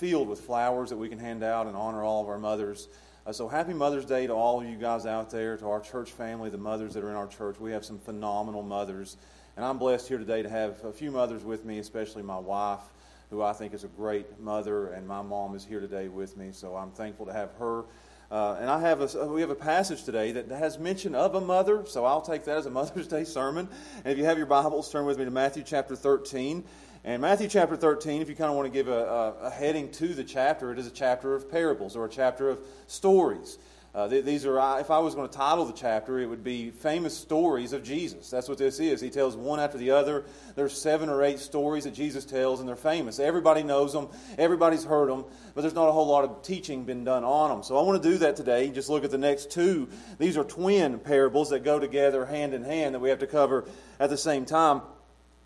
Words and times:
filled 0.00 0.28
with 0.28 0.40
flowers 0.40 0.88
that 0.88 0.96
we 0.96 1.10
can 1.10 1.18
hand 1.18 1.44
out 1.44 1.66
and 1.66 1.76
honor 1.76 2.02
all 2.02 2.22
of 2.22 2.28
our 2.28 2.38
mothers. 2.38 2.88
Uh, 3.26 3.32
so 3.32 3.46
happy 3.46 3.74
Mother's 3.74 4.06
Day 4.06 4.26
to 4.26 4.32
all 4.32 4.62
of 4.62 4.66
you 4.66 4.76
guys 4.76 5.04
out 5.04 5.30
there, 5.30 5.58
to 5.58 5.66
our 5.66 5.80
church 5.80 6.10
family, 6.10 6.48
the 6.48 6.56
mothers 6.56 6.94
that 6.94 7.04
are 7.04 7.10
in 7.10 7.16
our 7.16 7.26
church. 7.26 7.60
We 7.60 7.72
have 7.72 7.84
some 7.84 7.98
phenomenal 7.98 8.62
mothers. 8.62 9.18
And 9.58 9.64
I'm 9.64 9.76
blessed 9.76 10.08
here 10.08 10.16
today 10.16 10.40
to 10.40 10.48
have 10.48 10.82
a 10.84 10.92
few 10.92 11.10
mothers 11.10 11.44
with 11.44 11.66
me, 11.66 11.78
especially 11.80 12.22
my 12.22 12.38
wife, 12.38 12.80
who 13.28 13.42
I 13.42 13.52
think 13.52 13.74
is 13.74 13.84
a 13.84 13.88
great 13.88 14.40
mother, 14.40 14.88
and 14.88 15.06
my 15.06 15.20
mom 15.20 15.54
is 15.54 15.66
here 15.66 15.80
today 15.80 16.08
with 16.08 16.34
me. 16.34 16.48
So 16.52 16.76
I'm 16.76 16.92
thankful 16.92 17.26
to 17.26 17.34
have 17.34 17.52
her. 17.58 17.84
Uh, 18.30 18.56
and 18.58 18.70
I 18.70 18.80
have 18.80 19.02
a, 19.02 19.26
we 19.26 19.42
have 19.42 19.50
a 19.50 19.54
passage 19.54 20.04
today 20.04 20.32
that 20.32 20.48
has 20.48 20.78
mention 20.78 21.14
of 21.14 21.34
a 21.34 21.42
mother, 21.42 21.84
so 21.84 22.06
I'll 22.06 22.22
take 22.22 22.44
that 22.46 22.56
as 22.56 22.64
a 22.64 22.70
Mother's 22.70 23.06
Day 23.06 23.24
sermon. 23.24 23.68
And 24.02 24.12
if 24.12 24.16
you 24.16 24.24
have 24.24 24.38
your 24.38 24.46
Bibles, 24.46 24.90
turn 24.90 25.04
with 25.04 25.18
me 25.18 25.26
to 25.26 25.30
Matthew 25.30 25.62
chapter 25.62 25.94
13. 25.94 26.64
And 27.02 27.22
Matthew 27.22 27.48
chapter 27.48 27.76
13, 27.76 28.20
if 28.20 28.28
you 28.28 28.34
kind 28.34 28.50
of 28.50 28.56
want 28.56 28.66
to 28.66 28.72
give 28.72 28.88
a, 28.88 28.92
a, 28.92 29.32
a 29.46 29.50
heading 29.50 29.90
to 29.92 30.08
the 30.08 30.22
chapter, 30.22 30.70
it 30.70 30.78
is 30.78 30.86
a 30.86 30.90
chapter 30.90 31.34
of 31.34 31.50
parables 31.50 31.96
or 31.96 32.04
a 32.04 32.10
chapter 32.10 32.50
of 32.50 32.60
stories. 32.88 33.56
Uh, 33.94 34.06
these 34.06 34.44
are, 34.44 34.78
if 34.78 34.90
I 34.90 34.98
was 34.98 35.14
going 35.14 35.26
to 35.26 35.34
title 35.34 35.64
the 35.64 35.72
chapter, 35.72 36.20
it 36.20 36.26
would 36.26 36.44
be 36.44 36.70
Famous 36.70 37.16
Stories 37.16 37.72
of 37.72 37.82
Jesus. 37.82 38.28
That's 38.28 38.50
what 38.50 38.58
this 38.58 38.78
is. 38.80 39.00
He 39.00 39.08
tells 39.08 39.34
one 39.34 39.58
after 39.58 39.78
the 39.78 39.92
other. 39.92 40.26
There's 40.54 40.80
seven 40.80 41.08
or 41.08 41.24
eight 41.24 41.38
stories 41.38 41.84
that 41.84 41.94
Jesus 41.94 42.26
tells, 42.26 42.60
and 42.60 42.68
they're 42.68 42.76
famous. 42.76 43.18
Everybody 43.18 43.62
knows 43.62 43.94
them, 43.94 44.08
everybody's 44.36 44.84
heard 44.84 45.08
them, 45.08 45.24
but 45.54 45.62
there's 45.62 45.74
not 45.74 45.88
a 45.88 45.92
whole 45.92 46.06
lot 46.06 46.24
of 46.24 46.42
teaching 46.42 46.84
been 46.84 47.02
done 47.02 47.24
on 47.24 47.48
them. 47.48 47.62
So 47.62 47.78
I 47.78 47.82
want 47.82 48.00
to 48.00 48.08
do 48.10 48.18
that 48.18 48.36
today. 48.36 48.68
Just 48.68 48.90
look 48.90 49.04
at 49.04 49.10
the 49.10 49.18
next 49.18 49.50
two. 49.50 49.88
These 50.18 50.36
are 50.36 50.44
twin 50.44 50.98
parables 50.98 51.48
that 51.48 51.64
go 51.64 51.80
together 51.80 52.26
hand 52.26 52.52
in 52.52 52.62
hand 52.62 52.94
that 52.94 53.00
we 53.00 53.08
have 53.08 53.20
to 53.20 53.26
cover 53.26 53.64
at 53.98 54.10
the 54.10 54.18
same 54.18 54.44
time. 54.44 54.82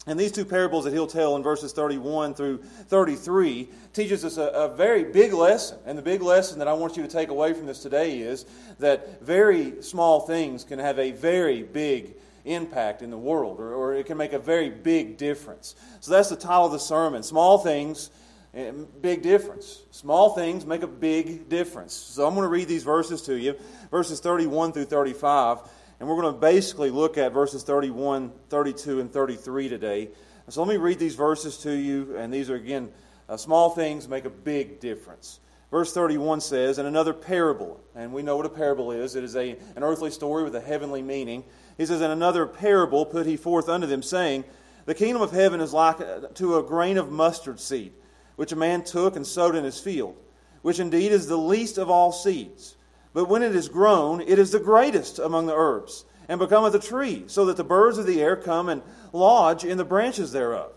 And 0.07 0.21
these 0.21 0.33
two 0.33 0.45
parables 0.45 0.85
that 0.85 0.93
he'll 0.93 1.07
tell 1.07 1.35
in 1.37 1.43
verses 1.43 1.73
31 1.73 2.35
through 2.35 2.59
33 2.59 3.69
teaches 3.95 4.25
us 4.25 4.37
a, 4.37 4.49
a, 4.49 4.69
very 4.69 5.05
big 5.05 5.33
lesson. 5.33 5.79
And 5.87 5.97
the 5.97 6.03
big 6.03 6.21
lesson 6.21 6.59
that 6.59 6.69
I 6.69 6.75
want 6.75 6.97
you 6.97 7.03
to 7.03 7.09
take 7.09 7.31
away 7.31 7.55
from 7.55 7.67
this 7.67 7.81
today 7.81 8.19
is 8.19 8.45
that 8.81 9.23
very 9.23 9.83
small 9.83 10.21
things 10.21 10.63
can 10.63 10.79
have 10.79 10.99
a 10.99 11.13
very 11.13 11.63
big 11.63 12.17
impact 12.45 13.01
in 13.01 13.11
the 13.11 13.17
world, 13.17 13.61
or, 13.61 13.73
or 13.73 13.95
it 13.95 14.05
can 14.05 14.19
make 14.19 14.35
a 14.35 14.39
very 14.39 14.69
big 14.69 15.17
difference. 15.17 15.75
So 16.01 16.13
that's 16.13 16.29
the 16.29 16.37
title 16.37 16.67
of 16.67 16.73
the 16.73 16.79
sermon. 16.79 17.23
Small 17.23 17.59
things, 17.59 18.11
eh, 18.53 18.73
big 19.01 19.23
difference. 19.23 19.83
Small 19.91 20.35
things 20.35 20.67
make 20.67 20.83
a 20.83 20.87
big 20.87 21.49
difference. 21.49 21.95
So 21.95 22.27
I'm 22.27 22.35
going 22.35 22.45
to 22.45 22.51
read 22.51 22.69
these 22.69 22.83
verses 22.83 23.23
to 23.23 23.39
you, 23.39 23.57
verses 23.91 24.21
31 24.21 24.73
through 24.73 24.85
35. 24.85 25.61
And 26.05 26.11
we're 26.11 26.21
going 26.21 26.35
to 26.35 26.39
basically 26.39 26.91
look 26.91 27.17
at 27.17 27.33
verses 27.33 27.63
31, 27.63 28.31
32, 28.51 29.01
and 29.01 29.11
33 29.11 29.71
today. 29.71 30.11
So 30.51 30.63
let 30.63 30.69
me 30.69 30.77
read 30.77 30.99
these 30.99 31.15
verses 31.15 31.57
to 31.63 31.73
you. 31.73 32.15
And 32.19 32.31
these 32.31 32.51
are, 32.51 32.57
again, 32.57 32.91
uh, 33.27 33.39
small 33.39 33.71
things 33.71 34.07
make 34.07 34.27
a 34.27 34.31
big 34.31 34.81
difference. 34.81 35.41
Verse 35.71 35.95
31 35.95 36.43
says, 36.43 36.77
And 36.77 36.87
another 36.87 37.15
parable, 37.15 37.81
and 37.95 38.13
we 38.13 38.23
know 38.23 38.37
what 38.37 38.45
a 38.45 38.51
parable 38.51 38.93
is 38.93 39.17
it 39.17 39.25
is 39.25 39.35
a, 39.35 39.57
an 39.77 39.83
earthly 39.83 40.11
story 40.11 40.45
with 40.45 40.55
a 40.55 40.61
heavenly 40.61 41.01
meaning. 41.01 41.43
He 41.79 41.87
says, 41.87 42.03
And 42.03 42.13
another 42.13 42.45
parable 42.47 43.07
put 43.07 43.25
he 43.25 43.39
forth 43.39 43.71
unto 43.71 43.87
them, 43.87 44.03
saying, 44.03 44.45
The 44.85 44.95
kingdom 44.95 45.23
of 45.23 45.31
heaven 45.31 45.63
is 45.63 45.73
like 45.73 46.35
to 46.35 46.59
a 46.59 46.63
grain 46.63 46.99
of 46.99 47.11
mustard 47.11 47.59
seed, 47.59 47.95
which 48.37 48.53
a 48.53 48.57
man 48.57 48.85
took 48.85 49.17
and 49.17 49.27
sowed 49.27 49.57
in 49.57 49.65
his 49.65 49.81
field, 49.81 50.17
which 50.61 50.81
indeed 50.81 51.13
is 51.13 51.29
the 51.29 51.39
least 51.39 51.79
of 51.79 51.89
all 51.89 52.13
seeds. 52.13 52.77
But 53.15 53.29
when 53.29 53.43
it 53.43 53.55
is 53.55 53.69
grown, 53.69 54.21
it 54.21 54.39
is 54.39 54.51
the 54.51 54.59
greatest 54.59 55.19
among 55.19 55.47
the 55.47 55.55
herbs, 55.55 56.05
and 56.29 56.39
becometh 56.39 56.75
a 56.75 56.81
tree, 56.81 57.25
so 57.29 57.47
that 57.47 57.57
the 57.57 57.65
birds 57.65 57.97
of 57.97 58.07
the 58.07 58.21
air 58.21 58.37
come 58.37 58.69
and 58.69 58.83
lodge 59.13 59.65
in 59.65 59.79
the 59.79 59.85
branches 59.85 60.33
thereof. 60.33 60.73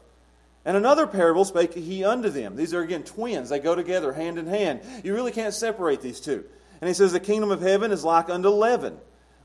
And 0.64 0.78
another 0.78 1.08
parable 1.08 1.46
spake 1.46 1.74
he 1.74 2.04
unto 2.04 2.30
them. 2.30 2.56
These 2.56 2.74
are 2.74 2.82
again 2.82 3.04
twins, 3.04 3.50
they 3.50 3.60
go 3.60 3.74
together 3.74 4.14
hand 4.14 4.38
in 4.38 4.46
hand. 4.46 4.82
You 5.04 5.16
really 5.16 5.32
can't 5.32 5.54
separate 5.54 6.02
these 6.02 6.20
two. 6.20 6.46
And 6.80 6.88
he 6.88 6.94
says, 6.94 7.12
The 7.12 7.20
kingdom 7.20 7.52
of 7.52 7.62
heaven 7.62 7.92
is 7.92 8.04
like 8.04 8.30
unto 8.30 8.50
leaven, 8.50 8.98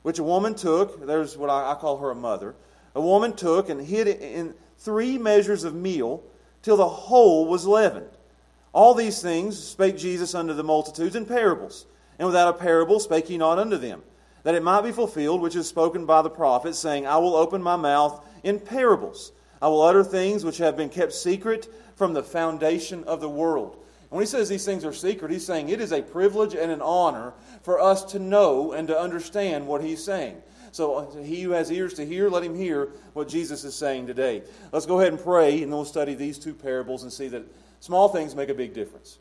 which 0.03 0.19
a 0.19 0.25
woman 0.25 0.55
took. 0.55 1.07
There's 1.07 1.37
what 1.37 1.49
I, 1.49 1.73
I 1.73 1.75
call 1.77 1.99
her 1.99 2.11
a 2.11 2.15
mother. 2.15 2.55
A 2.95 3.01
woman 3.01 3.33
took 3.33 3.71
and 3.71 3.81
hid 3.81 4.07
in 4.09 4.53
three 4.79 5.17
measures 5.17 5.65
of 5.65 5.75
meal 5.75 6.25
till 6.61 6.77
the 6.77 6.89
whole 6.89 7.47
was 7.47 7.67
leavened. 7.67 8.11
All 8.75 8.93
these 8.93 9.23
things 9.23 9.59
spake 9.59 9.97
Jesus 9.97 10.35
unto 10.35 10.53
the 10.53 10.65
multitudes 10.65 11.17
in 11.17 11.25
parables 11.25 11.87
and 12.19 12.27
without 12.27 12.55
a 12.55 12.59
parable 12.59 13.01
spake 13.01 13.29
he 13.29 13.39
not 13.39 13.59
unto 13.59 13.77
them, 13.77 14.03
that 14.43 14.55
it 14.55 14.63
might 14.63 14.83
be 14.83 14.93
fulfilled 14.93 15.41
which 15.41 15.57
is 15.57 15.69
spoken 15.69 16.07
by 16.07 16.23
the 16.23 16.31
prophet, 16.31 16.75
saying, 16.75 17.07
I 17.07 17.19
will 17.19 17.37
open 17.37 17.63
my 17.63 17.77
mouth 17.77 18.25
in 18.43 18.59
parables. 18.59 19.33
I 19.61 19.69
will 19.69 19.83
utter 19.83 20.03
things 20.03 20.45
which 20.45 20.59
have 20.59 20.77
been 20.77 20.89
kept 20.89 21.13
secret 21.13 21.73
from 21.97 22.13
the 22.13 22.23
foundation 22.23 23.05
of 23.05 23.21
the 23.21 23.29
world. 23.29 23.77
And 24.03 24.11
when 24.11 24.23
he 24.23 24.27
says 24.27 24.49
these 24.49 24.65
things 24.65 24.85
are 24.85 24.93
secret, 24.93 25.31
he's 25.31 25.47
saying 25.47 25.69
it 25.69 25.81
is 25.81 25.93
a 25.93 26.03
privilege 26.03 26.55
and 26.55 26.71
an 26.71 26.83
honor 26.83 27.33
for 27.63 27.81
us 27.81 28.05
to 28.07 28.19
know 28.19 28.73
and 28.73 28.89
to 28.89 28.99
understand 28.99 29.67
what 29.67 29.83
he's 29.83 30.03
saying. 30.03 30.43
So 30.73 30.95
uh, 30.97 31.23
he 31.23 31.43
who 31.43 31.51
has 31.51 31.71
ears 31.71 31.95
to 31.95 32.05
hear, 32.05 32.29
let 32.29 32.43
him 32.43 32.55
hear 32.55 32.91
what 33.13 33.29
Jesus 33.29 33.63
is 33.63 33.75
saying 33.75 34.07
today. 34.07 34.43
Let's 34.73 34.87
go 34.87 34.99
ahead 34.99 35.13
and 35.13 35.23
pray, 35.23 35.63
and 35.63 35.71
then 35.71 35.71
we'll 35.71 35.85
study 35.85 36.15
these 36.15 36.39
two 36.39 36.55
parables 36.55 37.03
and 37.03 37.13
see 37.13 37.29
that 37.29 37.45
small 37.81 38.09
things 38.09 38.35
make 38.35 38.49
a 38.49 38.55
big 38.55 38.75
difference. 38.75 39.19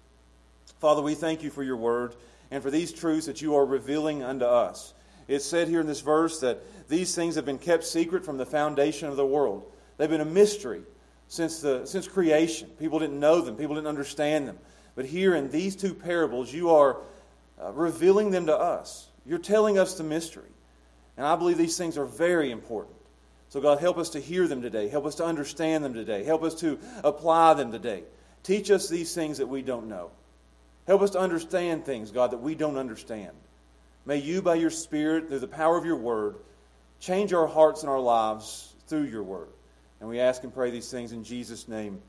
Father, 0.79 1.01
we 1.01 1.13
thank 1.13 1.43
you 1.43 1.49
for 1.51 1.63
your 1.63 1.77
word 1.77 2.15
and 2.51 2.61
for 2.61 2.69
these 2.69 2.91
truths 2.91 3.25
that 3.25 3.41
you 3.41 3.55
are 3.55 3.65
revealing 3.65 4.21
unto 4.23 4.45
us. 4.45 4.93
It's 5.27 5.45
said 5.45 5.69
here 5.69 5.79
in 5.79 5.87
this 5.87 6.01
verse 6.01 6.41
that 6.41 6.61
these 6.89 7.15
things 7.15 7.35
have 7.35 7.45
been 7.45 7.57
kept 7.57 7.85
secret 7.85 8.25
from 8.25 8.37
the 8.37 8.45
foundation 8.45 9.07
of 9.07 9.15
the 9.15 9.25
world. 9.25 9.71
They've 9.97 10.09
been 10.09 10.21
a 10.21 10.25
mystery 10.25 10.81
since, 11.29 11.61
the, 11.61 11.85
since 11.85 12.07
creation. 12.07 12.67
People 12.77 12.99
didn't 12.99 13.19
know 13.19 13.39
them, 13.39 13.55
people 13.55 13.75
didn't 13.75 13.87
understand 13.87 14.47
them. 14.47 14.59
But 14.93 15.05
here 15.05 15.35
in 15.35 15.49
these 15.49 15.77
two 15.77 15.93
parables, 15.93 16.53
you 16.53 16.69
are 16.71 16.97
uh, 17.61 17.71
revealing 17.71 18.31
them 18.31 18.47
to 18.47 18.57
us. 18.57 19.07
You're 19.25 19.39
telling 19.39 19.79
us 19.79 19.95
the 19.95 20.03
mystery. 20.03 20.49
And 21.15 21.25
I 21.25 21.35
believe 21.35 21.57
these 21.57 21.77
things 21.77 21.97
are 21.97 22.05
very 22.05 22.51
important. 22.51 22.95
So, 23.49 23.61
God, 23.61 23.79
help 23.79 23.97
us 23.97 24.09
to 24.11 24.19
hear 24.19 24.47
them 24.47 24.61
today. 24.61 24.87
Help 24.87 25.05
us 25.05 25.15
to 25.15 25.25
understand 25.25 25.83
them 25.83 25.93
today. 25.93 26.23
Help 26.23 26.43
us 26.43 26.55
to 26.55 26.79
apply 27.03 27.53
them 27.53 27.71
today. 27.71 28.03
Teach 28.43 28.71
us 28.71 28.89
these 28.89 29.13
things 29.13 29.37
that 29.37 29.47
we 29.47 29.61
don't 29.61 29.87
know. 29.87 30.11
Help 30.87 31.01
us 31.01 31.11
to 31.11 31.19
understand 31.19 31.85
things, 31.85 32.11
God, 32.11 32.31
that 32.31 32.39
we 32.41 32.55
don't 32.55 32.77
understand. 32.77 33.31
May 34.05 34.17
you, 34.17 34.41
by 34.41 34.55
your 34.55 34.69
Spirit, 34.69 35.27
through 35.27 35.39
the 35.39 35.47
power 35.47 35.77
of 35.77 35.85
your 35.85 35.97
word, 35.97 36.37
change 36.99 37.33
our 37.33 37.47
hearts 37.47 37.81
and 37.81 37.89
our 37.89 37.99
lives 37.99 38.73
through 38.87 39.03
your 39.03 39.23
word. 39.23 39.49
And 39.99 40.09
we 40.09 40.19
ask 40.19 40.43
and 40.43 40.53
pray 40.53 40.71
these 40.71 40.89
things 40.89 41.11
in 41.11 41.23
Jesus' 41.23 41.67
name. 41.67 42.01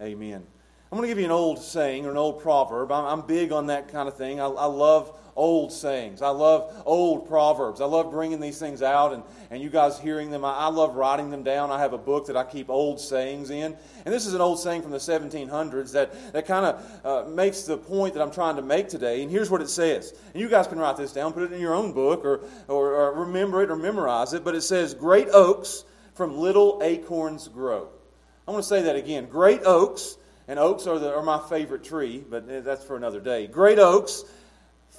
Amen. 0.00 0.46
I'm 0.90 0.96
going 0.96 1.02
to 1.02 1.08
give 1.08 1.18
you 1.18 1.26
an 1.26 1.30
old 1.30 1.58
saying 1.62 2.06
or 2.06 2.10
an 2.10 2.16
old 2.16 2.40
proverb. 2.40 2.92
I'm, 2.92 3.22
big 3.22 3.52
on 3.52 3.66
that 3.66 3.88
kind 3.88 4.08
of 4.08 4.16
thing. 4.16 4.40
I, 4.40 4.46
love 4.46 5.18
old 5.38 5.72
sayings. 5.72 6.20
I 6.20 6.30
love 6.30 6.82
old 6.84 7.28
proverbs. 7.28 7.80
I 7.80 7.84
love 7.84 8.10
bringing 8.10 8.40
these 8.40 8.58
things 8.58 8.82
out 8.82 9.14
and, 9.14 9.22
and 9.50 9.62
you 9.62 9.70
guys 9.70 9.98
hearing 9.98 10.30
them. 10.30 10.44
I, 10.44 10.52
I 10.52 10.66
love 10.66 10.96
writing 10.96 11.30
them 11.30 11.44
down. 11.44 11.70
I 11.70 11.78
have 11.78 11.92
a 11.92 11.98
book 11.98 12.26
that 12.26 12.36
I 12.36 12.44
keep 12.44 12.68
old 12.68 13.00
sayings 13.00 13.50
in. 13.50 13.76
And 14.04 14.14
this 14.14 14.26
is 14.26 14.34
an 14.34 14.40
old 14.40 14.58
saying 14.58 14.82
from 14.82 14.90
the 14.90 14.98
1700s 14.98 15.92
that, 15.92 16.32
that 16.32 16.46
kind 16.46 16.66
of 16.66 17.06
uh, 17.06 17.30
makes 17.30 17.62
the 17.62 17.78
point 17.78 18.14
that 18.14 18.22
I'm 18.22 18.32
trying 18.32 18.56
to 18.56 18.62
make 18.62 18.88
today. 18.88 19.22
And 19.22 19.30
here's 19.30 19.48
what 19.48 19.62
it 19.62 19.70
says. 19.70 20.12
And 20.34 20.40
you 20.40 20.48
guys 20.48 20.66
can 20.66 20.78
write 20.78 20.96
this 20.96 21.12
down, 21.12 21.32
put 21.32 21.44
it 21.44 21.52
in 21.52 21.60
your 21.60 21.74
own 21.74 21.92
book, 21.92 22.24
or, 22.24 22.40
or, 22.66 22.94
or 22.94 23.12
remember 23.24 23.62
it 23.62 23.70
or 23.70 23.76
memorize 23.76 24.32
it. 24.32 24.44
But 24.44 24.56
it 24.56 24.62
says, 24.62 24.92
Great 24.92 25.28
oaks 25.32 25.84
from 26.14 26.36
little 26.36 26.80
acorns 26.82 27.46
grow. 27.46 27.88
I 28.46 28.50
want 28.50 28.64
to 28.64 28.68
say 28.68 28.82
that 28.82 28.96
again. 28.96 29.26
Great 29.26 29.60
oaks 29.64 30.16
and 30.48 30.58
oaks 30.58 30.86
are, 30.86 30.98
the, 30.98 31.14
are 31.14 31.22
my 31.22 31.38
favorite 31.48 31.84
tree, 31.84 32.24
but 32.28 32.64
that's 32.64 32.82
for 32.82 32.96
another 32.96 33.20
day. 33.20 33.46
Great 33.46 33.78
oaks 33.78 34.24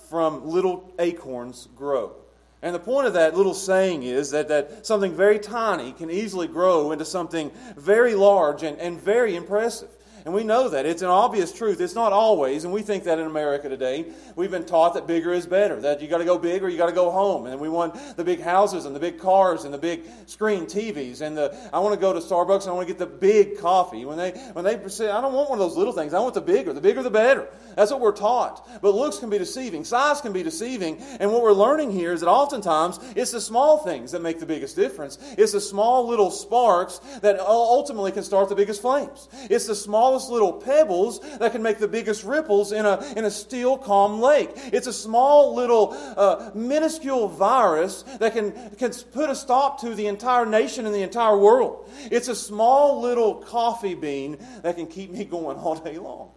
from 0.10 0.48
little 0.48 0.94
acorns 1.00 1.68
grow. 1.76 2.16
And 2.62 2.76
the 2.76 2.80
point 2.80 3.08
of 3.08 3.14
that 3.14 3.38
little 3.38 3.54
saying 3.54 4.04
is 4.04 4.32
that, 4.32 4.50
that 4.50 4.86
something 4.86 5.14
very 5.14 5.40
tiny 5.40 5.94
can 5.94 6.10
easily 6.10 6.48
grow 6.48 6.92
into 6.92 7.06
something 7.06 7.52
very 7.78 8.16
large 8.16 8.64
and, 8.64 8.78
and 8.80 9.00
very 9.00 9.36
impressive. 9.36 9.90
And 10.30 10.36
we 10.36 10.44
know 10.44 10.70
that. 10.70 10.86
It's 10.86 11.02
an 11.02 11.08
obvious 11.08 11.52
truth. 11.52 11.82
It's 11.82 11.96
not 11.96 12.14
always, 12.14 12.64
and 12.64 12.72
we 12.72 12.84
think 12.84 13.06
that 13.06 13.18
in 13.18 13.26
America 13.26 13.68
today. 13.68 14.06
We've 14.36 14.52
been 14.52 14.64
taught 14.64 14.94
that 14.94 15.08
bigger 15.08 15.34
is 15.34 15.48
better, 15.48 15.82
that 15.82 16.04
you 16.04 16.08
got 16.08 16.20
to 16.20 16.24
go 16.24 16.38
big 16.38 16.62
or 16.62 16.70
you 16.70 16.78
got 16.78 16.86
to 16.86 16.94
go 16.94 17.10
home. 17.10 17.48
And 17.48 17.60
we 17.60 17.68
want 17.68 17.96
the 18.16 18.24
big 18.24 18.40
houses 18.40 18.86
and 18.86 18.96
the 18.96 19.00
big 19.00 19.18
cars 19.18 19.64
and 19.64 19.74
the 19.74 19.80
big 19.80 20.04
screen 20.28 20.68
TVs. 20.68 21.22
And 21.22 21.36
the, 21.36 21.58
I 21.74 21.80
want 21.80 21.96
to 21.96 22.00
go 22.00 22.14
to 22.14 22.20
Starbucks 22.20 22.62
and 22.62 22.70
I 22.70 22.74
want 22.74 22.88
to 22.88 22.94
get 22.94 23.00
the 23.00 23.08
big 23.08 23.58
coffee. 23.58 24.06
When 24.06 24.20
they, 24.20 24.30
when 24.54 24.64
they 24.64 24.88
say, 24.88 25.10
I 25.10 25.20
don't 25.20 25.34
want 25.34 25.50
one 25.50 25.58
of 25.58 25.68
those 25.68 25.76
little 25.76 25.94
things, 25.94 26.14
I 26.14 26.20
want 26.20 26.36
the 26.36 26.42
bigger. 26.42 26.74
The 26.74 26.82
bigger 26.82 27.02
the 27.02 27.10
better. 27.10 27.48
That's 27.76 27.90
what 27.90 28.00
we're 28.00 28.12
taught. 28.12 28.82
But 28.84 28.94
looks 28.94 29.18
can 29.18 29.32
be 29.32 29.40
deceiving, 29.40 29.84
size 29.84 30.22
can 30.22 30.32
be 30.32 30.44
deceiving. 30.44 31.02
And 31.20 31.32
what 31.32 31.42
we're 31.42 31.54
learning 31.54 31.92
here 31.92 32.14
is 32.14 32.20
that 32.20 32.30
oftentimes 32.30 33.00
it's 33.16 33.32
the 33.32 33.42
small 33.42 33.80
things 33.80 34.12
that 34.12 34.22
make 34.22 34.40
the 34.40 34.46
biggest 34.46 34.76
difference. 34.76 35.18
It's 35.40 35.54
the 35.54 35.62
small 35.62 36.08
little 36.08 36.30
sparks 36.30 37.00
that 37.22 37.40
ultimately 37.40 38.12
can 38.12 38.22
start 38.22 38.48
the 38.50 38.56
biggest 38.56 38.82
flames. 38.82 39.28
It's 39.50 39.66
the 39.66 39.76
small 39.76 40.19
smallest 40.20 40.32
little 40.32 40.54
pebbles 40.54 41.20
that 41.38 41.52
can 41.52 41.64
make 41.64 41.80
the 41.80 41.88
biggest 41.88 42.24
ripples 42.24 42.72
in 42.72 42.86
a, 42.86 43.02
in 43.16 43.26
a 43.26 43.32
still, 43.32 43.78
calm 43.78 44.20
lake. 44.20 44.52
It's 44.56 44.88
a 44.88 44.94
small 44.94 45.56
little 45.56 45.94
uh, 46.18 46.52
minuscule 46.54 47.28
virus 47.28 48.04
that 48.20 48.34
can, 48.34 48.52
can 48.76 48.92
put 49.12 49.30
a 49.30 49.36
stop 49.36 49.82
to 49.82 49.96
the 49.96 50.08
entire 50.08 50.46
nation 50.46 50.86
and 50.86 50.94
the 50.94 51.04
entire 51.04 51.38
world. 51.38 51.90
It's 52.12 52.28
a 52.28 52.36
small 52.36 53.02
little 53.02 53.36
coffee 53.36 53.96
bean 53.96 54.38
that 54.62 54.76
can 54.76 54.88
keep 54.88 55.12
me 55.12 55.26
going 55.26 55.58
all 55.64 55.76
day 55.76 55.98
long. 55.98 56.32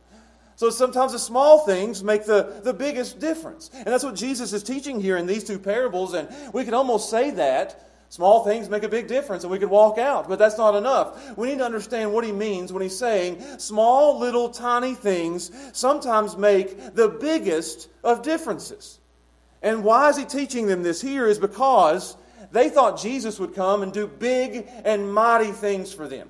So 0.55 0.71
sometimes 0.71 1.13
the 1.13 1.19
small 1.19 1.67
things 1.67 2.05
make 2.05 2.25
the, 2.25 2.61
the 2.63 2.73
biggest 2.75 3.19
difference. 3.19 3.71
And 3.75 3.87
that's 3.87 4.05
what 4.05 4.15
Jesus 4.15 4.53
is 4.53 4.63
teaching 4.63 5.01
here 5.01 5.17
in 5.17 5.27
these 5.27 5.43
two 5.43 5.59
parables. 5.59 6.15
And 6.15 6.29
we 6.53 6.65
can 6.65 6.75
almost 6.75 7.11
say 7.11 7.31
that 7.33 7.89
small 8.13 8.45
things 8.45 8.69
make 8.69 8.83
a 8.83 8.91
big 8.91 9.09
difference 9.09 9.43
and 9.43 9.51
we 9.51 9.59
can 9.59 9.71
walk 9.71 9.97
out. 9.97 10.29
But 10.29 10.39
that's 10.39 10.59
not 10.59 10.75
enough. 10.75 11.35
We 11.35 11.49
need 11.49 11.57
to 11.61 11.65
understand 11.65 12.13
what 12.13 12.27
he 12.27 12.31
means 12.31 12.71
when 12.71 12.83
he's 12.83 12.99
saying 12.99 13.43
small, 13.57 14.19
little, 14.19 14.51
tiny 14.51 14.95
things 14.95 15.51
sometimes 15.73 16.37
make 16.37 16.95
the 16.95 17.09
biggest 17.09 17.89
of 18.05 18.23
differences. 18.23 19.01
And 19.63 19.83
why 19.83 20.11
is 20.11 20.19
he 20.19 20.27
teaching 20.27 20.67
them 20.67 20.83
this 20.83 21.01
here 21.01 21.27
is 21.27 21.39
because 21.39 22.19
they 22.51 22.69
thought 22.69 23.01
Jesus 23.01 23.39
would 23.39 23.55
come 23.55 23.83
and 23.83 23.91
do 23.91 24.07
big 24.07 24.69
and 24.85 25.11
mighty 25.11 25.51
things 25.51 25.91
for 25.91 26.07
them. 26.07 26.29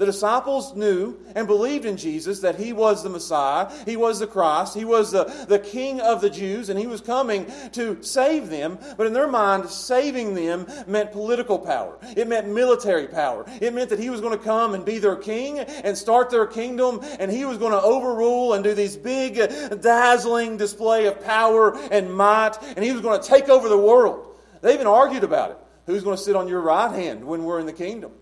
The 0.00 0.06
disciples 0.06 0.74
knew 0.74 1.18
and 1.34 1.46
believed 1.46 1.84
in 1.84 1.98
Jesus 1.98 2.40
that 2.40 2.58
he 2.58 2.72
was 2.72 3.02
the 3.02 3.10
Messiah, 3.10 3.70
he 3.84 3.98
was 3.98 4.18
the 4.18 4.26
Christ, 4.26 4.74
he 4.74 4.86
was 4.86 5.12
the, 5.12 5.24
the 5.46 5.58
King 5.58 6.00
of 6.00 6.22
the 6.22 6.30
Jews, 6.30 6.70
and 6.70 6.80
he 6.80 6.86
was 6.86 7.02
coming 7.02 7.44
to 7.72 8.02
save 8.02 8.48
them. 8.48 8.78
But 8.96 9.08
in 9.08 9.12
their 9.12 9.28
mind, 9.28 9.68
saving 9.68 10.34
them 10.34 10.66
meant 10.86 11.12
political 11.12 11.58
power, 11.58 11.98
it 12.16 12.28
meant 12.28 12.48
military 12.48 13.08
power. 13.08 13.44
It 13.60 13.74
meant 13.74 13.90
that 13.90 13.98
he 13.98 14.08
was 14.08 14.22
going 14.22 14.38
to 14.38 14.42
come 14.42 14.72
and 14.72 14.86
be 14.86 15.00
their 15.00 15.16
king 15.16 15.58
and 15.58 15.98
start 15.98 16.30
their 16.30 16.46
kingdom, 16.46 17.00
and 17.18 17.30
he 17.30 17.44
was 17.44 17.58
going 17.58 17.72
to 17.72 17.82
overrule 17.82 18.54
and 18.54 18.64
do 18.64 18.72
these 18.72 18.96
big, 18.96 19.34
dazzling 19.82 20.56
display 20.56 21.08
of 21.08 21.22
power 21.22 21.76
and 21.90 22.10
might, 22.10 22.56
and 22.74 22.82
he 22.82 22.92
was 22.92 23.02
going 23.02 23.20
to 23.20 23.28
take 23.28 23.50
over 23.50 23.68
the 23.68 23.76
world. 23.76 24.34
They 24.62 24.72
even 24.72 24.86
argued 24.86 25.24
about 25.24 25.50
it. 25.50 25.58
Who's 25.84 26.02
going 26.02 26.16
to 26.16 26.22
sit 26.22 26.36
on 26.36 26.48
your 26.48 26.62
right 26.62 26.90
hand 26.90 27.22
when 27.22 27.44
we're 27.44 27.60
in 27.60 27.66
the 27.66 27.74
kingdom? 27.74 28.12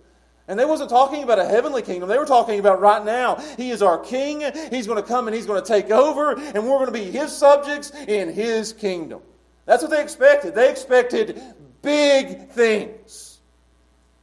And 0.49 0.59
they 0.59 0.65
wasn't 0.65 0.89
talking 0.89 1.23
about 1.23 1.39
a 1.39 1.45
heavenly 1.45 1.83
kingdom. 1.83 2.09
They 2.09 2.19
were 2.19 2.25
talking 2.25 2.59
about 2.59 2.81
right 2.81 3.05
now. 3.05 3.37
He 3.59 3.71
is 3.71 3.83
our 3.83 3.99
king. 3.99 4.43
He's 4.71 4.87
going 4.87 5.01
to 5.01 5.07
come 5.07 5.29
and 5.29 5.37
he's 5.37 5.47
going 5.47 5.63
to 5.63 5.67
take 5.67 5.91
over, 5.91 6.33
and 6.33 6.65
we're 6.65 6.79
going 6.79 6.87
to 6.87 6.93
be 6.93 7.05
his 7.05 7.37
subjects 7.37 7.93
in 8.09 8.33
his 8.33 8.73
kingdom. 8.73 9.21
That's 9.67 9.83
what 9.83 9.91
they 9.91 10.03
expected. 10.03 10.55
They 10.55 10.71
expected 10.71 11.41
big 11.83 12.49
things. 12.49 13.41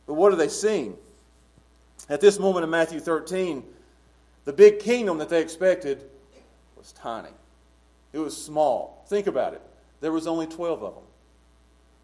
But 0.08 0.16
what 0.16 0.34
are 0.34 0.36
they 0.36 0.50
seeing? 0.50 0.98
At 2.10 2.22
this 2.22 2.40
moment 2.40 2.64
in 2.64 2.70
Matthew 2.72 3.00
13, 3.00 3.64
the 4.46 4.54
big 4.54 4.80
kingdom 4.80 5.20
that 5.20 5.30
they 5.30 5.42
expected 5.42 6.04
was 6.76 6.92
tiny. 6.92 7.30
It 8.14 8.20
was 8.20 8.36
small. 8.36 9.04
Think 9.08 9.28
about 9.28 9.54
it. 9.54 9.62
There 10.02 10.12
was 10.12 10.26
only 10.26 10.48
12 10.48 10.84
of 10.84 10.96
them. 10.96 11.04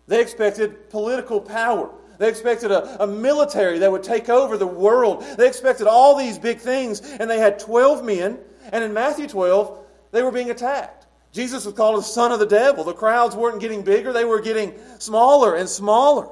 They 0.07 0.21
expected 0.21 0.89
political 0.89 1.39
power. 1.39 1.89
They 2.21 2.29
expected 2.29 2.69
a, 2.69 3.03
a 3.03 3.07
military 3.07 3.79
that 3.79 3.91
would 3.91 4.03
take 4.03 4.29
over 4.29 4.55
the 4.55 4.67
world. 4.67 5.23
They 5.39 5.47
expected 5.47 5.87
all 5.87 6.15
these 6.15 6.37
big 6.37 6.59
things, 6.59 7.01
and 7.01 7.27
they 7.27 7.39
had 7.39 7.57
12 7.57 8.05
men. 8.05 8.37
And 8.71 8.83
in 8.83 8.93
Matthew 8.93 9.27
12, 9.27 9.75
they 10.11 10.21
were 10.21 10.31
being 10.31 10.51
attacked. 10.51 11.07
Jesus 11.31 11.65
was 11.65 11.73
called 11.73 11.97
the 11.97 12.03
son 12.03 12.31
of 12.31 12.37
the 12.37 12.45
devil. 12.45 12.83
The 12.83 12.93
crowds 12.93 13.35
weren't 13.35 13.59
getting 13.59 13.81
bigger, 13.81 14.13
they 14.13 14.23
were 14.23 14.39
getting 14.39 14.75
smaller 14.99 15.55
and 15.55 15.67
smaller. 15.67 16.29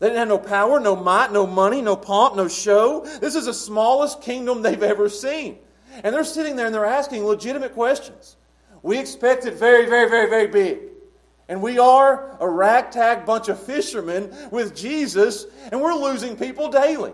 They 0.00 0.08
didn't 0.08 0.18
have 0.18 0.28
no 0.28 0.38
power, 0.38 0.80
no 0.80 0.96
might, 0.96 1.30
no 1.30 1.46
money, 1.46 1.82
no 1.82 1.94
pomp, 1.94 2.34
no 2.34 2.48
show. 2.48 3.04
This 3.20 3.36
is 3.36 3.46
the 3.46 3.54
smallest 3.54 4.20
kingdom 4.22 4.60
they've 4.60 4.82
ever 4.82 5.08
seen. 5.08 5.58
And 6.02 6.12
they're 6.12 6.24
sitting 6.24 6.56
there 6.56 6.66
and 6.66 6.74
they're 6.74 6.84
asking 6.84 7.24
legitimate 7.24 7.74
questions. 7.74 8.34
We 8.82 8.98
expected 8.98 9.54
very, 9.54 9.86
very, 9.86 10.10
very, 10.10 10.28
very 10.28 10.48
big. 10.48 10.89
And 11.50 11.60
we 11.60 11.80
are 11.80 12.36
a 12.38 12.48
ragtag 12.48 13.26
bunch 13.26 13.48
of 13.48 13.60
fishermen 13.60 14.32
with 14.52 14.72
Jesus, 14.72 15.46
and 15.72 15.80
we're 15.80 15.96
losing 15.96 16.36
people 16.36 16.70
daily. 16.70 17.12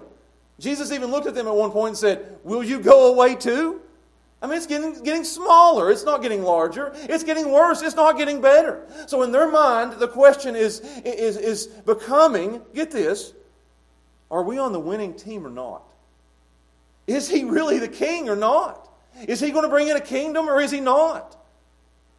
Jesus 0.61 0.93
even 0.93 1.11
looked 1.11 1.27
at 1.27 1.35
them 1.35 1.47
at 1.47 1.55
one 1.55 1.71
point 1.71 1.88
and 1.88 1.97
said, 1.97 2.38
Will 2.44 2.62
you 2.62 2.79
go 2.79 3.15
away 3.15 3.35
too? 3.35 3.81
I 4.43 4.47
mean, 4.47 4.59
it's 4.59 4.67
getting, 4.67 5.03
getting 5.03 5.25
smaller. 5.25 5.91
It's 5.91 6.05
not 6.05 6.21
getting 6.21 6.43
larger. 6.43 6.93
It's 6.94 7.25
getting 7.25 7.50
worse. 7.50 7.81
It's 7.81 7.97
not 7.97 8.19
getting 8.19 8.43
better. 8.43 8.87
So, 9.06 9.23
in 9.23 9.33
their 9.33 9.50
mind, 9.50 9.94
the 9.94 10.09
question 10.09 10.55
is, 10.55 10.81
is, 11.03 11.39
is 11.39 11.67
becoming 11.67 12.61
get 12.75 12.91
this, 12.91 13.32
are 14.31 14.43
we 14.43 14.59
on 14.59 14.75
the 14.75 14.81
winning 14.81 15.15
team 15.15 15.47
or 15.47 15.50
not? 15.50 15.82
Is 17.06 17.27
he 17.27 17.44
really 17.44 17.79
the 17.79 17.89
king 17.89 18.29
or 18.29 18.37
not? 18.37 18.87
Is 19.27 19.41
he 19.41 19.50
going 19.50 19.62
to 19.62 19.71
bring 19.71 19.89
in 19.89 19.97
a 19.97 20.00
kingdom 20.00 20.47
or 20.47 20.61
is 20.61 20.71
he 20.71 20.81
not? 20.81 21.39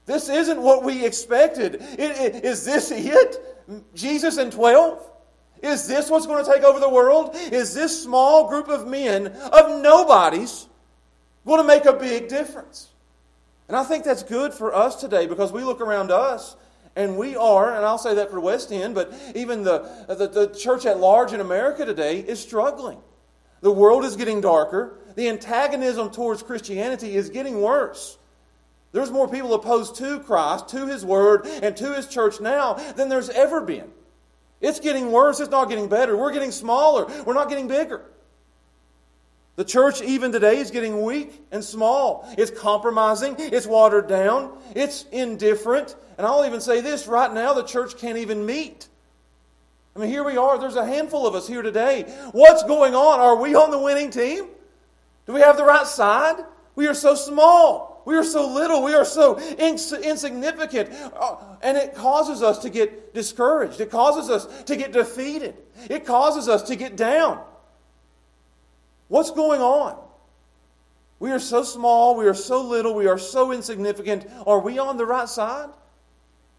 This 0.07 0.29
isn't 0.29 0.59
what 0.59 0.83
we 0.83 1.05
expected. 1.05 1.75
It, 1.75 2.35
it, 2.35 2.45
is 2.45 2.65
this 2.65 2.91
it? 2.91 3.93
Jesus 3.93 4.37
and 4.37 4.51
12? 4.51 5.11
Is 5.61 5.87
this 5.87 6.09
what's 6.09 6.25
going 6.25 6.43
to 6.43 6.51
take 6.51 6.63
over 6.63 6.79
the 6.79 6.89
world? 6.89 7.35
Is 7.35 7.73
this 7.73 8.03
small 8.03 8.47
group 8.47 8.69
of 8.69 8.87
men, 8.87 9.27
of 9.27 9.81
nobodies, 9.81 10.67
going 11.45 11.59
to 11.59 11.67
make 11.67 11.85
a 11.85 11.93
big 11.93 12.29
difference? 12.29 12.87
And 13.67 13.75
I 13.75 13.83
think 13.83 14.05
that's 14.05 14.23
good 14.23 14.53
for 14.53 14.73
us 14.73 14.95
today 14.95 15.27
because 15.27 15.51
we 15.51 15.63
look 15.63 15.81
around 15.81 16.09
us 16.09 16.55
and 16.95 17.17
we 17.17 17.35
are, 17.35 17.75
and 17.75 17.85
I'll 17.85 17.97
say 17.97 18.15
that 18.15 18.31
for 18.31 18.39
West 18.39 18.71
End, 18.71 18.95
but 18.95 19.13
even 19.35 19.63
the, 19.63 19.79
the, 20.07 20.27
the 20.27 20.47
church 20.47 20.85
at 20.85 20.99
large 20.99 21.33
in 21.33 21.41
America 21.41 21.85
today 21.85 22.19
is 22.19 22.39
struggling. 22.39 22.99
The 23.59 23.71
world 23.71 24.05
is 24.05 24.15
getting 24.15 24.39
darker. 24.39 24.99
The 25.15 25.27
antagonism 25.27 26.11
towards 26.11 26.43
Christianity 26.43 27.15
is 27.15 27.29
getting 27.29 27.61
worse. 27.61 28.16
There's 28.97 29.11
more 29.11 29.27
people 29.27 29.53
opposed 29.53 29.95
to 29.97 30.19
Christ, 30.21 30.69
to 30.69 30.87
His 30.87 31.05
Word, 31.05 31.45
and 31.45 31.77
to 31.77 31.93
His 31.93 32.07
church 32.07 32.41
now 32.41 32.73
than 32.73 33.09
there's 33.09 33.29
ever 33.29 33.61
been. 33.61 33.91
It's 34.59 34.79
getting 34.79 35.11
worse, 35.11 35.39
it's 35.39 35.51
not 35.51 35.69
getting 35.69 35.87
better. 35.87 36.17
We're 36.17 36.31
getting 36.31 36.49
smaller, 36.49 37.05
we're 37.23 37.35
not 37.35 37.47
getting 37.47 37.67
bigger. 37.67 38.01
The 39.55 39.63
church, 39.63 40.01
even 40.01 40.31
today, 40.31 40.57
is 40.57 40.71
getting 40.71 41.03
weak 41.03 41.45
and 41.51 41.63
small. 41.63 42.27
It's 42.39 42.49
compromising, 42.49 43.35
it's 43.37 43.67
watered 43.67 44.07
down, 44.07 44.57
it's 44.75 45.05
indifferent. 45.11 45.95
And 46.17 46.25
I'll 46.25 46.43
even 46.47 46.59
say 46.59 46.81
this 46.81 47.05
right 47.05 47.31
now 47.31 47.53
the 47.53 47.61
church 47.61 47.99
can't 47.99 48.17
even 48.17 48.47
meet. 48.47 48.87
I 49.95 49.99
mean, 49.99 50.09
here 50.09 50.23
we 50.23 50.37
are, 50.37 50.57
there's 50.57 50.75
a 50.75 50.85
handful 50.87 51.27
of 51.27 51.35
us 51.35 51.47
here 51.47 51.61
today. 51.61 52.05
What's 52.31 52.63
going 52.63 52.95
on? 52.95 53.19
Are 53.19 53.35
we 53.35 53.53
on 53.53 53.69
the 53.69 53.79
winning 53.79 54.09
team? 54.09 54.47
Do 55.27 55.33
we 55.33 55.41
have 55.41 55.55
the 55.55 55.65
right 55.65 55.85
side? 55.85 56.37
We 56.73 56.87
are 56.87 56.95
so 56.95 57.13
small. 57.13 57.86
We 58.07 58.15
are 58.15 58.23
so 58.23 58.47
little. 58.53 58.83
We 58.83 58.93
are 58.93 59.03
so 59.03 59.37
ins- 59.37 59.91
insignificant. 59.91 60.91
Uh, 61.13 61.35
and 61.61 61.75
it 61.75 61.93
causes 61.93 62.41
us 62.41 62.59
to 62.59 62.69
get 62.69 63.13
discouraged. 63.13 63.81
It 63.81 63.91
causes 63.91 64.29
us 64.29 64.63
to 64.63 64.77
get 64.77 64.93
defeated. 64.93 65.57
It 65.89 66.05
causes 66.05 66.47
us 66.47 66.63
to 66.69 66.77
get 66.77 66.95
down. 66.95 67.43
What's 69.09 69.31
going 69.31 69.59
on? 69.59 70.01
We 71.19 71.31
are 71.31 71.39
so 71.39 71.63
small. 71.63 72.15
We 72.15 72.27
are 72.27 72.33
so 72.33 72.61
little. 72.61 72.95
We 72.95 73.07
are 73.07 73.17
so 73.17 73.51
insignificant. 73.51 74.25
Are 74.45 74.59
we 74.59 74.79
on 74.79 74.95
the 74.95 75.05
right 75.05 75.27
side? 75.27 75.67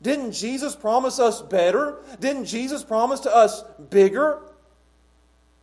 Didn't 0.03 0.33
Jesus 0.33 0.77
promise 0.77 1.19
us 1.19 1.41
better? 1.41 1.97
Didn't 2.21 2.45
Jesus 2.45 2.85
promise 2.85 3.21
to 3.21 3.35
us 3.35 3.63
bigger? 3.89 4.43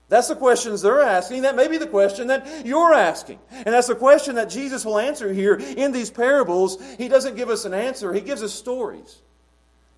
That's 0.07 0.27
the 0.27 0.35
questions 0.35 0.81
they're 0.81 1.01
asking. 1.01 1.43
That 1.43 1.55
may 1.55 1.67
be 1.67 1.77
the 1.77 1.87
question 1.87 2.27
that 2.27 2.65
you're 2.65 2.93
asking. 2.93 3.39
And 3.51 3.67
that's 3.67 3.87
the 3.87 3.95
question 3.95 4.35
that 4.35 4.49
Jesus 4.49 4.85
will 4.85 4.99
answer 4.99 5.33
here 5.33 5.55
in 5.55 5.91
these 5.91 6.11
parables. 6.11 6.77
He 6.97 7.07
doesn't 7.07 7.35
give 7.35 7.49
us 7.49 7.65
an 7.65 7.73
answer, 7.73 8.13
He 8.13 8.21
gives 8.21 8.43
us 8.43 8.53
stories. 8.53 9.21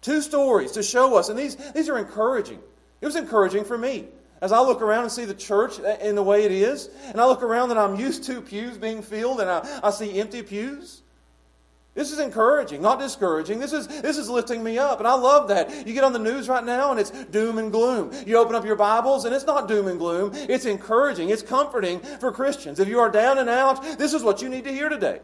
Two 0.02 0.22
stories 0.22 0.74
to 0.74 0.84
show 0.84 1.18
us. 1.18 1.30
And 1.30 1.38
these, 1.38 1.56
these 1.74 1.90
are 1.90 1.98
encouraging. 1.98 2.60
It 3.02 3.06
was 3.06 3.16
encouraging 3.16 3.66
for 3.66 3.78
me. 3.78 4.08
As 4.40 4.52
I 4.52 4.62
look 4.62 4.82
around 4.82 5.04
and 5.04 5.12
see 5.12 5.26
the 5.26 5.34
church 5.34 5.80
in 5.80 6.16
the 6.16 6.24
way 6.24 6.44
it 6.46 6.52
is, 6.52 6.90
and 7.06 7.20
I 7.20 7.26
look 7.26 7.42
around 7.42 7.72
and 7.72 7.80
I'm 7.80 7.96
used 7.96 8.24
to 8.26 8.40
pews 8.42 8.78
being 8.78 9.02
filled, 9.02 9.42
and 9.42 9.50
I, 9.50 9.80
I 9.84 9.90
see 9.90 10.20
empty 10.20 10.44
pews. 10.44 11.02
This 11.98 12.12
is 12.12 12.20
encouraging, 12.20 12.80
not 12.84 13.00
discouraging. 13.00 13.58
This 13.60 13.74
is, 13.74 13.88
this 13.88 14.20
is 14.20 14.30
lifting 14.30 14.64
me 14.64 14.78
up. 14.78 15.00
And 15.00 15.08
I 15.08 15.16
love 15.16 15.48
that. 15.48 15.88
You 15.88 15.96
get 15.96 16.04
on 16.04 16.14
the 16.14 16.20
news 16.20 16.48
right 16.48 16.64
now 16.64 16.92
and 16.92 17.00
it's 17.00 17.10
doom 17.10 17.58
and 17.58 17.72
gloom. 17.72 18.12
You 18.28 18.38
open 18.38 18.54
up 18.54 18.64
your 18.64 18.76
Bibles 18.76 19.26
and 19.26 19.34
it's 19.34 19.48
not 19.48 19.68
doom 19.68 19.88
and 19.88 19.98
gloom. 19.98 20.30
It's 20.36 20.66
encouraging, 20.66 21.32
it's 21.32 21.42
comforting 21.42 22.00
for 22.00 22.32
Christians. 22.32 22.80
If 22.80 22.88
you 22.88 23.00
are 23.00 23.10
down 23.10 23.40
and 23.40 23.50
out, 23.50 23.82
this 23.98 24.14
is 24.14 24.22
what 24.22 24.44
you 24.44 24.48
need 24.48 24.66
to 24.66 24.72
hear 24.72 24.90
today. 24.90 25.22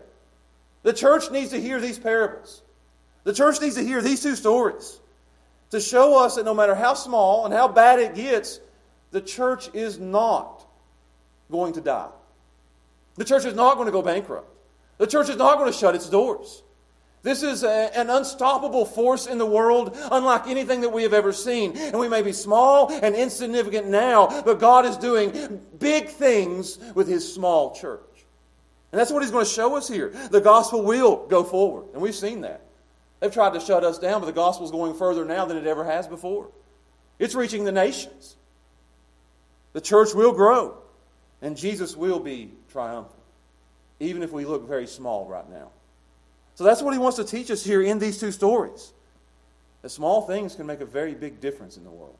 The 0.82 0.94
church 0.94 1.30
needs 1.30 1.52
to 1.52 1.62
hear 1.62 1.80
these 1.80 2.00
parables. 2.00 2.64
The 3.24 3.34
church 3.34 3.62
needs 3.62 3.76
to 3.76 3.84
hear 3.84 4.02
these 4.02 4.24
two 4.24 4.36
stories 4.36 5.00
to 5.70 5.80
show 5.80 6.18
us 6.26 6.38
that 6.38 6.46
no 6.46 6.56
matter 6.56 6.74
how 6.74 6.96
small 6.96 7.46
and 7.46 7.54
how 7.54 7.68
bad 7.68 8.00
it 8.00 8.16
gets, 8.16 8.60
the 9.12 9.22
church 9.22 9.70
is 9.76 10.00
not 10.00 10.66
going 11.52 11.74
to 11.74 11.82
die. 11.82 12.10
The 13.18 13.26
church 13.26 13.46
is 13.46 13.54
not 13.54 13.76
going 13.76 13.86
to 13.86 13.92
go 13.92 14.02
bankrupt. 14.02 14.53
The 14.98 15.08
church 15.08 15.30
is 15.30 15.38
not 15.38 15.58
going 15.58 15.72
to 15.72 15.78
shut 15.78 15.96
its 15.96 16.10
doors. 16.10 16.64
This 17.24 17.42
is 17.42 17.64
a, 17.64 17.98
an 17.98 18.10
unstoppable 18.10 18.86
force 18.86 19.28
in 19.28 19.38
the 19.38 19.46
world, 19.46 19.98
unlike 20.12 20.48
anything 20.48 20.82
that 20.82 20.90
we 20.90 21.04
have 21.04 21.14
ever 21.14 21.32
seen. 21.32 21.76
And 21.78 21.98
we 21.98 22.10
may 22.10 22.22
be 22.22 22.34
small 22.34 22.92
and 22.92 23.16
insignificant 23.16 23.88
now, 23.88 24.42
but 24.44 24.60
God 24.60 24.86
is 24.86 24.98
doing 24.98 25.62
big 25.80 26.10
things 26.10 26.78
with 26.94 27.08
His 27.08 27.34
small 27.34 27.74
church. 27.74 28.02
And 28.92 29.00
that's 29.00 29.10
what 29.10 29.24
He's 29.24 29.32
going 29.32 29.46
to 29.46 29.52
show 29.52 29.78
us 29.78 29.88
here. 29.88 30.10
The 30.10 30.42
gospel 30.42 30.84
will 30.84 31.26
go 31.28 31.44
forward. 31.46 31.86
And 31.94 32.02
we've 32.02 32.14
seen 32.14 32.42
that. 32.42 32.62
They've 33.22 33.34
tried 33.34 33.54
to 33.54 33.62
shut 33.62 33.86
us 33.86 34.00
down, 34.00 34.20
but 34.20 34.28
the 34.28 34.34
gospel 34.34 34.66
is 34.66 34.72
going 34.72 34.94
further 34.96 35.24
now 35.24 35.46
than 35.46 35.56
it 35.56 35.66
ever 35.66 35.86
has 35.86 36.08
before. 36.08 36.50
It's 37.20 37.36
reaching 37.36 37.64
the 37.64 37.72
nations. 37.72 38.36
The 39.72 39.80
church 39.80 40.14
will 40.14 40.34
grow, 40.34 40.78
and 41.42 41.56
Jesus 41.56 41.96
will 41.96 42.20
be 42.20 42.52
triumphant. 42.70 43.23
Even 44.04 44.24
if 44.24 44.32
we 44.32 44.46
look 44.46 44.68
very 44.68 44.88
small 44.88 45.26
right 45.26 45.50
now. 45.50 45.70
So 46.56 46.64
that's 46.64 46.82
what 46.82 46.94
he 46.94 47.00
wants 47.00 47.18
to 47.18 47.24
teach 47.24 47.50
us 47.50 47.64
here 47.64 47.82
in 47.82 48.00
these 48.00 48.20
two 48.20 48.32
stories. 48.32 48.94
That 49.82 49.90
small 49.90 50.22
things 50.22 50.56
can 50.56 50.66
make 50.66 50.82
a 50.82 50.86
very 50.86 51.14
big 51.14 51.42
difference 51.42 51.78
in 51.78 51.84
the 51.84 51.90
world. 51.90 52.18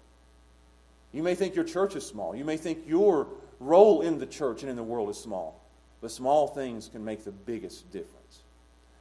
You 1.12 1.24
may 1.24 1.36
think 1.36 1.56
your 1.56 1.64
church 1.64 1.96
is 1.96 2.06
small. 2.06 2.36
You 2.36 2.44
may 2.44 2.58
think 2.58 2.80
your 2.88 3.28
role 3.60 4.02
in 4.02 4.20
the 4.20 4.26
church 4.26 4.62
and 4.62 4.70
in 4.70 4.76
the 4.76 4.84
world 4.84 5.10
is 5.10 5.18
small. 5.18 5.62
But 6.02 6.12
small 6.12 6.48
things 6.48 6.90
can 6.90 7.06
make 7.06 7.24
the 7.24 7.32
biggest 7.32 7.92
difference. 7.92 8.42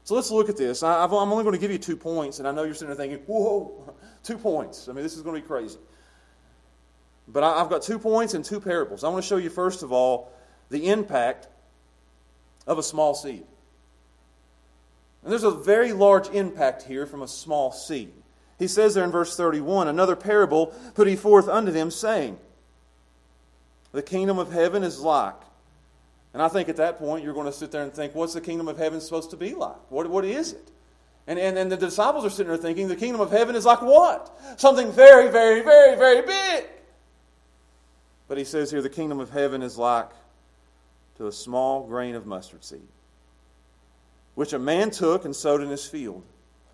So 0.04 0.14
let's 0.14 0.30
look 0.30 0.48
at 0.48 0.56
this. 0.56 0.82
I, 0.82 1.04
am 1.04 1.12
only 1.12 1.44
going 1.44 1.54
to 1.54 1.60
give 1.60 1.70
you 1.70 1.78
two 1.78 1.96
points, 1.96 2.38
and 2.38 2.46
I 2.46 2.52
know 2.52 2.64
you're 2.64 2.74
sitting 2.74 2.88
there 2.88 2.96
thinking, 2.96 3.24
whoa, 3.26 3.94
two 4.22 4.36
points. 4.36 4.88
I 4.88 4.92
mean, 4.92 5.02
this 5.02 5.16
is 5.16 5.22
going 5.22 5.36
to 5.36 5.40
be 5.40 5.46
crazy. 5.46 5.78
But 7.28 7.44
I, 7.44 7.60
I've 7.60 7.70
got 7.70 7.82
two 7.82 7.98
points 7.98 8.34
and 8.34 8.44
two 8.44 8.60
parables. 8.60 9.04
I 9.04 9.08
want 9.08 9.22
to 9.22 9.28
show 9.28 9.36
you, 9.36 9.48
first 9.48 9.82
of 9.82 9.92
all, 9.92 10.32
the 10.70 10.88
impact 10.88 11.48
of 12.66 12.78
a 12.78 12.82
small 12.82 13.14
seed. 13.14 13.44
And 15.22 15.30
there's 15.30 15.44
a 15.44 15.50
very 15.50 15.92
large 15.92 16.28
impact 16.28 16.82
here 16.82 17.06
from 17.06 17.22
a 17.22 17.28
small 17.28 17.72
seed. 17.72 18.12
He 18.58 18.68
says 18.68 18.94
there 18.94 19.04
in 19.04 19.10
verse 19.10 19.36
31 19.36 19.88
Another 19.88 20.16
parable 20.16 20.66
put 20.94 21.06
he 21.06 21.16
forth 21.16 21.48
unto 21.48 21.72
them, 21.72 21.90
saying, 21.90 22.38
The 23.92 24.02
kingdom 24.02 24.38
of 24.38 24.52
heaven 24.52 24.82
is 24.82 25.00
like 25.00 25.36
and 26.32 26.42
I 26.42 26.48
think 26.48 26.68
at 26.68 26.76
that 26.76 26.98
point, 26.98 27.24
you're 27.24 27.34
going 27.34 27.46
to 27.46 27.52
sit 27.52 27.70
there 27.70 27.82
and 27.82 27.92
think, 27.92 28.14
what's 28.14 28.32
the 28.32 28.40
kingdom 28.40 28.68
of 28.68 28.78
heaven 28.78 29.00
supposed 29.00 29.30
to 29.30 29.36
be 29.36 29.54
like? 29.54 29.90
What, 29.90 30.08
what 30.08 30.24
is 30.24 30.52
it? 30.52 30.70
And, 31.26 31.38
and, 31.38 31.58
and 31.58 31.70
the 31.70 31.76
disciples 31.76 32.24
are 32.24 32.30
sitting 32.30 32.48
there 32.48 32.56
thinking, 32.56 32.88
the 32.88 32.96
kingdom 32.96 33.20
of 33.20 33.30
heaven 33.30 33.54
is 33.54 33.64
like 33.64 33.82
what? 33.82 34.34
Something 34.56 34.90
very, 34.92 35.30
very, 35.30 35.60
very, 35.60 35.96
very 35.96 36.22
big. 36.22 36.64
But 38.28 38.38
he 38.38 38.44
says 38.44 38.70
here, 38.70 38.80
the 38.80 38.88
kingdom 38.88 39.20
of 39.20 39.30
heaven 39.30 39.62
is 39.62 39.76
like 39.76 40.08
to 41.22 41.28
a 41.28 41.32
small 41.32 41.86
grain 41.86 42.16
of 42.16 42.26
mustard 42.26 42.64
seed, 42.64 42.88
which 44.34 44.52
a 44.52 44.58
man 44.58 44.90
took 44.90 45.24
and 45.24 45.36
sowed 45.36 45.60
in 45.60 45.68
his 45.68 45.86
field. 45.86 46.24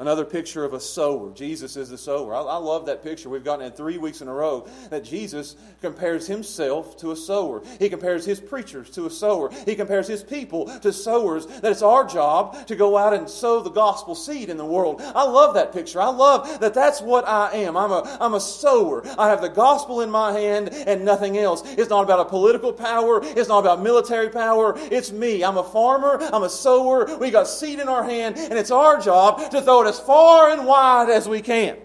Another 0.01 0.25
picture 0.25 0.65
of 0.65 0.75
a 0.75 0.81
sower. 0.81 1.33
Jesus 1.33 1.77
is 1.77 1.91
the 1.91 1.99
sower. 1.99 2.33
I, 2.33 2.39
I, 2.39 2.57
love 2.57 2.87
that 2.87 3.03
picture. 3.03 3.29
We've 3.29 3.43
gotten 3.43 3.67
it 3.67 3.77
three 3.77 3.99
weeks 3.99 4.21
in 4.21 4.29
a 4.29 4.33
row 4.33 4.69
that 4.91 5.03
Jesus 5.03 5.57
compares 5.81 6.25
himself 6.25 6.97
to 6.99 7.11
a 7.11 7.17
sower. 7.17 7.65
He 7.81 7.89
compares 7.89 8.25
his 8.25 8.39
preachers 8.39 8.91
to 8.91 9.07
a 9.07 9.11
sower. 9.11 9.51
He 9.67 9.75
compares 9.75 10.07
his 10.07 10.23
people 10.23 10.67
to 10.81 10.93
sowers. 10.93 11.47
That 11.47 11.73
it's 11.73 11.83
our 11.83 12.05
job 12.05 12.69
to 12.69 12.77
go 12.77 12.97
out 12.97 13.13
and 13.13 13.29
sow 13.29 13.61
the 13.61 13.71
gospel 13.71 14.15
seed 14.15 14.51
in 14.51 14.57
the 14.57 14.65
world. 14.65 15.03
I 15.03 15.25
love 15.25 15.55
that 15.55 15.73
picture. 15.73 16.01
I 16.01 16.11
love 16.11 16.61
that 16.61 16.75
that's 16.75 17.03
what 17.03 17.27
I 17.27 17.51
am. 17.55 17.77
I'm 17.77 17.91
a, 17.91 18.19
I'm 18.21 18.35
a 18.35 18.41
sower. 18.41 19.03
I 19.19 19.29
have 19.31 19.41
the 19.41 19.49
gospel 19.49 20.03
in 20.03 20.13
my 20.13 20.31
hand 20.31 20.69
and 20.69 21.05
nothing 21.05 21.39
else. 21.39 21.63
It's 21.77 21.91
not 21.91 22.05
about 22.05 22.21
a 22.21 22.25
political 22.27 22.73
power. 22.73 23.21
It's 23.25 23.49
not 23.49 23.59
about 23.59 23.83
military 23.83 24.31
power. 24.31 24.75
It's 24.77 25.11
me. 25.11 25.43
I'm 25.43 25.57
a 25.57 25.65
farmer. 25.65 26.21
I'm 26.33 26.45
a 26.45 26.51
sower. 26.51 27.19
We 27.19 27.33
got 27.33 27.49
seed 27.49 27.81
in 27.81 27.89
our 27.89 28.05
hand 28.05 28.37
and 28.37 28.53
it's 28.53 28.71
our 28.71 29.01
job 29.01 29.51
to 29.51 29.61
throw 29.61 29.83
it 29.83 29.88
as 29.89 29.99
far 29.99 30.51
and 30.51 30.67
wide 30.67 31.11
as 31.11 31.29
we 31.29 31.41
can. 31.41 31.77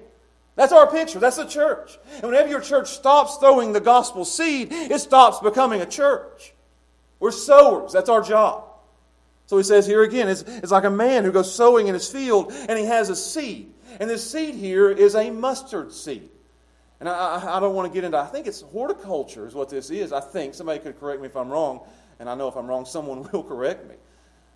That's 0.56 0.72
our 0.72 0.90
picture. 0.90 1.20
That's 1.20 1.38
the 1.38 1.46
church. 1.46 1.98
And 2.16 2.24
whenever 2.24 2.50
your 2.50 2.62
church 2.62 2.90
stops 2.90 3.38
throwing 3.38 3.74
the 3.74 3.82
gospel 3.82 4.24
seed, 4.24 4.68
it 4.72 5.00
stops 5.00 5.40
becoming 5.40 5.82
a 5.82 5.86
church. 5.86 6.54
We're 7.20 7.32
sowers. 7.32 7.94
That's 7.94 8.10
our 8.10 8.22
job. 8.22 8.66
So 9.48 9.58
he 9.58 9.64
says 9.64 9.86
here 9.88 10.04
again, 10.04 10.30
it's, 10.30 10.42
it's 10.44 10.72
like 10.72 10.84
a 10.84 10.92
man 10.92 11.24
who 11.24 11.32
goes 11.32 11.54
sowing 11.54 11.88
in 11.88 11.94
his 11.94 12.10
field 12.10 12.52
and 12.52 12.78
he 12.78 12.86
has 12.86 13.10
a 13.10 13.16
seed. 13.16 13.74
And 14.00 14.10
this 14.10 14.30
seed 14.30 14.56
here 14.56 14.90
is 14.90 15.16
a 15.16 15.32
mustard 15.32 15.92
seed. 15.92 16.30
And 17.00 17.10
I, 17.10 17.14
I, 17.14 17.58
I 17.58 17.60
don't 17.60 17.76
want 17.76 17.92
to 17.92 17.94
get 17.94 18.04
into, 18.04 18.18
I 18.18 18.26
think 18.28 18.48
it's 18.48 18.62
horticulture 18.62 19.48
is 19.48 19.54
what 19.54 19.70
this 19.70 19.90
is. 19.90 20.14
I 20.14 20.22
think. 20.22 20.54
Somebody 20.54 20.80
could 20.80 21.00
correct 21.00 21.20
me 21.20 21.28
if 21.28 21.36
I'm 21.36 21.50
wrong. 21.50 21.82
And 22.20 22.30
I 22.30 22.36
know 22.36 22.48
if 22.48 22.56
I'm 22.56 22.68
wrong, 22.68 22.86
someone 22.86 23.24
will 23.32 23.44
correct 23.44 23.88
me. 23.90 23.96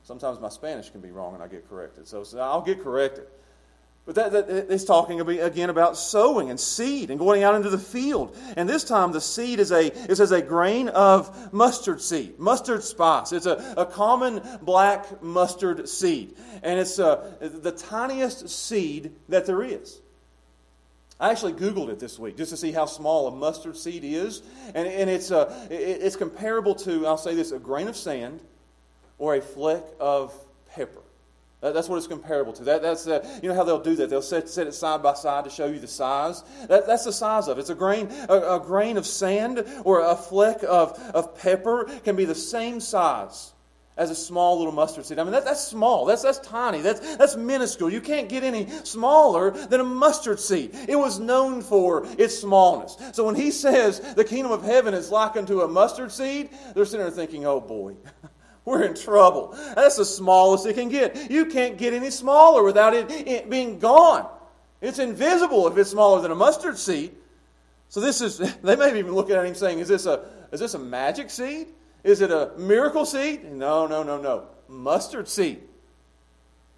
Sometimes 0.07 0.39
my 0.39 0.47
Spanish 0.47 0.89
can 0.89 1.01
be 1.01 1.11
wrong 1.11 1.33
and 1.33 1.43
I 1.43 1.49
get 1.49 1.67
corrected. 1.67 2.07
So, 2.07 2.23
so 2.23 2.39
I'll 2.39 2.61
get 2.61 2.81
corrected. 2.81 3.25
But 4.05 4.15
that, 4.15 4.31
that 4.31 4.49
is 4.71 4.85
talking 4.85 5.19
again 5.19 5.69
about 5.69 5.97
sowing 5.97 6.49
and 6.49 6.57
seed 6.57 7.11
and 7.11 7.19
going 7.19 7.43
out 7.43 7.55
into 7.55 7.69
the 7.69 7.77
field. 7.77 8.33
And 8.55 8.69
this 8.69 8.85
time 8.85 9.11
the 9.11 9.19
seed 9.19 9.59
is 9.59 9.73
a, 9.73 9.93
is 10.09 10.21
as 10.21 10.31
a 10.31 10.41
grain 10.41 10.87
of 10.87 11.51
mustard 11.51 12.01
seed, 12.01 12.39
mustard 12.39 12.85
spice. 12.85 13.33
It's 13.33 13.47
a, 13.47 13.73
a 13.75 13.85
common 13.85 14.41
black 14.61 15.21
mustard 15.21 15.89
seed. 15.89 16.37
And 16.63 16.79
it's 16.79 16.99
uh, 16.99 17.33
the 17.41 17.73
tiniest 17.73 18.47
seed 18.47 19.11
that 19.27 19.45
there 19.45 19.61
is. 19.61 19.99
I 21.19 21.31
actually 21.31 21.51
Googled 21.51 21.89
it 21.89 21.99
this 21.99 22.17
week 22.17 22.37
just 22.37 22.51
to 22.51 22.57
see 22.57 22.71
how 22.71 22.85
small 22.85 23.27
a 23.27 23.31
mustard 23.31 23.75
seed 23.75 24.05
is. 24.05 24.41
And, 24.73 24.87
and 24.87 25.09
it's, 25.09 25.31
uh, 25.31 25.67
it's 25.69 26.15
comparable 26.15 26.75
to, 26.75 27.05
I'll 27.05 27.17
say 27.17 27.35
this, 27.35 27.51
a 27.51 27.59
grain 27.59 27.89
of 27.89 27.97
sand 27.97 28.39
or 29.17 29.35
a 29.35 29.41
fleck 29.41 29.83
of 29.99 30.33
pepper. 30.69 31.01
That, 31.61 31.73
that's 31.73 31.89
what 31.89 31.97
it's 31.97 32.07
comparable 32.07 32.53
to. 32.53 32.63
That, 32.65 32.81
that's 32.83 33.07
uh, 33.07 33.27
you 33.41 33.49
know 33.49 33.55
how 33.55 33.63
they'll 33.63 33.81
do 33.81 33.95
that. 33.95 34.09
They'll 34.09 34.21
set, 34.21 34.47
set 34.47 34.67
it 34.67 34.73
side 34.73 35.01
by 35.01 35.15
side 35.15 35.43
to 35.45 35.49
show 35.49 35.65
you 35.65 35.79
the 35.79 35.87
size. 35.87 36.43
That, 36.67 36.85
that's 36.85 37.05
the 37.05 37.13
size 37.13 37.47
of 37.47 37.57
it. 37.57 37.61
It's 37.61 37.71
a 37.71 37.75
grain, 37.75 38.09
a, 38.29 38.55
a 38.55 38.59
grain 38.59 38.97
of 38.97 39.07
sand 39.07 39.65
or 39.83 40.01
a 40.01 40.15
fleck 40.15 40.63
of, 40.63 40.99
of 41.15 41.37
pepper 41.39 41.85
can 42.03 42.15
be 42.15 42.25
the 42.25 42.35
same 42.35 42.79
size 42.79 43.53
as 43.97 44.11
a 44.11 44.15
small 44.15 44.59
little 44.59 44.71
mustard 44.71 45.05
seed. 45.05 45.17
I 45.17 45.23
mean, 45.23 45.33
that, 45.33 45.45
that's 45.45 45.65
small. 45.65 46.05
That's, 46.05 46.21
that's 46.21 46.37
tiny. 46.39 46.81
That's, 46.81 47.17
that's 47.17 47.35
minuscule. 47.35 47.91
You 47.91 48.01
can't 48.01 48.29
get 48.29 48.43
any 48.43 48.69
smaller 48.83 49.49
than 49.49 49.79
a 49.79 49.83
mustard 49.83 50.39
seed. 50.39 50.75
It 50.87 50.95
was 50.95 51.19
known 51.19 51.63
for 51.63 52.05
its 52.19 52.37
smallness. 52.37 52.97
So 53.13 53.25
when 53.25 53.33
he 53.33 53.49
says 53.49 53.99
the 54.13 54.23
kingdom 54.23 54.51
of 54.51 54.63
heaven 54.63 54.93
is 54.93 55.09
likened 55.09 55.47
to 55.47 55.61
a 55.61 55.67
mustard 55.67 56.11
seed, 56.11 56.51
they're 56.75 56.85
sitting 56.85 56.99
there 56.99 57.09
thinking, 57.09 57.47
oh 57.47 57.59
boy. 57.59 57.95
we're 58.67 58.83
in 58.83 58.95
trouble. 58.95 59.57
That's 59.75 59.95
the 59.95 60.03
smallest 60.03 60.65
it 60.65 60.73
can 60.73 60.89
get. 60.89 61.31
You 61.31 61.45
can't 61.45 61.77
get 61.77 61.93
any 61.93 62.09
smaller 62.09 62.63
without 62.63 62.93
it, 62.93 63.49
being 63.49 63.79
gone. 63.79 64.27
It's 64.81 64.99
invisible 64.99 65.69
if 65.69 65.77
it's 65.77 65.89
smaller 65.89 66.21
than 66.21 66.31
a 66.31 66.35
mustard 66.35 66.77
seed. 66.77 67.15
So 67.87 68.01
this 68.01 68.19
is 68.19 68.37
they 68.63 68.75
may 68.75 68.91
be 68.91 68.99
even 68.99 69.15
look 69.15 69.29
at 69.29 69.45
him 69.45 69.55
saying, 69.55 69.79
Is 69.79 69.87
this 69.87 70.05
a 70.05 70.25
is 70.51 70.59
this 70.59 70.73
a 70.73 70.79
magic 70.79 71.29
seed? 71.29 71.67
Is 72.03 72.19
it 72.19 72.29
a 72.29 72.51
miracle 72.57 73.05
seed? 73.05 73.45
No, 73.45 73.87
no, 73.87 74.03
no, 74.03 74.19
no. 74.21 74.47
Mustard 74.67 75.29
seed. 75.29 75.61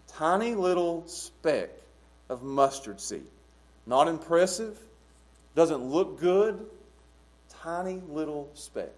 Tiny 0.10 0.54
little 0.54 1.08
speck 1.08 1.72
of 2.30 2.44
mustard 2.44 3.02
seed. 3.02 3.26
Not 3.88 4.08
impressive, 4.08 4.78
doesn't 5.56 5.84
look 5.84 6.20
good. 6.20 6.68
Tiny 7.64 8.00
little 8.08 8.52
speck. 8.54 8.92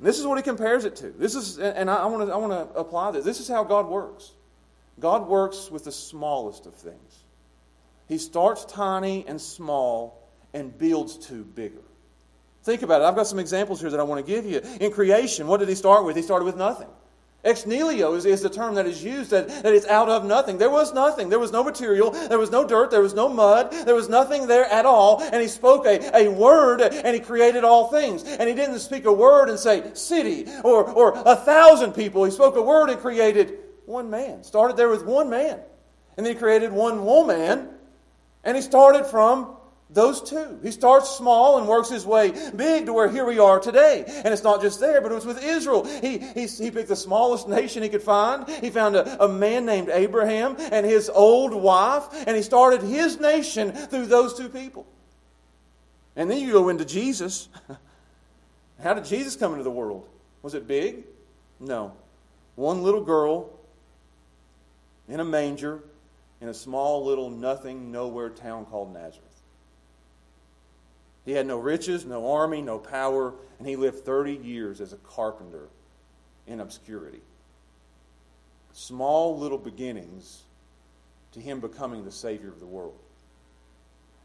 This 0.00 0.18
is 0.18 0.26
what 0.26 0.38
he 0.38 0.42
compares 0.42 0.84
it 0.84 0.96
to. 0.96 1.10
This 1.10 1.34
is, 1.34 1.58
and 1.58 1.90
I, 1.90 2.06
want 2.06 2.26
to 2.26 2.32
I 2.32 2.36
want 2.36 2.52
to 2.52 2.78
apply 2.78 3.10
this. 3.10 3.24
This 3.24 3.40
is 3.40 3.48
how 3.48 3.64
God 3.64 3.86
works. 3.86 4.32
God 4.98 5.28
works 5.28 5.70
with 5.70 5.84
the 5.84 5.92
smallest 5.92 6.66
of 6.66 6.74
things. 6.74 7.24
He 8.08 8.18
starts 8.18 8.64
tiny 8.64 9.24
and 9.26 9.40
small 9.40 10.28
and 10.52 10.76
builds 10.76 11.16
to 11.28 11.44
bigger. 11.44 11.82
Think 12.62 12.82
about 12.82 13.02
it. 13.02 13.04
I've 13.04 13.16
got 13.16 13.26
some 13.26 13.38
examples 13.38 13.80
here 13.80 13.90
that 13.90 14.00
I 14.00 14.02
want 14.02 14.24
to 14.24 14.30
give 14.30 14.44
you. 14.44 14.60
In 14.80 14.90
creation, 14.92 15.46
what 15.46 15.60
did 15.60 15.68
he 15.68 15.74
start 15.74 16.04
with? 16.04 16.16
He 16.16 16.22
started 16.22 16.44
with 16.44 16.56
nothing. 16.56 16.88
Ex 17.42 17.64
nihilo 17.64 18.14
is, 18.14 18.26
is 18.26 18.42
the 18.42 18.50
term 18.50 18.74
that 18.74 18.86
is 18.86 19.02
used, 19.02 19.30
that, 19.30 19.48
that 19.48 19.72
it's 19.72 19.86
out 19.86 20.10
of 20.10 20.26
nothing. 20.26 20.58
There 20.58 20.68
was 20.68 20.92
nothing. 20.92 21.30
There 21.30 21.38
was 21.38 21.52
no 21.52 21.64
material. 21.64 22.10
There 22.10 22.38
was 22.38 22.50
no 22.50 22.66
dirt. 22.66 22.90
There 22.90 23.00
was 23.00 23.14
no 23.14 23.30
mud. 23.30 23.72
There 23.72 23.94
was 23.94 24.10
nothing 24.10 24.46
there 24.46 24.66
at 24.66 24.84
all. 24.84 25.22
And 25.22 25.40
he 25.40 25.48
spoke 25.48 25.86
a, 25.86 26.16
a 26.16 26.28
word 26.28 26.82
and 26.82 27.14
he 27.14 27.20
created 27.20 27.64
all 27.64 27.88
things. 27.88 28.24
And 28.24 28.46
he 28.46 28.54
didn't 28.54 28.80
speak 28.80 29.06
a 29.06 29.12
word 29.12 29.48
and 29.48 29.58
say 29.58 29.90
city 29.94 30.46
or, 30.62 30.84
or 30.90 31.14
a 31.24 31.34
thousand 31.34 31.92
people. 31.92 32.24
He 32.24 32.30
spoke 32.30 32.56
a 32.56 32.62
word 32.62 32.90
and 32.90 33.00
created 33.00 33.58
one 33.86 34.10
man. 34.10 34.44
Started 34.44 34.76
there 34.76 34.90
with 34.90 35.04
one 35.04 35.30
man. 35.30 35.60
And 36.16 36.26
then 36.26 36.34
he 36.34 36.38
created 36.38 36.72
one 36.72 37.06
woman. 37.06 37.70
And 38.44 38.54
he 38.54 38.62
started 38.62 39.06
from 39.06 39.56
those 39.92 40.22
two. 40.22 40.58
He 40.62 40.70
starts 40.70 41.10
small 41.10 41.58
and 41.58 41.66
works 41.66 41.88
his 41.88 42.06
way 42.06 42.32
big 42.54 42.86
to 42.86 42.92
where 42.92 43.08
here 43.08 43.24
we 43.24 43.38
are 43.38 43.58
today. 43.58 44.04
And 44.06 44.32
it's 44.32 44.44
not 44.44 44.60
just 44.60 44.78
there, 44.80 45.00
but 45.00 45.10
it 45.10 45.14
was 45.14 45.26
with 45.26 45.42
Israel. 45.42 45.84
He, 45.84 46.18
he, 46.18 46.46
he 46.46 46.70
picked 46.70 46.88
the 46.88 46.96
smallest 46.96 47.48
nation 47.48 47.82
he 47.82 47.88
could 47.88 48.02
find. 48.02 48.48
He 48.48 48.70
found 48.70 48.94
a, 48.96 49.24
a 49.24 49.28
man 49.28 49.66
named 49.66 49.88
Abraham 49.88 50.56
and 50.58 50.86
his 50.86 51.08
old 51.08 51.54
wife, 51.54 52.06
and 52.26 52.36
he 52.36 52.42
started 52.42 52.82
his 52.82 53.18
nation 53.18 53.72
through 53.72 54.06
those 54.06 54.36
two 54.36 54.48
people. 54.48 54.86
And 56.14 56.30
then 56.30 56.38
you 56.38 56.52
go 56.52 56.68
into 56.68 56.84
Jesus. 56.84 57.48
How 58.82 58.94
did 58.94 59.04
Jesus 59.04 59.36
come 59.36 59.52
into 59.52 59.64
the 59.64 59.70
world? 59.70 60.08
Was 60.42 60.54
it 60.54 60.66
big? 60.66 61.04
No. 61.58 61.92
One 62.54 62.82
little 62.82 63.02
girl 63.02 63.50
in 65.08 65.20
a 65.20 65.24
manger 65.24 65.82
in 66.40 66.48
a 66.48 66.54
small 66.54 67.04
little 67.04 67.28
nothing 67.28 67.90
nowhere 67.90 68.30
town 68.30 68.64
called 68.64 68.92
Nazareth. 68.92 69.29
He 71.24 71.32
had 71.32 71.46
no 71.46 71.58
riches, 71.58 72.04
no 72.04 72.32
army, 72.32 72.62
no 72.62 72.78
power, 72.78 73.34
and 73.58 73.68
he 73.68 73.76
lived 73.76 74.04
30 74.04 74.34
years 74.34 74.80
as 74.80 74.92
a 74.92 74.96
carpenter 74.96 75.68
in 76.46 76.60
obscurity. 76.60 77.20
Small 78.72 79.38
little 79.38 79.58
beginnings 79.58 80.42
to 81.32 81.40
him 81.40 81.60
becoming 81.60 82.04
the 82.04 82.12
Savior 82.12 82.48
of 82.48 82.60
the 82.60 82.66
world. 82.66 82.98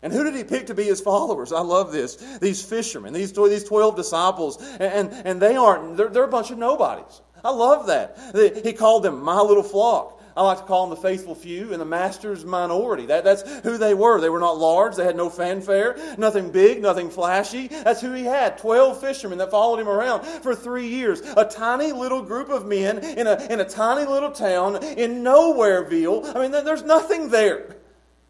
And 0.01 0.13
who 0.13 0.23
did 0.23 0.35
he 0.35 0.43
pick 0.43 0.67
to 0.67 0.75
be 0.75 0.83
his 0.83 1.01
followers? 1.01 1.51
I 1.51 1.61
love 1.61 1.91
this. 1.91 2.15
These 2.39 2.63
fishermen, 2.63 3.13
these, 3.13 3.31
these 3.33 3.63
12 3.63 3.95
disciples, 3.95 4.61
and, 4.79 5.09
and 5.11 5.41
they 5.41 5.55
aren't, 5.55 5.97
they're, 5.97 6.09
they're 6.09 6.23
a 6.23 6.27
bunch 6.27 6.51
of 6.51 6.57
nobodies. 6.57 7.21
I 7.43 7.51
love 7.51 7.87
that. 7.87 8.63
He 8.63 8.73
called 8.73 9.03
them 9.03 9.23
my 9.23 9.39
little 9.39 9.63
flock. 9.63 10.14
I 10.35 10.43
like 10.43 10.57
to 10.57 10.63
call 10.65 10.87
them 10.87 10.95
the 10.95 11.01
faithful 11.01 11.33
few 11.33 11.71
and 11.71 11.81
the 11.81 11.85
master's 11.85 12.43
minority. 12.43 13.05
That, 13.05 13.23
that's 13.23 13.49
who 13.61 13.77
they 13.77 13.93
were. 13.93 14.19
They 14.19 14.29
were 14.29 14.39
not 14.39 14.57
large. 14.57 14.95
They 14.95 15.05
had 15.05 15.15
no 15.15 15.29
fanfare, 15.29 15.95
nothing 16.17 16.51
big, 16.51 16.81
nothing 16.81 17.09
flashy. 17.09 17.67
That's 17.67 18.01
who 18.01 18.11
he 18.11 18.23
had. 18.23 18.57
Twelve 18.57 18.99
fishermen 18.99 19.37
that 19.37 19.51
followed 19.51 19.79
him 19.79 19.87
around 19.87 20.25
for 20.25 20.53
three 20.53 20.87
years. 20.87 21.21
A 21.21 21.45
tiny 21.45 21.93
little 21.93 22.21
group 22.21 22.49
of 22.49 22.65
men 22.65 22.99
in 22.99 23.27
a, 23.27 23.47
in 23.49 23.61
a 23.61 23.65
tiny 23.65 24.05
little 24.05 24.31
town 24.31 24.83
in 24.83 25.23
Nowhereville. 25.23 26.35
I 26.35 26.41
mean, 26.41 26.51
there's 26.51 26.83
nothing 26.83 27.29
there. 27.29 27.77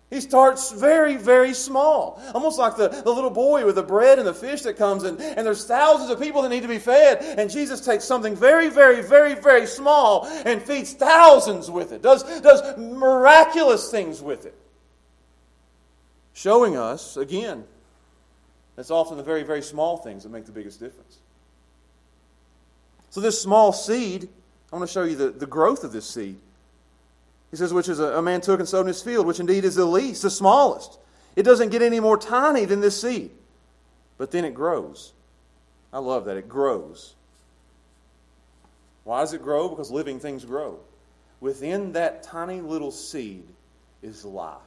He 0.10 0.22
starts 0.22 0.72
very, 0.72 1.16
very 1.16 1.54
small. 1.54 2.22
Almost 2.34 2.60
like 2.60 2.78
the, 2.78 2.90
the 2.90 3.12
little 3.12 3.32
boy 3.32 3.66
with 3.66 3.76
the 3.76 3.84
bread 3.84 4.20
and 4.20 4.28
the 4.28 4.34
fish 4.34 4.62
that 4.62 4.78
comes 4.78 5.04
in, 5.04 5.20
and 5.20 5.46
there's 5.46 5.66
thousands 5.66 6.12
of 6.12 6.20
people 6.20 6.44
that 6.44 6.50
need 6.50 6.62
to 6.62 6.68
be 6.68 6.78
fed. 6.78 7.24
And 7.40 7.50
Jesus 7.50 7.82
takes 7.82 8.04
something 8.04 8.36
very, 8.36 8.70
very, 8.70 9.02
very, 9.02 9.34
very 9.34 9.66
small 9.66 10.26
and 10.46 10.62
feeds 10.62 10.94
thousands 10.94 11.72
with 11.72 11.92
it, 11.92 12.02
does, 12.04 12.24
does 12.42 12.78
miraculous 12.78 13.90
things 13.90 14.22
with 14.22 14.46
it. 14.46 14.56
Showing 16.34 16.78
us, 16.78 17.18
again, 17.18 17.64
it's 18.78 18.92
often 18.92 19.18
the 19.18 19.24
very, 19.24 19.44
very 19.44 19.62
small 19.62 19.98
things 19.98 20.24
that 20.24 20.30
make 20.30 20.46
the 20.46 20.52
biggest 20.52 20.80
difference. 20.80 21.18
So, 23.10 23.22
this 23.22 23.42
small 23.42 23.72
seed, 23.72 24.28
I 24.72 24.76
want 24.76 24.88
to 24.88 24.94
show 24.94 25.04
you 25.04 25.16
the, 25.16 25.30
the 25.30 25.48
growth 25.48 25.86
of 25.86 25.94
this 25.94 26.06
seed. 26.06 26.38
He 27.56 27.58
says, 27.58 27.74
which 27.74 27.88
is 27.88 28.02
a, 28.02 28.18
a 28.18 28.22
man 28.22 28.42
took 28.42 28.60
and 28.60 28.68
sowed 28.68 28.82
in 28.82 28.88
his 28.88 29.02
field, 29.02 29.26
which 29.26 29.40
indeed 29.40 29.64
is 29.64 29.76
the 29.76 29.86
least, 29.86 30.24
the 30.24 30.30
smallest. 30.30 31.00
It 31.38 31.44
doesn't 31.44 31.70
get 31.70 31.82
any 31.82 32.02
more 32.02 32.18
tiny 32.18 32.66
than 32.66 32.82
this 32.82 33.02
seed, 33.02 33.32
but 34.18 34.32
then 34.32 34.44
it 34.44 34.54
grows. 34.54 35.14
I 35.94 36.00
love 36.00 36.26
that. 36.26 36.36
It 36.36 36.50
grows. 36.50 37.14
Why 39.06 39.22
does 39.22 39.32
it 39.32 39.42
grow? 39.42 39.70
Because 39.70 39.90
living 39.90 40.20
things 40.20 40.44
grow. 40.44 40.80
Within 41.40 41.94
that 41.94 42.24
tiny 42.24 42.60
little 42.60 42.92
seed 42.92 43.46
is 44.04 44.26
life. 44.26 44.60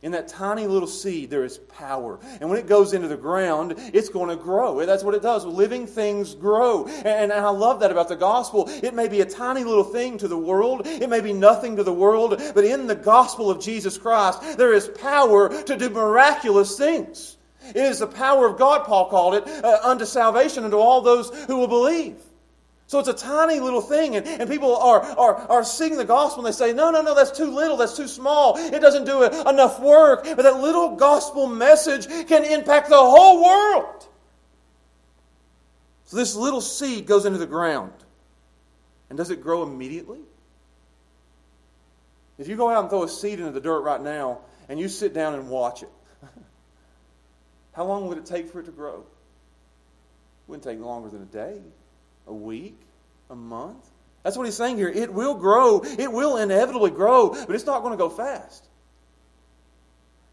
In 0.00 0.12
that 0.12 0.28
tiny 0.28 0.68
little 0.68 0.86
seed, 0.86 1.28
there 1.28 1.44
is 1.44 1.58
power. 1.58 2.20
And 2.40 2.48
when 2.48 2.58
it 2.58 2.68
goes 2.68 2.92
into 2.92 3.08
the 3.08 3.16
ground, 3.16 3.74
it's 3.92 4.08
going 4.08 4.28
to 4.28 4.40
grow. 4.40 4.86
That's 4.86 5.02
what 5.02 5.16
it 5.16 5.22
does. 5.22 5.44
Living 5.44 5.88
things 5.88 6.36
grow. 6.36 6.86
And, 6.86 7.32
I 7.32 7.50
love 7.50 7.80
that 7.80 7.90
about 7.90 8.08
the 8.08 8.16
gospel. 8.16 8.68
It 8.68 8.94
may 8.94 9.08
be 9.08 9.22
a 9.22 9.24
tiny 9.24 9.64
little 9.64 9.84
thing 9.84 10.18
to 10.18 10.28
the 10.28 10.38
world, 10.38 10.86
it 10.86 11.08
may 11.08 11.20
be 11.20 11.32
nothing 11.32 11.76
to 11.76 11.82
the 11.82 11.92
world, 11.92 12.40
but 12.54 12.64
in 12.64 12.86
the 12.86 12.94
gospel 12.94 13.50
of 13.50 13.60
Jesus 13.60 13.98
Christ, 13.98 14.56
there 14.56 14.72
is 14.72 14.88
power 14.88 15.62
to 15.64 15.76
do 15.76 15.90
miraculous 15.90 16.76
things. 16.76 17.36
It 17.68 17.76
is 17.76 17.98
the 17.98 18.06
power 18.06 18.46
of 18.46 18.58
God, 18.58 18.84
Paul 18.84 19.08
called 19.08 19.34
it, 19.34 19.48
uh, 19.48 19.80
unto 19.82 20.04
salvation 20.04 20.64
unto 20.64 20.78
all 20.78 21.00
those 21.00 21.30
who 21.46 21.56
will 21.56 21.68
believe. 21.68 22.16
So 22.88 22.98
it's 22.98 23.08
a 23.08 23.12
tiny 23.12 23.60
little 23.60 23.82
thing, 23.82 24.16
and, 24.16 24.26
and 24.26 24.48
people 24.48 24.74
are, 24.74 25.02
are, 25.02 25.34
are 25.34 25.62
singing 25.62 25.98
the 25.98 26.06
gospel 26.06 26.44
and 26.44 26.50
they 26.50 26.56
say, 26.56 26.72
No, 26.72 26.90
no, 26.90 27.02
no, 27.02 27.14
that's 27.14 27.36
too 27.36 27.50
little, 27.50 27.76
that's 27.76 27.94
too 27.94 28.08
small, 28.08 28.56
it 28.56 28.80
doesn't 28.80 29.04
do 29.04 29.24
enough 29.24 29.78
work. 29.78 30.24
But 30.24 30.42
that 30.42 30.58
little 30.60 30.96
gospel 30.96 31.46
message 31.46 32.08
can 32.26 32.44
impact 32.44 32.88
the 32.88 32.96
whole 32.96 33.44
world. 33.44 34.08
So 36.06 36.16
this 36.16 36.34
little 36.34 36.62
seed 36.62 37.06
goes 37.06 37.26
into 37.26 37.38
the 37.38 37.46
ground. 37.46 37.92
And 39.10 39.18
does 39.18 39.30
it 39.30 39.42
grow 39.42 39.62
immediately? 39.62 40.20
If 42.38 42.48
you 42.48 42.56
go 42.56 42.70
out 42.70 42.80
and 42.80 42.88
throw 42.88 43.02
a 43.02 43.08
seed 43.08 43.38
into 43.38 43.52
the 43.52 43.60
dirt 43.60 43.80
right 43.80 44.00
now 44.00 44.38
and 44.70 44.80
you 44.80 44.88
sit 44.88 45.12
down 45.12 45.34
and 45.34 45.50
watch 45.50 45.82
it, 45.82 45.90
how 47.74 47.84
long 47.84 48.08
would 48.08 48.16
it 48.16 48.24
take 48.24 48.50
for 48.50 48.60
it 48.60 48.64
to 48.64 48.72
grow? 48.72 49.00
It 49.00 49.04
wouldn't 50.46 50.64
take 50.64 50.80
longer 50.80 51.10
than 51.10 51.20
a 51.20 51.26
day 51.26 51.60
a 52.28 52.34
week, 52.34 52.78
a 53.30 53.34
month. 53.34 53.84
That's 54.22 54.36
what 54.36 54.44
he's 54.44 54.56
saying 54.56 54.76
here. 54.76 54.88
It 54.88 55.12
will 55.12 55.34
grow. 55.34 55.80
It 55.80 56.12
will 56.12 56.36
inevitably 56.36 56.90
grow, 56.90 57.30
but 57.30 57.50
it's 57.50 57.66
not 57.66 57.80
going 57.80 57.92
to 57.92 57.98
go 57.98 58.10
fast. 58.10 58.68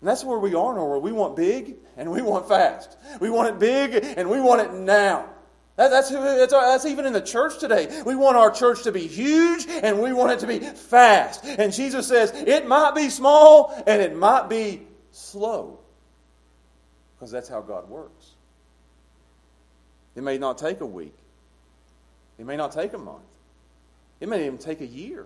And 0.02 0.10
that's 0.10 0.24
where 0.24 0.38
we 0.38 0.54
are 0.54 0.72
in 0.72 0.78
our 0.78 0.86
world. 0.86 1.04
We 1.04 1.12
want 1.12 1.36
big 1.36 1.76
and 1.98 2.12
we 2.12 2.22
want 2.22 2.48
fast. 2.48 2.98
We 3.19 3.30
want 3.30 3.50
it 3.50 3.60
big 3.60 4.04
and 4.17 4.30
we 4.30 4.39
want 4.39 4.62
it 4.62 4.74
now. 4.74 5.30
That, 5.78 5.89
that's, 5.89 6.10
that's, 6.10 6.54
that's 6.54 6.86
even 6.86 7.06
in 7.06 7.13
the 7.13 7.22
church 7.22 7.60
today. 7.60 8.02
We 8.06 8.15
want 8.15 8.38
our 8.38 8.52
church 8.52 8.84
to 8.84 8.91
be 8.91 9.08
huge 9.08 9.65
and 9.67 10.02
we 10.02 10.13
want 10.13 10.32
it 10.32 10.39
to 10.39 10.48
be 10.48 10.60
fast. 10.60 11.43
And 11.43 11.74
Jesus 11.74 12.08
says 12.08 12.32
it 12.34 12.67
might 12.67 12.96
be 12.96 13.10
small 13.10 13.74
and 13.86 14.02
it 14.02 14.15
might 14.15 14.48
be 14.48 14.84
slow 15.12 15.80
because 17.15 17.32
that's 17.32 17.50
how 17.50 17.62
God 17.62 17.89
works. 17.89 18.32
It 20.15 20.24
may 20.24 20.38
not 20.38 20.58
take 20.58 20.82
a 20.82 20.86
week. 20.86 21.15
It 22.38 22.45
may 22.45 22.58
not 22.58 22.71
take 22.71 22.93
a 22.93 22.98
month, 22.98 23.24
it 24.19 24.30
may 24.30 24.45
even 24.45 24.58
take 24.58 24.82
a 24.82 24.86
year. 24.86 25.26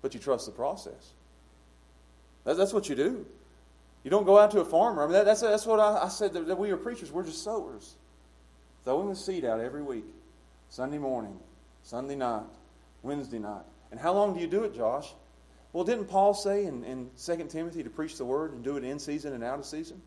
But 0.00 0.14
you 0.14 0.20
trust 0.20 0.46
the 0.46 0.52
process. 0.52 1.12
that's 2.44 2.72
what 2.72 2.88
you 2.88 2.96
do. 2.96 3.24
You 4.02 4.10
don't 4.10 4.24
go 4.24 4.36
out 4.36 4.50
to 4.50 4.60
a 4.60 4.64
farmer. 4.64 5.02
I 5.02 5.06
mean, 5.06 5.12
that, 5.12 5.24
that's, 5.24 5.42
that's 5.42 5.64
what 5.64 5.78
I, 5.78 6.04
I 6.04 6.08
said 6.08 6.32
that, 6.32 6.48
that 6.48 6.58
we 6.58 6.72
are 6.72 6.76
preachers. 6.76 7.12
We're 7.12 7.22
just 7.22 7.44
sowers. 7.44 7.94
Throwing 8.84 9.08
the 9.08 9.14
seed 9.14 9.44
out 9.44 9.60
every 9.60 9.82
week 9.82 10.04
Sunday 10.68 10.98
morning, 10.98 11.38
Sunday 11.84 12.16
night, 12.16 12.42
Wednesday 13.02 13.38
night. 13.38 13.62
And 13.92 14.00
how 14.00 14.12
long 14.12 14.34
do 14.34 14.40
you 14.40 14.48
do 14.48 14.64
it, 14.64 14.74
Josh? 14.74 15.12
Well, 15.72 15.84
didn't 15.84 16.06
Paul 16.06 16.34
say 16.34 16.64
in, 16.64 16.84
in 16.84 17.10
2 17.24 17.46
Timothy 17.48 17.82
to 17.82 17.90
preach 17.90 18.18
the 18.18 18.24
word 18.24 18.52
and 18.52 18.64
do 18.64 18.76
it 18.76 18.84
in 18.84 18.98
season 18.98 19.32
and 19.34 19.44
out 19.44 19.58
of 19.58 19.64
season? 19.64 20.02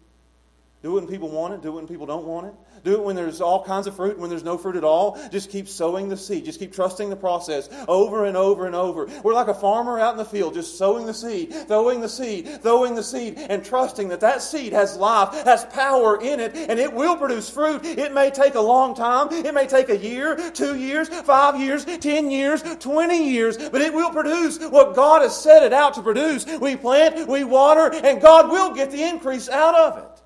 Do 0.85 0.91
it 0.91 1.01
when 1.01 1.07
people 1.07 1.29
want 1.29 1.51
it. 1.55 1.63
Do 1.63 1.69
it 1.69 1.71
when 1.77 1.87
people 1.87 2.05
don't 2.05 2.25
want 2.25 2.45
it. 2.45 2.53
Do 2.83 2.93
it 2.93 3.03
when 3.03 3.15
there's 3.15 3.41
all 3.41 3.65
kinds 3.65 3.87
of 3.87 3.95
fruit 3.95 4.19
when 4.19 4.29
there's 4.29 4.43
no 4.43 4.55
fruit 4.55 4.75
at 4.75 4.83
all. 4.83 5.19
Just 5.31 5.49
keep 5.49 5.67
sowing 5.67 6.09
the 6.09 6.15
seed. 6.15 6.45
Just 6.45 6.59
keep 6.59 6.71
trusting 6.71 7.09
the 7.09 7.15
process 7.15 7.69
over 7.87 8.25
and 8.25 8.37
over 8.37 8.67
and 8.67 8.75
over. 8.75 9.07
We're 9.23 9.33
like 9.33 9.47
a 9.47 9.55
farmer 9.55 9.99
out 9.99 10.11
in 10.11 10.19
the 10.19 10.25
field, 10.25 10.53
just 10.53 10.77
sowing 10.77 11.07
the 11.07 11.13
seed, 11.15 11.51
throwing 11.67 12.01
the 12.01 12.07
seed, 12.07 12.61
throwing 12.61 12.93
the 12.93 13.01
seed, 13.01 13.39
and 13.39 13.65
trusting 13.65 14.09
that 14.09 14.19
that 14.19 14.43
seed 14.43 14.73
has 14.73 14.95
life, 14.95 15.33
has 15.45 15.65
power 15.65 16.21
in 16.21 16.39
it, 16.39 16.55
and 16.55 16.79
it 16.79 16.93
will 16.93 17.17
produce 17.17 17.49
fruit. 17.49 17.83
It 17.83 18.13
may 18.13 18.29
take 18.29 18.53
a 18.53 18.61
long 18.61 18.93
time. 18.93 19.29
It 19.31 19.55
may 19.55 19.65
take 19.65 19.89
a 19.89 19.97
year, 19.97 20.51
two 20.51 20.77
years, 20.77 21.09
five 21.09 21.59
years, 21.59 21.83
ten 21.97 22.29
years, 22.29 22.61
twenty 22.77 23.27
years, 23.31 23.57
but 23.57 23.81
it 23.81 23.91
will 23.91 24.11
produce 24.11 24.59
what 24.59 24.93
God 24.93 25.23
has 25.23 25.35
set 25.35 25.63
it 25.63 25.73
out 25.73 25.95
to 25.95 26.03
produce. 26.03 26.45
We 26.45 26.75
plant, 26.75 27.27
we 27.27 27.43
water, 27.43 27.91
and 27.91 28.21
God 28.21 28.51
will 28.51 28.75
get 28.75 28.91
the 28.91 29.01
increase 29.01 29.49
out 29.49 29.73
of 29.73 29.97
it. 29.97 30.21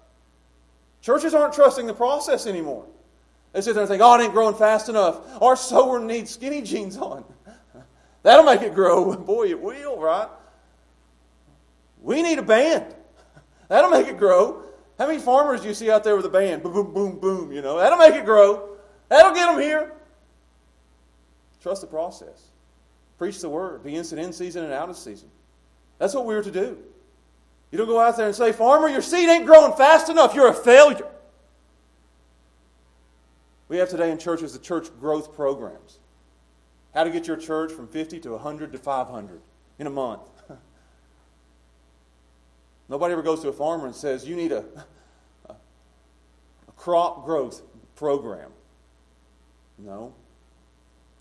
Churches 1.01 1.33
aren't 1.33 1.53
trusting 1.53 1.87
the 1.87 1.93
process 1.93 2.45
anymore. 2.45 2.85
They 3.53 3.61
sit 3.61 3.73
there 3.73 3.83
and 3.83 3.89
think, 3.89 4.01
oh, 4.03 4.19
it 4.19 4.23
ain't 4.23 4.33
growing 4.33 4.55
fast 4.55 4.89
enough. 4.89 5.21
Our 5.41 5.55
sower 5.55 5.99
needs 5.99 6.31
skinny 6.31 6.61
jeans 6.61 6.97
on. 6.97 7.23
That'll 8.23 8.45
make 8.45 8.61
it 8.61 8.75
grow. 8.75 9.15
Boy, 9.17 9.47
it 9.49 9.59
will, 9.59 9.97
right? 9.97 10.27
We 12.01 12.21
need 12.21 12.37
a 12.37 12.43
band. 12.43 12.93
That'll 13.67 13.89
make 13.89 14.07
it 14.07 14.17
grow. 14.17 14.63
How 14.97 15.07
many 15.07 15.19
farmers 15.19 15.61
do 15.61 15.69
you 15.69 15.73
see 15.73 15.89
out 15.89 16.03
there 16.03 16.15
with 16.15 16.25
a 16.25 16.29
band? 16.29 16.61
Boom, 16.61 16.73
boom, 16.73 16.93
boom, 16.93 17.19
boom, 17.19 17.51
you 17.51 17.61
know? 17.61 17.77
That'll 17.77 17.97
make 17.97 18.15
it 18.15 18.25
grow. 18.25 18.75
That'll 19.07 19.33
get 19.33 19.47
them 19.51 19.59
here. 19.59 19.93
Trust 21.61 21.81
the 21.81 21.87
process. 21.87 22.49
Preach 23.17 23.39
the 23.41 23.49
word. 23.49 23.83
Be 23.83 23.95
instant 23.95 24.21
in 24.21 24.31
season 24.31 24.63
and 24.63 24.73
out 24.73 24.89
of 24.89 24.97
season. 24.97 25.29
That's 25.97 26.13
what 26.13 26.25
we're 26.25 26.43
to 26.43 26.51
do. 26.51 26.77
You 27.71 27.77
don't 27.77 27.87
go 27.87 27.99
out 27.99 28.17
there 28.17 28.27
and 28.27 28.35
say, 28.35 28.51
Farmer, 28.51 28.89
your 28.89 29.01
seed 29.01 29.29
ain't 29.29 29.45
growing 29.45 29.73
fast 29.73 30.09
enough. 30.09 30.33
You're 30.33 30.49
a 30.49 30.53
failure. 30.53 31.07
We 33.67 33.77
have 33.77 33.89
today 33.89 34.11
in 34.11 34.17
churches 34.17 34.53
the 34.53 34.59
church 34.59 34.87
growth 34.99 35.35
programs. 35.35 35.99
How 36.93 37.03
to 37.03 37.11
get 37.11 37.27
your 37.27 37.37
church 37.37 37.71
from 37.71 37.87
50 37.87 38.19
to 38.21 38.31
100 38.31 38.71
to 38.71 38.79
500 38.79 39.41
in 39.77 39.85
a 39.85 39.91
month. 39.91 40.21
Nobody 42.89 43.13
ever 43.13 43.21
goes 43.21 43.41
to 43.41 43.49
a 43.49 43.53
farmer 43.53 43.85
and 43.85 43.95
says, 43.95 44.27
You 44.27 44.35
need 44.35 44.51
a, 44.51 44.65
a 45.47 45.55
crop 46.75 47.25
growth 47.25 47.61
program. 47.95 48.49
No. 49.77 50.13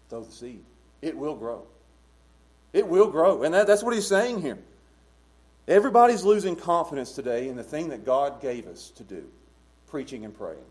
Throw 0.08 0.24
the 0.24 0.32
seed. 0.32 0.64
It 1.02 1.16
will 1.16 1.36
grow. 1.36 1.66
It 2.72 2.88
will 2.88 3.10
grow. 3.10 3.42
And 3.42 3.54
that, 3.54 3.66
that's 3.66 3.82
what 3.82 3.94
he's 3.94 4.06
saying 4.06 4.40
here. 4.40 4.58
Everybody's 5.68 6.24
losing 6.24 6.56
confidence 6.56 7.12
today 7.12 7.48
in 7.48 7.56
the 7.56 7.62
thing 7.62 7.90
that 7.90 8.04
God 8.04 8.40
gave 8.40 8.66
us 8.66 8.90
to 8.96 9.04
do 9.04 9.24
preaching 9.86 10.24
and 10.24 10.36
praying. 10.36 10.64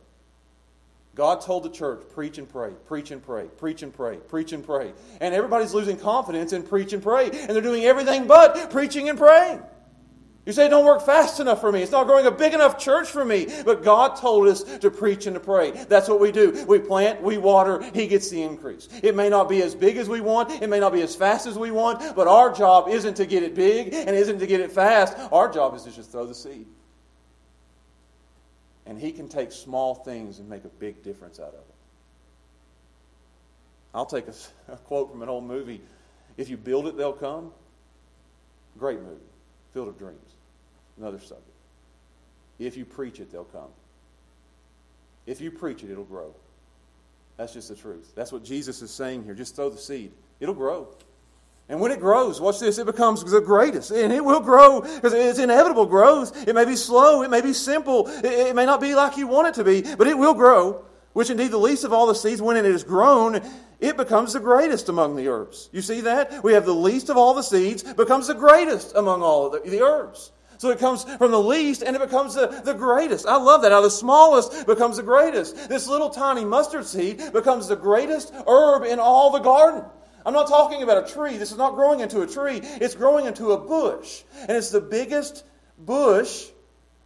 God 1.16 1.42
told 1.42 1.64
the 1.64 1.70
church, 1.70 2.02
preach 2.14 2.38
and 2.38 2.48
pray, 2.48 2.72
preach 2.86 3.10
and 3.10 3.24
pray, 3.24 3.46
preach 3.58 3.82
and 3.82 3.92
pray, 3.94 4.18
preach 4.18 4.52
and 4.54 4.64
pray. 4.64 4.94
And 5.20 5.34
everybody's 5.34 5.74
losing 5.74 5.98
confidence 5.98 6.54
in 6.54 6.62
preach 6.62 6.94
and 6.94 7.02
pray. 7.02 7.32
And 7.32 7.50
they're 7.50 7.62
doing 7.62 7.86
everything 7.86 8.28
but 8.28 8.70
preaching 8.70 9.10
and 9.10 9.18
praying. 9.18 9.62
You 10.48 10.54
say 10.54 10.68
it 10.68 10.70
don't 10.70 10.86
work 10.86 11.06
fast 11.06 11.42
enough 11.42 11.60
for 11.60 11.74
me. 11.74 11.82
It's 11.82 11.92
not 11.92 12.08
growing 12.08 12.26
a 12.26 12.32
big 12.32 12.54
enough 12.54 12.80
church 12.80 13.10
for 13.10 13.26
me. 13.26 13.50
But 13.66 13.84
God 13.84 14.16
told 14.16 14.48
us 14.48 14.64
to 14.64 14.90
preach 14.90 15.28
and 15.28 15.34
to 15.34 15.42
pray. 15.42 15.72
That's 15.72 16.08
what 16.08 16.22
we 16.22 16.32
do. 16.32 16.64
We 16.70 16.80
plant, 16.80 17.22
we 17.22 17.38
water, 17.38 17.84
He 17.94 18.08
gets 18.08 18.30
the 18.30 18.42
increase. 18.42 18.88
It 19.04 19.14
may 19.14 19.28
not 19.28 19.50
be 19.50 19.62
as 19.62 19.76
big 19.76 19.98
as 19.98 20.08
we 20.08 20.22
want, 20.22 20.62
it 20.62 20.70
may 20.70 20.80
not 20.80 20.94
be 20.94 21.02
as 21.02 21.18
fast 21.18 21.48
as 21.48 21.58
we 21.58 21.70
want, 21.70 22.16
but 22.16 22.30
our 22.30 22.50
job 22.54 22.88
isn't 22.88 23.16
to 23.16 23.26
get 23.26 23.44
it 23.44 23.56
big 23.56 23.94
and 23.94 24.12
isn't 24.12 24.40
to 24.40 24.48
get 24.48 24.62
it 24.62 24.72
fast. 24.72 25.18
Our 25.34 25.52
job 25.52 25.76
is 25.76 25.84
to 25.84 25.92
just 25.92 26.14
throw 26.14 26.26
the 26.26 26.34
seed. 26.34 26.66
And 28.86 28.98
He 28.98 29.12
can 29.12 29.28
take 29.28 29.52
small 29.52 29.96
things 29.96 30.40
and 30.40 30.48
make 30.48 30.64
a 30.64 30.70
big 30.70 31.04
difference 31.04 31.42
out 31.42 31.50
of 31.50 31.56
it. 31.56 31.76
I'll 33.94 34.06
take 34.06 34.30
a, 34.30 34.34
a 34.72 34.78
quote 34.78 35.12
from 35.12 35.22
an 35.24 35.28
old 35.28 35.44
movie. 35.44 35.82
If 36.38 36.48
you 36.48 36.56
build 36.56 36.88
it, 36.88 36.96
they'll 36.96 37.12
come. 37.12 37.52
Great 38.78 39.02
movie. 39.02 39.20
Field 39.74 39.90
of 39.90 40.00
Dreams 40.00 40.37
another 40.98 41.20
subject. 41.20 41.52
If 42.60 42.78
you 42.78 42.86
preach 42.86 43.20
it, 43.20 43.32
they'll 43.32 43.44
come. 43.44 43.70
If 45.26 45.42
you 45.42 45.52
preach 45.52 45.84
it, 45.84 45.92
it'll 45.92 46.04
grow. 46.04 46.34
That's 47.38 47.54
just 47.54 47.70
the 47.70 47.76
truth. 47.76 48.14
That's 48.16 48.32
what 48.32 48.44
Jesus 48.44 48.82
is 48.82 48.90
saying 48.92 49.24
here. 49.24 49.36
Just 49.36 49.56
throw 49.56 49.70
the 49.70 49.78
seed, 49.78 50.12
it'll 50.40 50.56
grow. 50.56 50.88
And 51.70 51.82
when 51.82 51.92
it 51.92 52.00
grows, 52.00 52.40
watch 52.40 52.60
this, 52.60 52.78
it 52.78 52.86
becomes 52.86 53.24
the 53.30 53.42
greatest. 53.42 53.92
And 53.92 54.14
it 54.14 54.24
will 54.24 54.40
grow 54.40 54.82
because 54.82 55.14
it's 55.14 55.38
inevitable 55.38 55.86
growth. 55.86 56.48
It 56.48 56.56
may 56.56 56.64
be 56.64 56.78
slow, 56.78 57.24
it 57.24 57.30
may 57.30 57.42
be 57.42 57.52
simple, 57.52 58.08
it, 58.08 58.56
may 58.56 58.66
not 58.66 58.80
be 58.80 58.96
like 58.96 59.18
you 59.18 59.28
want 59.28 59.50
it 59.50 59.54
to 59.56 59.66
be, 59.66 59.82
but 59.82 60.08
it 60.08 60.18
will 60.18 60.34
grow. 60.34 60.86
Which 61.12 61.30
indeed, 61.30 61.52
the 61.52 61.58
least 61.58 61.84
of 61.84 61.92
all 61.92 62.08
the 62.08 62.16
seeds, 62.16 62.42
when 62.42 62.58
it 62.58 62.66
is 62.66 62.84
grown, 62.84 63.42
it 63.80 63.98
becomes 63.98 64.34
the 64.34 64.40
greatest 64.40 64.88
among 64.88 65.16
the 65.16 65.28
herbs. 65.28 65.70
You 65.74 65.82
see 65.82 66.02
that? 66.02 66.44
We 66.44 66.54
have 66.54 66.66
the 66.66 66.74
least 66.74 67.10
of 67.10 67.18
all 67.18 67.34
the 67.34 67.42
seeds, 67.42 67.84
becomes 67.84 68.28
the 68.28 68.34
greatest 68.36 68.96
among 68.96 69.22
all 69.22 69.50
the, 69.50 69.60
the 69.60 69.82
herbs. 69.82 70.32
So 70.58 70.70
it 70.70 70.80
comes 70.80 71.04
from 71.04 71.32
the 71.32 71.42
least 71.42 71.84
and 71.84 71.96
it 71.96 72.00
becomes 72.00 72.36
the, 72.36 72.48
the 72.48 72.74
greatest. 72.74 73.28
I 73.28 73.38
love 73.38 73.62
that. 73.62 73.72
How 73.72 73.82
the 73.82 73.90
smallest 73.90 74.66
becomes 74.66 74.98
the 74.98 75.04
greatest. 75.04 75.70
This 75.70 75.88
little 75.88 76.10
tiny 76.10 76.46
mustard 76.46 76.86
seed 76.86 77.32
becomes 77.32 77.68
the 77.68 77.76
greatest 77.76 78.34
herb 78.48 78.84
in 78.84 79.00
all 79.00 79.32
the 79.32 79.40
garden. 79.40 79.84
I'm 80.26 80.34
not 80.34 80.48
talking 80.48 80.84
about 80.84 81.10
a 81.10 81.14
tree. 81.14 81.38
This 81.38 81.52
is 81.52 81.58
not 81.58 81.76
growing 81.76 82.02
into 82.02 82.22
a 82.22 82.28
tree. 82.28 82.60
It's 82.62 82.96
growing 82.96 83.28
into 83.28 83.52
a 83.52 83.58
bush. 83.58 84.24
And 84.42 84.52
it's 84.52 84.72
the 84.72 84.82
biggest 84.82 85.46
bush 85.78 86.48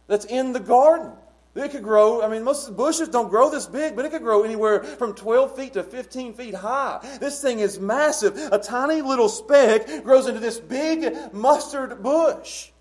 that's 0.08 0.24
in 0.24 0.52
the 0.52 0.60
garden. 0.60 1.12
It 1.54 1.70
could 1.70 1.82
grow, 1.82 2.22
I 2.22 2.28
mean, 2.28 2.44
most 2.44 2.74
bushes 2.76 3.10
don't 3.10 3.28
grow 3.28 3.50
this 3.50 3.66
big, 3.66 3.94
but 3.94 4.06
it 4.06 4.10
could 4.10 4.22
grow 4.22 4.42
anywhere 4.42 4.82
from 4.82 5.14
12 5.14 5.54
feet 5.54 5.74
to 5.74 5.82
15 5.82 6.32
feet 6.32 6.54
high. 6.54 6.98
This 7.20 7.42
thing 7.42 7.60
is 7.60 7.78
massive. 7.78 8.36
A 8.50 8.58
tiny 8.58 9.02
little 9.02 9.28
speck 9.28 10.02
grows 10.02 10.26
into 10.26 10.40
this 10.40 10.58
big 10.58 11.32
mustard 11.32 12.02
bush. 12.02 12.71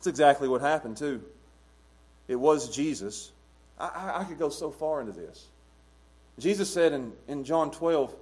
That's 0.00 0.06
exactly 0.06 0.48
what 0.48 0.62
happened, 0.62 0.96
too. 0.96 1.22
It 2.26 2.36
was 2.36 2.74
Jesus. 2.74 3.30
I, 3.78 3.88
I, 3.88 4.20
I 4.20 4.24
could 4.24 4.38
go 4.38 4.48
so 4.48 4.70
far 4.70 5.00
into 5.00 5.12
this. 5.12 5.46
Jesus 6.38 6.72
said 6.72 6.94
in, 6.94 7.12
in 7.28 7.44
John 7.44 7.70
12, 7.70 8.16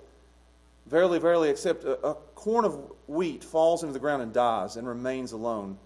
Verily, 0.89 1.19
verily, 1.19 1.51
except 1.51 1.85
a, 1.85 2.05
a 2.05 2.15
corn 2.35 2.65
of 2.65 2.81
wheat 3.07 3.45
falls 3.45 3.83
into 3.83 3.93
the 3.93 3.99
ground 3.99 4.23
and 4.23 4.33
dies 4.33 4.77
and 4.77 4.89
remains 4.89 5.33
alone. 5.33 5.79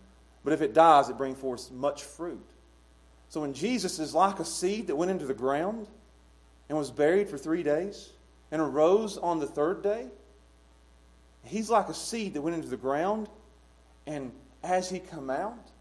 But 0.45 0.53
if 0.53 0.63
it 0.63 0.75
dies, 0.75 1.09
it 1.09 1.19
brings 1.19 1.39
forth 1.39 1.71
much 1.73 2.05
fruit. 2.05 2.47
So 3.29 3.41
when 3.41 3.53
Jesus 3.53 3.99
is 3.99 4.15
like 4.15 4.39
a 4.39 4.45
seed 4.45 4.87
that 4.87 4.97
went 4.97 5.11
into 5.11 5.27
the 5.27 5.35
ground 5.35 5.89
and 6.69 6.79
was 6.79 6.91
buried 6.91 7.29
for 7.29 7.37
three 7.37 7.63
days 7.63 8.11
and 8.51 8.63
arose 8.63 9.19
on 9.19 9.41
the 9.41 9.47
third 9.47 9.83
day, 9.83 10.07
he's 11.45 11.69
like 11.69 11.89
a 11.89 11.95
seed 11.95 12.35
that 12.35 12.43
went 12.43 12.55
into 12.55 12.69
the 12.69 12.77
ground 12.77 13.29
and 14.07 14.31
as 14.63 14.89
he 14.89 15.01
come 15.01 15.31
out, 15.31 15.72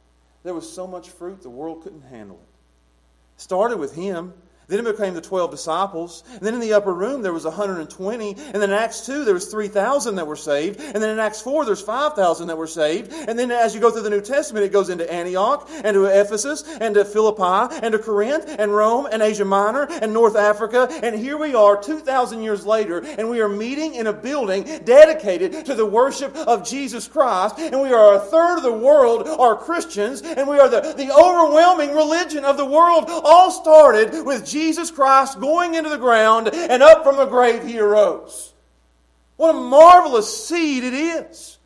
there 0.44 0.54
was 0.54 0.72
so 0.72 0.88
much 0.88 1.10
fruit 1.10 1.42
the 1.42 1.50
world 1.50 1.84
couldn't 1.84 2.04
handle 2.04 2.38
it. 2.38 3.42
Started 3.42 3.78
with 3.78 3.96
him 3.96 4.34
then 4.72 4.86
it 4.86 4.98
became 4.98 5.14
the 5.14 5.22
12 5.22 5.52
disciples. 5.52 6.24
And 6.32 6.42
then 6.42 6.54
in 6.54 6.62
the 6.62 6.74
upper 6.74 6.94
room, 6.94 7.22
there 7.22 7.34
was 7.34 7.44
120. 7.44 8.30
And 8.30 8.38
then 8.38 8.64
in 8.64 8.72
Acts 8.72 9.06
2, 9.06 9.26
there 9.26 9.34
was 9.34 9.48
3,000 9.48 10.16
that 10.16 10.28
were 10.28 10.38
saved. 10.38 10.80
And 10.80 11.04
then 11.04 11.10
in 11.10 11.20
Acts 11.20 11.42
4, 11.42 11.66
there's 11.66 11.82
5,000 11.82 12.48
that 12.48 12.58
were 12.58 12.68
saved. 12.68 13.12
And 13.12 13.38
then 13.38 13.52
as 13.52 13.76
you 13.76 13.82
go 13.82 13.92
through 13.92 14.04
the 14.04 14.10
New 14.10 14.22
Testament, 14.22 14.66
it 14.66 14.72
goes 14.72 14.90
into 14.90 15.12
Antioch 15.12 15.70
and 15.84 15.94
to 15.96 16.06
Ephesus 16.06 16.64
and 16.80 16.96
to 16.96 17.04
Philippi 17.04 17.76
and 17.84 17.92
to 17.92 18.00
Corinth 18.00 18.46
and 18.48 18.74
Rome 18.74 19.08
and 19.12 19.22
Asia 19.22 19.44
Minor 19.44 19.88
and 19.90 20.14
North 20.14 20.38
Africa. 20.38 20.88
And 21.04 21.16
here 21.16 21.38
we 21.38 21.54
are 21.54 21.82
2,000 21.82 22.42
years 22.42 22.66
later, 22.66 23.00
and 23.00 23.30
we 23.30 23.42
are 23.42 23.50
meeting 23.50 23.96
in 23.96 24.08
a 24.08 24.14
building 24.14 24.64
dedicated 24.86 25.66
to 25.66 25.76
the 25.76 25.86
worship 25.86 26.34
of 26.36 26.66
Jesus 26.68 27.10
Christ. 27.10 27.60
And 27.60 27.82
we 27.82 27.92
are 27.92 28.16
a 28.16 28.20
third 28.20 28.58
of 28.58 28.64
the 28.64 28.72
world 28.72 29.28
are 29.28 29.58
Christians, 29.58 30.22
and 30.22 30.48
we 30.48 30.60
are 30.60 30.70
the, 30.70 30.94
the 30.96 31.12
overwhelming 31.14 31.94
religion 31.94 32.46
of 32.46 32.56
the 32.56 32.66
world, 32.66 33.06
all 33.10 33.52
started 33.52 34.26
with 34.26 34.46
Jesus 34.46 34.61
Jesus 34.62 34.92
Christ 34.92 35.40
going 35.40 35.74
into 35.74 35.90
the 35.90 35.98
ground 35.98 36.48
and 36.54 36.84
up 36.84 37.04
from 37.04 37.18
the 37.18 37.26
grave 37.26 37.66
he 37.66 37.80
arose. 37.80 38.54
What 39.36 39.56
a 39.56 39.60
marvelous 39.60 40.46
seed 40.46 40.84
it 40.84 40.94
is. 40.94 41.58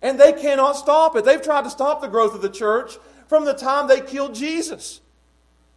And 0.00 0.18
they 0.18 0.32
cannot 0.32 0.76
stop 0.76 1.14
it. 1.14 1.26
They've 1.26 1.42
tried 1.42 1.64
to 1.64 1.70
stop 1.70 2.00
the 2.00 2.08
growth 2.08 2.34
of 2.34 2.40
the 2.40 2.48
church 2.48 2.96
from 3.28 3.44
the 3.44 3.52
time 3.52 3.86
they 3.86 4.00
killed 4.00 4.34
Jesus. 4.34 5.02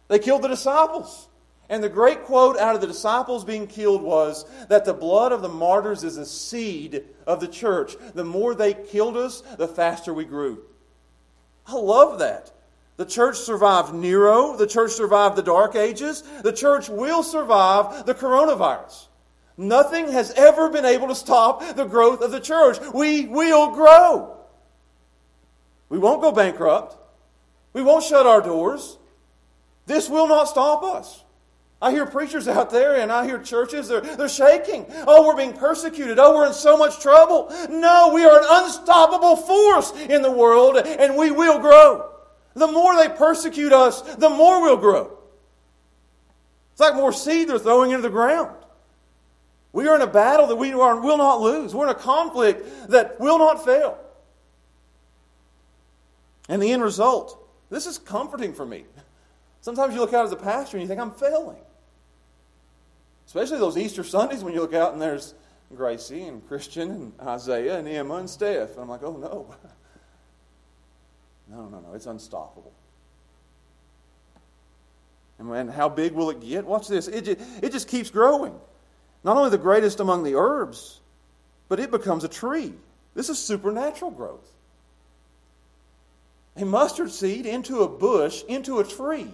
They 0.08 0.18
killed 0.18 0.40
the 0.40 0.48
disciples. 0.48 1.28
And 1.68 1.84
the 1.84 1.90
great 1.90 2.24
quote 2.24 2.56
out 2.56 2.74
of 2.74 2.80
the 2.80 2.86
disciples 2.86 3.44
being 3.44 3.66
killed 3.66 4.00
was 4.00 4.46
that 4.68 4.86
the 4.86 4.94
blood 4.94 5.32
of 5.32 5.42
the 5.42 5.48
martyrs 5.48 6.04
is 6.04 6.16
a 6.16 6.24
seed 6.24 7.04
of 7.26 7.40
the 7.40 7.48
church. 7.48 7.96
The 8.14 8.24
more 8.24 8.54
they 8.54 8.72
killed 8.72 9.18
us, 9.18 9.42
the 9.58 9.68
faster 9.68 10.14
we 10.14 10.24
grew. 10.24 10.62
I 11.66 11.74
love 11.74 12.18
that. 12.20 12.50
The 13.00 13.06
church 13.06 13.38
survived 13.38 13.94
Nero. 13.94 14.58
The 14.58 14.66
church 14.66 14.90
survived 14.90 15.34
the 15.34 15.42
Dark 15.42 15.74
Ages. 15.74 16.22
The 16.42 16.52
church 16.52 16.90
will 16.90 17.22
survive 17.22 18.04
the 18.04 18.12
coronavirus. 18.14 19.06
Nothing 19.56 20.12
has 20.12 20.32
ever 20.32 20.68
been 20.68 20.84
able 20.84 21.08
to 21.08 21.14
stop 21.14 21.76
the 21.76 21.86
growth 21.86 22.20
of 22.20 22.30
the 22.30 22.40
church. 22.40 22.76
We 22.92 23.24
will 23.24 23.70
grow. 23.70 24.36
We 25.88 25.98
won't 25.98 26.20
go 26.20 26.30
bankrupt. 26.30 26.98
We 27.72 27.82
won't 27.82 28.04
shut 28.04 28.26
our 28.26 28.42
doors. 28.42 28.98
This 29.86 30.10
will 30.10 30.28
not 30.28 30.48
stop 30.48 30.82
us. 30.82 31.24
I 31.80 31.92
hear 31.92 32.04
preachers 32.04 32.48
out 32.48 32.68
there 32.68 32.96
and 32.96 33.10
I 33.10 33.24
hear 33.24 33.38
churches, 33.38 33.88
they're, 33.88 34.02
they're 34.02 34.28
shaking. 34.28 34.84
Oh, 35.06 35.26
we're 35.26 35.36
being 35.36 35.54
persecuted. 35.54 36.18
Oh, 36.18 36.36
we're 36.36 36.48
in 36.48 36.52
so 36.52 36.76
much 36.76 37.00
trouble. 37.00 37.50
No, 37.70 38.12
we 38.12 38.26
are 38.26 38.40
an 38.40 38.46
unstoppable 38.46 39.36
force 39.36 39.92
in 39.92 40.20
the 40.20 40.30
world 40.30 40.76
and 40.76 41.16
we 41.16 41.30
will 41.30 41.58
grow. 41.60 42.09
The 42.60 42.70
more 42.70 42.94
they 42.94 43.08
persecute 43.08 43.72
us, 43.72 44.02
the 44.16 44.28
more 44.28 44.60
we'll 44.60 44.76
grow. 44.76 45.16
It's 46.72 46.80
like 46.80 46.94
more 46.94 47.10
seed 47.10 47.48
they're 47.48 47.58
throwing 47.58 47.92
into 47.92 48.02
the 48.02 48.10
ground. 48.10 48.54
We 49.72 49.88
are 49.88 49.96
in 49.96 50.02
a 50.02 50.06
battle 50.06 50.46
that 50.48 50.56
we 50.56 50.74
are, 50.74 51.00
will 51.00 51.16
not 51.16 51.40
lose. 51.40 51.74
We're 51.74 51.86
in 51.86 51.90
a 51.90 51.98
conflict 51.98 52.90
that 52.90 53.18
will 53.18 53.38
not 53.38 53.64
fail. 53.64 53.96
And 56.50 56.62
the 56.62 56.70
end 56.70 56.82
result, 56.82 57.42
this 57.70 57.86
is 57.86 57.96
comforting 57.96 58.52
for 58.52 58.66
me. 58.66 58.84
Sometimes 59.62 59.94
you 59.94 60.00
look 60.00 60.12
out 60.12 60.26
as 60.26 60.32
a 60.32 60.36
pastor 60.36 60.76
and 60.76 60.82
you 60.82 60.88
think, 60.88 61.00
I'm 61.00 61.12
failing. 61.12 61.56
Especially 63.24 63.56
those 63.56 63.78
Easter 63.78 64.04
Sundays 64.04 64.44
when 64.44 64.52
you 64.52 64.60
look 64.60 64.74
out 64.74 64.92
and 64.92 65.00
there's 65.00 65.32
Gracie 65.74 66.24
and 66.24 66.46
Christian 66.46 66.90
and 66.90 67.12
Isaiah 67.22 67.78
and 67.78 67.88
Emma 67.88 68.16
and 68.16 68.28
Steph. 68.28 68.72
And 68.72 68.80
I'm 68.80 68.88
like, 68.90 69.02
oh 69.02 69.16
no. 69.16 69.54
No, 71.50 71.68
no, 71.68 71.80
no. 71.80 71.94
It's 71.94 72.06
unstoppable. 72.06 72.72
And 75.38 75.48
when, 75.48 75.68
how 75.68 75.88
big 75.88 76.12
will 76.12 76.30
it 76.30 76.40
get? 76.40 76.64
Watch 76.64 76.86
this. 76.86 77.08
It 77.08 77.24
just, 77.24 77.40
it 77.62 77.72
just 77.72 77.88
keeps 77.88 78.10
growing. 78.10 78.54
Not 79.24 79.36
only 79.36 79.50
the 79.50 79.58
greatest 79.58 79.98
among 80.00 80.22
the 80.22 80.36
herbs, 80.36 81.00
but 81.68 81.80
it 81.80 81.90
becomes 81.90 82.24
a 82.24 82.28
tree. 82.28 82.74
This 83.14 83.28
is 83.28 83.38
supernatural 83.38 84.10
growth. 84.10 84.46
A 86.56 86.64
mustard 86.64 87.10
seed 87.10 87.46
into 87.46 87.82
a 87.82 87.88
bush, 87.88 88.42
into 88.48 88.80
a 88.80 88.84
tree. 88.84 89.32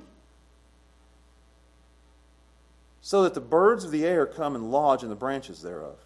So 3.00 3.24
that 3.24 3.34
the 3.34 3.40
birds 3.40 3.84
of 3.84 3.90
the 3.90 4.04
air 4.04 4.26
come 4.26 4.54
and 4.54 4.70
lodge 4.70 5.02
in 5.02 5.08
the 5.08 5.16
branches 5.16 5.60
thereof. 5.60 5.96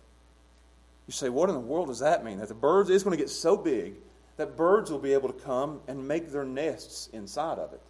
You 1.06 1.12
say, 1.12 1.28
what 1.28 1.48
in 1.48 1.54
the 1.54 1.60
world 1.60 1.88
does 1.88 2.00
that 2.00 2.24
mean? 2.24 2.38
That 2.38 2.48
the 2.48 2.54
birds 2.54 2.90
is 2.90 3.02
going 3.02 3.16
to 3.16 3.22
get 3.22 3.30
so 3.30 3.56
big 3.56 3.94
that 4.40 4.56
birds 4.56 4.90
will 4.90 4.98
be 4.98 5.12
able 5.12 5.30
to 5.30 5.38
come 5.44 5.80
and 5.86 6.06
make 6.06 6.32
their 6.32 6.44
nests 6.44 7.08
inside 7.12 7.58
of 7.58 7.72
it. 7.72 7.80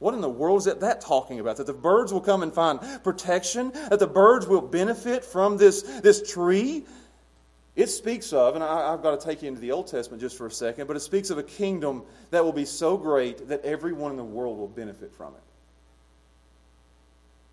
What 0.00 0.12
in 0.12 0.20
the 0.20 0.28
world 0.28 0.58
is 0.58 0.64
that, 0.64 0.80
that 0.80 1.00
talking 1.00 1.38
about? 1.38 1.56
That 1.58 1.66
the 1.66 1.72
birds 1.72 2.12
will 2.12 2.20
come 2.20 2.42
and 2.42 2.52
find 2.52 2.80
protection? 3.04 3.70
That 3.88 4.00
the 4.00 4.06
birds 4.06 4.46
will 4.46 4.60
benefit 4.60 5.24
from 5.24 5.56
this, 5.56 5.82
this 5.82 6.30
tree? 6.30 6.84
It 7.76 7.86
speaks 7.86 8.32
of, 8.32 8.56
and 8.56 8.64
I, 8.64 8.90
have 8.90 9.02
got 9.02 9.18
to 9.18 9.24
take 9.24 9.42
you 9.42 9.48
into 9.48 9.60
the 9.60 9.70
Old 9.70 9.86
Testament 9.86 10.20
just 10.20 10.36
for 10.36 10.46
a 10.46 10.50
second, 10.50 10.88
but 10.88 10.96
it 10.96 11.00
speaks 11.00 11.30
of 11.30 11.38
a 11.38 11.42
kingdom 11.42 12.02
that 12.30 12.44
will 12.44 12.52
be 12.52 12.64
so 12.64 12.96
great 12.96 13.48
that 13.48 13.64
everyone 13.64 14.10
in 14.10 14.16
the 14.16 14.24
world 14.24 14.58
will 14.58 14.68
benefit 14.68 15.12
from 15.12 15.34
it. 15.34 15.42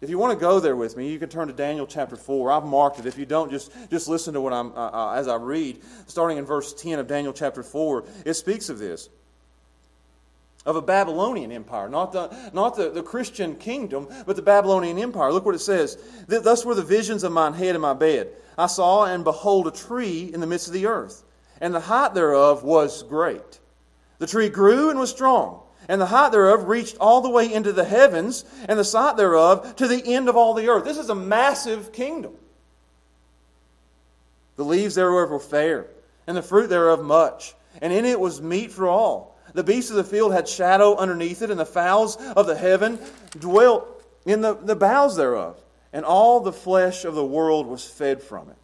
If 0.01 0.09
you 0.09 0.17
want 0.17 0.33
to 0.33 0.39
go 0.39 0.59
there 0.59 0.75
with 0.75 0.97
me, 0.97 1.11
you 1.11 1.19
can 1.19 1.29
turn 1.29 1.47
to 1.47 1.53
Daniel 1.53 1.85
chapter 1.85 2.15
4. 2.15 2.51
I've 2.51 2.65
marked 2.65 2.97
it. 2.97 3.05
If 3.05 3.19
you 3.19 3.25
don't, 3.27 3.51
just, 3.51 3.71
just 3.91 4.07
listen 4.07 4.33
to 4.33 4.41
what 4.41 4.51
I'm, 4.51 4.71
uh, 4.71 4.89
uh, 4.89 5.13
as 5.15 5.27
I 5.27 5.35
read. 5.35 5.79
Starting 6.07 6.39
in 6.39 6.45
verse 6.45 6.73
10 6.73 6.97
of 6.97 7.07
Daniel 7.07 7.33
chapter 7.33 7.61
4, 7.61 8.03
it 8.25 8.33
speaks 8.33 8.69
of 8.69 8.79
this 8.79 9.09
of 10.65 10.75
a 10.75 10.81
Babylonian 10.81 11.51
empire, 11.51 11.89
not 11.89 12.11
the, 12.11 12.51
not 12.53 12.75
the, 12.75 12.91
the 12.91 13.01
Christian 13.01 13.55
kingdom, 13.55 14.07
but 14.25 14.35
the 14.35 14.41
Babylonian 14.41 14.99
empire. 14.99 15.31
Look 15.31 15.45
what 15.45 15.55
it 15.55 15.59
says. 15.59 15.97
Thus 16.27 16.65
were 16.65 16.75
the 16.75 16.83
visions 16.83 17.23
of 17.23 17.31
mine 17.31 17.53
head 17.53 17.75
in 17.75 17.81
my 17.81 17.93
bed. 17.93 18.29
I 18.57 18.67
saw 18.67 19.05
and 19.05 19.23
behold 19.23 19.67
a 19.67 19.71
tree 19.71 20.29
in 20.31 20.39
the 20.39 20.47
midst 20.47 20.67
of 20.67 20.73
the 20.73 20.85
earth, 20.85 21.23
and 21.59 21.73
the 21.73 21.79
height 21.79 22.13
thereof 22.13 22.63
was 22.63 23.03
great. 23.03 23.59
The 24.19 24.27
tree 24.27 24.49
grew 24.49 24.91
and 24.91 24.99
was 24.99 25.09
strong, 25.09 25.61
and 25.87 25.99
the 25.99 26.05
height 26.05 26.31
thereof 26.31 26.67
reached 26.67 26.97
all 26.99 27.21
the 27.21 27.29
way 27.29 27.51
into 27.51 27.73
the 27.73 27.85
heavens, 27.85 28.45
and 28.67 28.77
the 28.77 28.83
sight 28.83 29.17
thereof 29.17 29.75
to 29.77 29.87
the 29.87 30.13
end 30.13 30.29
of 30.29 30.35
all 30.35 30.53
the 30.53 30.69
earth. 30.69 30.83
This 30.83 30.97
is 30.97 31.09
a 31.09 31.15
massive 31.15 31.91
kingdom. 31.91 32.33
The 34.57 34.65
leaves 34.65 34.95
thereof 34.95 35.29
were 35.29 35.39
fair, 35.39 35.87
and 36.27 36.37
the 36.37 36.41
fruit 36.41 36.67
thereof 36.67 37.03
much, 37.03 37.55
and 37.81 37.91
in 37.91 38.05
it 38.05 38.19
was 38.19 38.41
meat 38.41 38.71
for 38.71 38.87
all. 38.87 39.37
The 39.53 39.63
beasts 39.63 39.91
of 39.91 39.97
the 39.97 40.03
field 40.03 40.33
had 40.33 40.47
shadow 40.47 40.95
underneath 40.95 41.41
it, 41.41 41.51
and 41.51 41.59
the 41.59 41.65
fowls 41.65 42.15
of 42.15 42.47
the 42.47 42.55
heaven 42.55 42.99
dwelt 43.39 43.87
in 44.25 44.41
the, 44.41 44.53
the 44.53 44.75
boughs 44.75 45.15
thereof, 45.17 45.59
and 45.91 46.05
all 46.05 46.39
the 46.39 46.53
flesh 46.53 47.05
of 47.05 47.15
the 47.15 47.25
world 47.25 47.67
was 47.67 47.83
fed 47.83 48.21
from 48.21 48.49
it. 48.49 48.55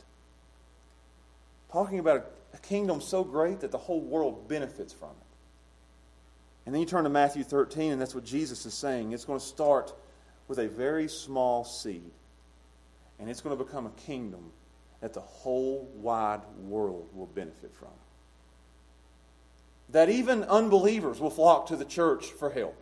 Talking 1.71 1.99
about 1.99 2.17
a, 2.53 2.57
a 2.57 2.59
kingdom 2.59 3.01
so 3.01 3.23
great 3.23 3.61
that 3.61 3.71
the 3.71 3.77
whole 3.77 3.99
world 3.99 4.47
benefits 4.47 4.93
from 4.93 5.09
it. 5.09 5.26
And 6.67 6.75
then 6.75 6.81
you 6.81 6.85
turn 6.85 7.05
to 7.05 7.09
Matthew 7.09 7.43
13, 7.43 7.93
and 7.93 7.99
that's 7.99 8.13
what 8.13 8.25
Jesus 8.25 8.67
is 8.67 8.75
saying. 8.75 9.13
It's 9.13 9.25
going 9.25 9.39
to 9.39 9.45
start 9.45 9.91
with 10.47 10.59
a 10.59 10.67
very 10.67 11.07
small 11.07 11.63
seed, 11.63 12.11
and 13.17 13.27
it's 13.27 13.41
going 13.41 13.57
to 13.57 13.63
become 13.63 13.87
a 13.87 13.91
kingdom 14.01 14.51
that 15.01 15.13
the 15.13 15.21
whole 15.21 15.89
wide 15.95 16.41
world 16.67 17.09
will 17.15 17.25
benefit 17.25 17.73
from 17.73 17.89
that 19.89 20.09
even 20.09 20.43
unbelievers 20.43 21.19
will 21.19 21.29
flock 21.29 21.67
to 21.67 21.75
the 21.75 21.85
church 21.85 22.27
for 22.27 22.49
help. 22.49 22.75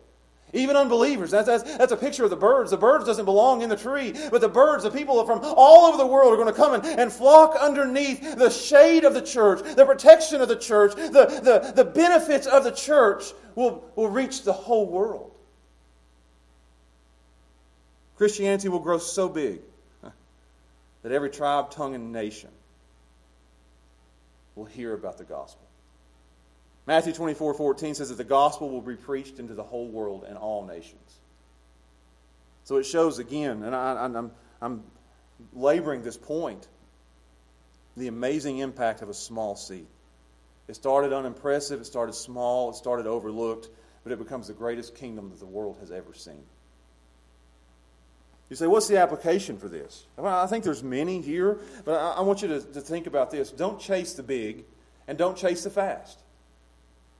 Even 0.56 0.74
unbelievers. 0.74 1.30
That's, 1.30 1.46
that's, 1.46 1.76
that's, 1.76 1.92
a 1.92 1.96
picture 1.96 2.24
of 2.24 2.30
the 2.30 2.36
birds. 2.36 2.70
The 2.70 2.78
birds 2.78 3.04
doesn't 3.04 3.26
belong 3.26 3.60
in 3.60 3.68
the 3.68 3.76
tree, 3.76 4.14
but 4.30 4.40
the 4.40 4.48
birds, 4.48 4.84
the 4.84 4.90
people 4.90 5.24
from 5.26 5.40
all 5.42 5.86
over 5.86 5.98
the 5.98 6.06
world 6.06 6.32
are 6.32 6.36
going 6.36 6.48
to 6.48 6.54
come 6.54 6.74
in 6.74 6.98
and 6.98 7.12
flock 7.12 7.56
underneath 7.60 8.36
the 8.36 8.48
shade 8.48 9.04
of 9.04 9.12
the 9.12 9.20
church, 9.20 9.62
the 9.76 9.84
protection 9.84 10.40
of 10.40 10.48
the 10.48 10.56
church, 10.56 10.94
the, 10.94 11.10
the, 11.42 11.72
the 11.76 11.84
benefits 11.84 12.46
of 12.46 12.64
the 12.64 12.70
church 12.70 13.24
will, 13.54 13.84
will 13.96 14.08
reach 14.08 14.44
the 14.44 14.52
whole 14.52 14.86
world. 14.86 15.32
Christianity 18.16 18.70
will 18.70 18.80
grow 18.80 18.96
so 18.96 19.28
big 19.28 19.60
that 21.02 21.12
every 21.12 21.28
tribe, 21.28 21.70
tongue, 21.70 21.94
and 21.94 22.12
nation 22.12 22.50
will 24.54 24.64
hear 24.64 24.94
about 24.94 25.18
the 25.18 25.24
gospel. 25.24 25.65
Matthew 26.86 27.12
24 27.12 27.54
14 27.54 27.94
says 27.94 28.10
that 28.10 28.16
the 28.16 28.24
gospel 28.24 28.70
will 28.70 28.80
be 28.80 28.96
preached 28.96 29.38
into 29.38 29.54
the 29.54 29.62
whole 29.62 29.88
world 29.88 30.24
and 30.26 30.38
all 30.38 30.64
nations. 30.64 31.18
So 32.64 32.76
it 32.76 32.84
shows 32.84 33.18
again, 33.18 33.62
and 33.62 33.74
I, 33.74 34.04
I'm, 34.04 34.30
I'm 34.60 34.82
laboring 35.52 36.02
this 36.02 36.16
point, 36.16 36.66
the 37.96 38.08
amazing 38.08 38.58
impact 38.58 39.02
of 39.02 39.08
a 39.08 39.14
small 39.14 39.56
seed. 39.56 39.86
It 40.68 40.74
started 40.74 41.12
unimpressive, 41.12 41.80
it 41.80 41.84
started 41.84 42.14
small, 42.14 42.70
it 42.70 42.76
started 42.76 43.06
overlooked, 43.06 43.68
but 44.02 44.12
it 44.12 44.18
becomes 44.18 44.48
the 44.48 44.52
greatest 44.52 44.96
kingdom 44.96 45.30
that 45.30 45.38
the 45.38 45.46
world 45.46 45.76
has 45.80 45.92
ever 45.92 46.12
seen. 46.12 46.42
You 48.48 48.56
say, 48.56 48.66
what's 48.66 48.86
the 48.86 48.98
application 48.98 49.58
for 49.58 49.68
this? 49.68 50.06
Well, 50.16 50.34
I 50.34 50.46
think 50.46 50.62
there's 50.62 50.82
many 50.82 51.20
here, 51.20 51.58
but 51.84 52.00
I, 52.00 52.18
I 52.18 52.20
want 52.20 52.42
you 52.42 52.48
to, 52.48 52.60
to 52.60 52.80
think 52.80 53.06
about 53.06 53.30
this. 53.30 53.50
Don't 53.50 53.80
chase 53.80 54.14
the 54.14 54.22
big 54.22 54.64
and 55.08 55.18
don't 55.18 55.36
chase 55.36 55.64
the 55.64 55.70
fast. 55.70 56.20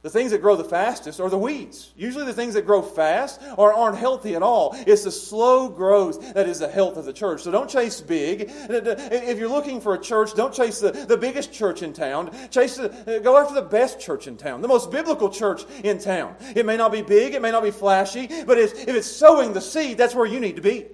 The 0.06 0.10
things 0.10 0.30
that 0.30 0.40
grow 0.40 0.54
the 0.54 0.62
fastest 0.62 1.18
are 1.18 1.28
the 1.28 1.36
weeds. 1.36 1.92
Usually, 1.96 2.24
the 2.24 2.32
things 2.32 2.54
that 2.54 2.64
grow 2.64 2.80
fast 2.80 3.40
or 3.56 3.74
aren't 3.74 3.98
healthy 3.98 4.36
at 4.36 4.42
all. 4.42 4.76
It's 4.86 5.02
the 5.02 5.10
slow 5.10 5.68
growth 5.68 6.32
that 6.34 6.48
is 6.48 6.60
the 6.60 6.68
health 6.68 6.96
of 6.96 7.06
the 7.06 7.12
church. 7.12 7.42
So 7.42 7.50
don't 7.50 7.68
chase 7.68 8.00
big. 8.00 8.48
If 8.48 9.36
you're 9.36 9.48
looking 9.48 9.80
for 9.80 9.94
a 9.94 9.98
church, 9.98 10.34
don't 10.34 10.54
chase 10.54 10.78
the, 10.78 10.92
the 10.92 11.16
biggest 11.16 11.52
church 11.52 11.82
in 11.82 11.92
town. 11.92 12.30
Chase 12.52 12.76
the, 12.76 13.20
go 13.24 13.36
after 13.36 13.52
the 13.52 13.62
best 13.62 13.98
church 13.98 14.28
in 14.28 14.36
town, 14.36 14.60
the 14.60 14.68
most 14.68 14.92
biblical 14.92 15.28
church 15.28 15.64
in 15.82 15.98
town. 15.98 16.36
It 16.54 16.64
may 16.64 16.76
not 16.76 16.92
be 16.92 17.02
big, 17.02 17.34
it 17.34 17.42
may 17.42 17.50
not 17.50 17.64
be 17.64 17.72
flashy, 17.72 18.28
but 18.44 18.58
if, 18.58 18.86
if 18.86 18.94
it's 18.94 19.10
sowing 19.10 19.54
the 19.54 19.60
seed, 19.60 19.98
that's 19.98 20.14
where 20.14 20.24
you 20.24 20.38
need 20.38 20.54
to 20.54 20.62
be. 20.62 20.86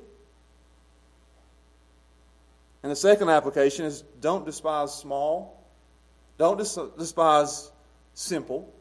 And 2.83 2.91
the 2.91 2.97
second 2.97 3.29
application 3.29 3.85
is 3.85 4.05
don't 4.23 4.47
despise 4.47 4.95
small, 4.95 5.69
don't 6.39 6.57
despise 6.57 7.71
simple 8.15 8.73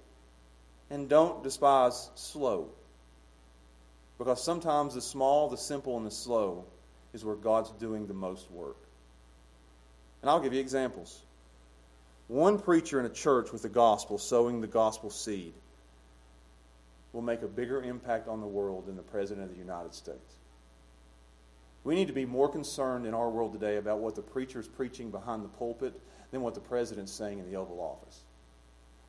and 0.91 1.07
don't 1.07 1.41
despise 1.41 2.09
slow. 2.15 2.67
Because 4.17 4.43
sometimes 4.43 4.93
the 4.93 5.01
small, 5.01 5.49
the 5.49 5.57
simple, 5.57 5.97
and 5.97 6.05
the 6.05 6.11
slow 6.11 6.65
is 7.13 7.25
where 7.25 7.35
God's 7.35 7.71
doing 7.71 8.05
the 8.05 8.13
most 8.13 8.51
work. 8.51 8.77
And 10.21 10.29
I'll 10.29 10.41
give 10.41 10.53
you 10.53 10.59
examples. 10.59 11.21
One 12.27 12.59
preacher 12.59 12.99
in 12.99 13.05
a 13.05 13.09
church 13.09 13.51
with 13.51 13.63
the 13.63 13.69
gospel, 13.69 14.17
sowing 14.17 14.61
the 14.61 14.67
gospel 14.67 15.09
seed, 15.09 15.53
will 17.13 17.21
make 17.21 17.41
a 17.41 17.47
bigger 17.47 17.81
impact 17.81 18.27
on 18.27 18.41
the 18.41 18.47
world 18.47 18.85
than 18.85 18.95
the 18.95 19.01
President 19.01 19.49
of 19.49 19.53
the 19.53 19.59
United 19.59 19.93
States. 19.95 20.35
We 21.83 21.95
need 21.95 22.07
to 22.07 22.13
be 22.13 22.25
more 22.25 22.47
concerned 22.47 23.07
in 23.07 23.13
our 23.13 23.29
world 23.29 23.53
today 23.53 23.77
about 23.77 23.99
what 23.99 24.15
the 24.15 24.21
preacher 24.21 24.59
is 24.59 24.67
preaching 24.67 25.09
behind 25.09 25.43
the 25.43 25.49
pulpit 25.49 25.99
than 26.29 26.41
what 26.41 26.53
the 26.53 26.61
President's 26.61 27.11
saying 27.11 27.39
in 27.39 27.49
the 27.49 27.57
Oval 27.57 27.79
Office. 27.79 28.21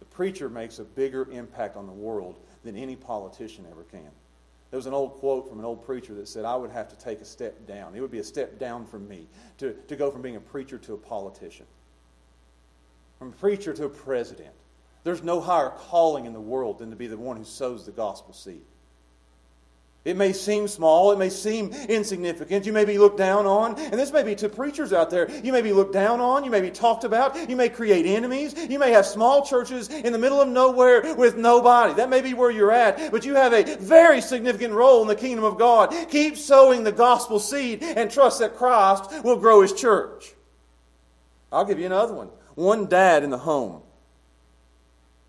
The 0.03 0.17
preacher 0.17 0.49
makes 0.49 0.81
a 0.81 0.85
bigger 0.85 1.31
impact 1.31 1.77
on 1.77 1.87
the 1.87 1.93
world 1.93 2.35
than 2.65 2.77
any 2.77 2.97
politician 2.97 3.65
ever 3.71 3.85
can. 3.85 4.11
There 4.71 4.77
was 4.77 4.87
an 4.87 4.95
old 4.95 5.13
quote 5.21 5.49
from 5.49 5.61
an 5.61 5.65
old 5.65 5.87
preacher 5.87 6.13
that 6.15 6.27
said, 6.27 6.45
I 6.45 6.57
would 6.57 6.73
have 6.73 6.89
to 6.89 6.99
take 6.99 7.21
a 7.21 7.25
step 7.25 7.69
down. 7.69 7.95
It 7.95 8.01
would 8.01 8.11
be 8.11 8.19
a 8.19 8.25
step 8.25 8.59
down 8.59 8.85
for 8.85 8.99
me 8.99 9.29
to, 9.59 9.75
to 9.87 9.95
go 9.95 10.11
from 10.11 10.21
being 10.21 10.35
a 10.35 10.41
preacher 10.41 10.77
to 10.77 10.95
a 10.95 10.99
politician, 10.99 11.67
from 13.21 13.29
a 13.29 13.37
preacher 13.37 13.73
to 13.75 13.85
a 13.85 13.89
president. 13.89 14.51
There's 15.05 15.23
no 15.23 15.41
higher 15.41 15.71
calling 15.71 16.27
in 16.27 16.33
the 16.33 16.41
world 16.41 16.81
than 16.81 16.91
to 16.91 16.97
be 16.97 17.07
the 17.07 17.17
one 17.17 17.37
who 17.37 17.45
sows 17.45 17.87
the 17.87 17.93
gospel 17.93 18.35
seed. 18.35 18.65
It 20.05 20.17
may 20.17 20.33
seem 20.33 20.67
small, 20.67 21.13
it 21.13 21.19
may 21.19 21.29
seem 21.29 21.73
insignificant, 21.73 22.67
you 22.67 22.73
may 22.73 22.85
be 22.85 22.99
looked 22.99 23.19
down 23.19 23.47
on, 23.47 23.79
and 23.79 23.93
this 23.93 24.13
may 24.13 24.25
be 24.25 24.35
to 24.37 24.49
preachers 24.49 24.93
out 24.93 25.11
there. 25.11 25.31
You 25.45 25.53
may 25.53 25.63
be 25.63 25.73
looked 25.73 25.93
down 25.93 26.19
on, 26.19 26.43
you 26.43 26.51
may 26.51 26.61
be 26.61 26.73
talked 26.73 27.05
about, 27.05 27.49
you 27.49 27.55
may 27.55 27.69
create 27.69 28.05
enemies, 28.05 28.53
you 28.69 28.81
may 28.81 28.91
have 28.91 29.07
small 29.07 29.47
churches 29.47 29.89
in 29.89 30.13
the 30.13 30.19
middle 30.19 30.41
of 30.41 30.49
nowhere 30.49 31.15
with 31.15 31.37
nobody. 31.37 31.95
That 31.95 32.11
may 32.11 32.21
be 32.21 32.35
where 32.35 32.51
you're 32.51 32.73
at, 32.73 33.13
but 33.13 33.25
you 33.25 33.37
have 33.37 33.53
a 33.53 33.77
very 33.77 34.21
significant 34.21 34.75
role 34.75 35.03
in 35.03 35.09
the 35.09 35.15
kingdom 35.15 35.45
of 35.45 35.57
God. 35.57 35.95
Keep 36.11 36.37
sowing 36.37 36.83
the 36.83 36.91
gospel 36.91 37.39
seed 37.39 37.85
and 37.85 38.11
trust 38.11 38.41
that 38.41 38.57
Christ 38.57 39.23
will 39.23 39.37
grow 39.37 39.63
his 39.63 39.73
church. 39.73 40.35
I'll 41.53 41.65
give 41.65 41.79
you 41.79 41.87
another 41.87 42.15
one. 42.15 42.31
One 42.57 42.87
dad 42.87 43.23
in 43.23 43.31
the 43.31 43.39
home 43.39 43.83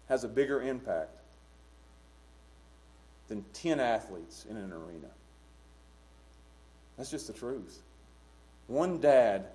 has 0.09 0.23
a 0.23 0.27
bigger 0.27 0.63
impact 0.63 1.19
than 3.27 3.43
10 3.53 3.79
athletes 3.79 4.45
in 4.49 4.57
an 4.57 4.71
arena. 4.71 5.07
That's 6.97 7.09
just 7.09 7.27
the 7.27 7.33
truth. 7.33 7.81
One 8.67 8.99
dad 8.99 9.45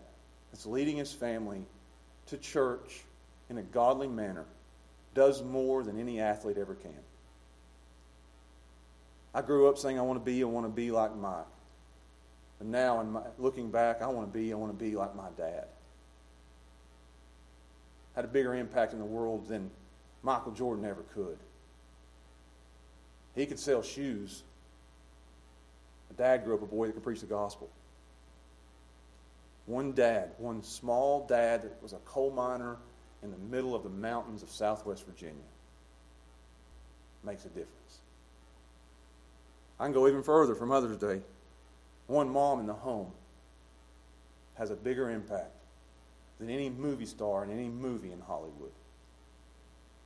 that's 0.51 0.67
leading 0.67 0.97
his 0.97 1.13
family 1.13 1.63
to 2.27 2.37
church 2.37 3.03
in 3.49 3.59
a 3.59 3.63
godly 3.63 4.09
manner 4.09 4.45
does 5.15 5.43
more 5.43 5.83
than 5.83 5.99
any 5.99 6.21
athlete 6.21 6.59
ever 6.59 6.75
can. 6.75 6.93
I 9.35 9.43
grew 9.43 9.69
up 9.69 9.79
saying, 9.79 9.99
I 9.99 10.03
want 10.03 10.19
to 10.19 10.25
be, 10.25 10.43
I 10.43 10.47
want 10.47 10.67
to 10.67 10.73
be 10.73 10.91
like 10.91 11.15
Mike. 11.17 11.45
And 12.61 12.71
now, 12.71 13.01
in 13.01 13.13
my, 13.13 13.23
looking 13.39 13.71
back, 13.71 14.03
I 14.03 14.09
want 14.09 14.33
to 14.33 14.39
be, 14.39 14.53
I 14.53 14.57
want 14.57 14.77
to 14.77 14.85
be 14.85 14.97
like 14.97 15.15
my 15.15 15.29
dad. 15.37 15.67
Had 18.17 18.25
a 18.25 18.29
bigger 18.29 18.55
impact 18.55 18.93
in 18.93 18.99
the 18.99 19.05
world 19.05 19.49
than 19.49 19.71
Michael 20.23 20.53
Jordan 20.53 20.85
ever 20.85 21.05
could. 21.15 21.39
He 23.39 23.47
could 23.47 23.61
sell 23.61 23.83
shoes. 23.83 24.43
My 26.11 26.25
dad 26.25 26.45
grew 26.45 26.55
up 26.55 26.63
a 26.63 26.67
boy 26.67 26.87
that 26.87 26.95
could 26.95 27.05
preach 27.05 27.21
the 27.21 27.27
gospel. 27.27 27.71
One 29.67 29.93
dad, 29.93 30.31
one 30.39 30.65
small 30.65 31.25
dad 31.25 31.63
that 31.63 31.81
was 31.81 31.93
a 31.93 31.99
coal 31.99 32.33
miner 32.33 32.79
in 33.23 33.31
the 33.31 33.39
middle 33.39 33.77
of 33.77 33.85
the 33.85 33.91
mountains 33.91 34.43
of 34.43 34.51
southwest 34.51 35.07
Virginia 35.07 35.37
makes 37.23 37.45
a 37.45 37.49
difference. 37.49 38.01
I 39.79 39.85
can 39.85 39.93
go 39.93 40.09
even 40.09 40.25
further 40.25 40.57
for 40.57 40.67
Mother's 40.67 40.97
Day. 40.97 41.21
One 42.09 42.31
mom 42.31 42.59
in 42.59 42.67
the 42.67 42.73
home 42.73 43.13
has 44.55 44.71
a 44.71 44.77
bigger 44.77 45.11
impact 45.11 45.53
than 46.41 46.51
any 46.51 46.71
movie 46.71 47.07
star 47.07 47.45
in 47.45 47.53
any 47.53 47.69
movie 47.69 48.11
in 48.11 48.21
Hollywood. 48.21 48.73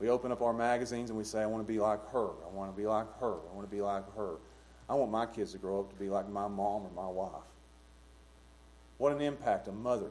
We 0.02 0.10
open 0.10 0.32
up 0.32 0.42
our 0.42 0.52
magazines 0.52 1.10
and 1.10 1.16
we 1.16 1.22
say, 1.22 1.42
I 1.42 1.46
want 1.46 1.64
to 1.64 1.72
be 1.72 1.78
like 1.78 2.04
her. 2.10 2.30
I 2.44 2.52
want 2.52 2.74
to 2.74 2.76
be 2.76 2.88
like 2.88 3.06
her. 3.20 3.34
I 3.34 3.54
want 3.54 3.70
to 3.70 3.72
be 3.72 3.80
like 3.80 4.02
her. 4.16 4.34
I 4.88 4.94
want 4.96 5.12
my 5.12 5.26
kids 5.26 5.52
to 5.52 5.58
grow 5.58 5.78
up 5.78 5.90
to 5.90 5.94
be 5.96 6.08
like 6.08 6.28
my 6.28 6.48
mom 6.48 6.82
or 6.82 6.90
my 6.92 7.06
wife. 7.06 7.30
what 8.98 9.12
an 9.12 9.20
impact 9.20 9.68
a 9.68 9.72
mother 9.72 10.10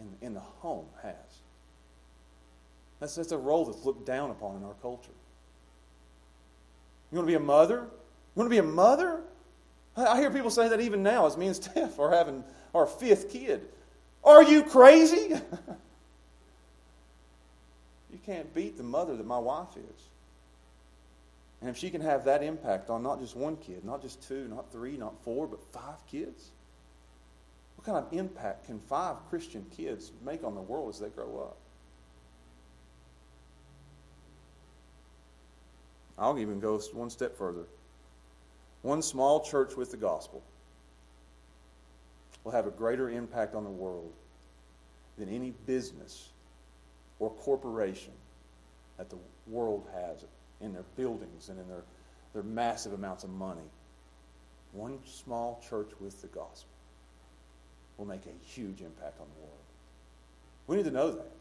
in, 0.00 0.26
in 0.26 0.34
the 0.34 0.40
home 0.40 0.86
has. 1.04 1.14
That's, 2.98 3.14
that's 3.14 3.30
a 3.30 3.38
role 3.38 3.64
that's 3.64 3.84
looked 3.84 4.04
down 4.04 4.32
upon 4.32 4.56
in 4.56 4.64
our 4.64 4.74
culture. 4.82 5.12
You 7.12 7.18
want 7.18 7.28
to 7.28 7.30
be 7.30 7.36
a 7.36 7.40
mother? 7.40 7.76
You 7.76 8.34
want 8.34 8.46
to 8.46 8.50
be 8.50 8.58
a 8.58 8.62
mother? 8.64 9.20
I 9.96 10.18
hear 10.18 10.32
people 10.32 10.50
say 10.50 10.68
that 10.68 10.80
even 10.80 11.04
now 11.04 11.26
as 11.26 11.36
me 11.36 11.46
and 11.46 11.54
Steph 11.54 12.00
are 12.00 12.10
having 12.10 12.42
our 12.74 12.86
fifth 12.86 13.30
kid. 13.30 13.68
Are 14.24 14.42
you 14.42 14.64
crazy? 14.64 15.34
can't 18.28 18.54
beat 18.54 18.76
the 18.76 18.82
mother 18.82 19.16
that 19.16 19.26
my 19.26 19.38
wife 19.38 19.74
is. 19.74 20.02
And 21.62 21.70
if 21.70 21.78
she 21.78 21.88
can 21.88 22.02
have 22.02 22.26
that 22.26 22.42
impact 22.42 22.90
on 22.90 23.02
not 23.02 23.20
just 23.20 23.34
one 23.34 23.56
kid, 23.56 23.84
not 23.84 24.02
just 24.02 24.22
two, 24.28 24.46
not 24.48 24.70
three, 24.70 24.98
not 24.98 25.14
four, 25.24 25.46
but 25.46 25.60
five 25.72 26.06
kids, 26.10 26.50
what 27.76 27.86
kind 27.86 27.96
of 27.96 28.12
impact 28.12 28.66
can 28.66 28.80
five 28.80 29.16
Christian 29.30 29.64
kids 29.74 30.12
make 30.22 30.44
on 30.44 30.54
the 30.54 30.60
world 30.60 30.90
as 30.90 31.00
they 31.00 31.08
grow 31.08 31.38
up? 31.40 31.56
I'll 36.18 36.38
even 36.38 36.60
go 36.60 36.78
one 36.92 37.08
step 37.08 37.36
further. 37.38 37.64
One 38.82 39.00
small 39.00 39.40
church 39.40 39.74
with 39.74 39.90
the 39.90 39.96
gospel 39.96 40.42
will 42.44 42.52
have 42.52 42.66
a 42.66 42.70
greater 42.70 43.08
impact 43.08 43.54
on 43.54 43.64
the 43.64 43.70
world 43.70 44.12
than 45.16 45.30
any 45.30 45.54
business 45.66 46.28
or 47.18 47.30
corporation 47.30 48.12
that 48.96 49.10
the 49.10 49.18
world 49.46 49.86
has 49.94 50.24
in 50.60 50.72
their 50.72 50.84
buildings 50.96 51.48
and 51.48 51.58
in 51.58 51.68
their, 51.68 51.84
their 52.32 52.42
massive 52.42 52.92
amounts 52.92 53.24
of 53.24 53.30
money. 53.30 53.70
One 54.72 54.98
small 55.06 55.62
church 55.68 55.90
with 56.00 56.20
the 56.20 56.28
gospel 56.28 56.70
will 57.96 58.06
make 58.06 58.26
a 58.26 58.46
huge 58.46 58.80
impact 58.80 59.20
on 59.20 59.26
the 59.34 59.40
world. 59.40 59.58
We 60.66 60.76
need 60.76 60.84
to 60.84 60.90
know 60.90 61.12
that. 61.12 61.32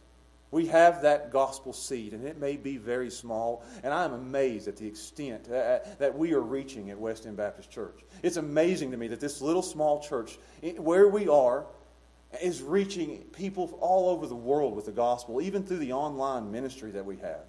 We 0.49 0.67
have 0.67 1.01
that 1.01 1.33
gospel 1.33 1.73
seed, 1.73 2.13
and 2.13 2.25
it 2.25 2.39
may 2.39 2.55
be 2.55 2.77
very 2.77 3.09
small, 3.09 3.65
and 3.83 3.93
I'm 3.93 4.13
amazed 4.13 4.69
at 4.69 4.77
the 4.77 4.87
extent 4.87 5.47
uh, 5.51 5.55
uh, 5.55 5.79
that 5.99 6.17
we 6.17 6.33
are 6.33 6.39
reaching 6.39 6.89
at 6.89 6.97
West 6.97 7.25
End 7.25 7.35
Baptist 7.35 7.69
Church. 7.69 7.99
It's 8.23 8.37
amazing 8.37 8.91
to 8.91 8.97
me 8.97 9.09
that 9.09 9.19
this 9.19 9.41
little 9.41 9.61
small 9.61 10.01
church, 10.01 10.39
where 10.77 11.09
we 11.09 11.27
are, 11.27 11.65
is 12.41 12.61
reaching 12.61 13.19
people 13.33 13.77
all 13.81 14.09
over 14.09 14.27
the 14.27 14.35
world 14.35 14.75
with 14.75 14.85
the 14.85 14.91
gospel, 14.91 15.41
even 15.41 15.63
through 15.63 15.77
the 15.77 15.93
online 15.93 16.51
ministry 16.51 16.91
that 16.91 17.05
we 17.05 17.17
have. 17.17 17.45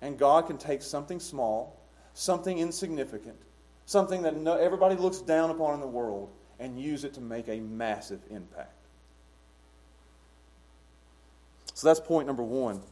And 0.00 0.18
God 0.18 0.46
can 0.46 0.58
take 0.58 0.82
something 0.82 1.20
small, 1.20 1.80
something 2.14 2.58
insignificant, 2.58 3.36
something 3.86 4.22
that 4.22 4.34
everybody 4.60 4.94
looks 4.94 5.18
down 5.18 5.50
upon 5.50 5.74
in 5.74 5.80
the 5.80 5.86
world, 5.86 6.30
and 6.60 6.80
use 6.80 7.04
it 7.04 7.14
to 7.14 7.20
make 7.20 7.48
a 7.48 7.60
massive 7.60 8.20
impact. 8.30 8.72
So 11.74 11.86
that's 11.86 12.00
point 12.00 12.26
number 12.26 12.42
one 12.42 12.82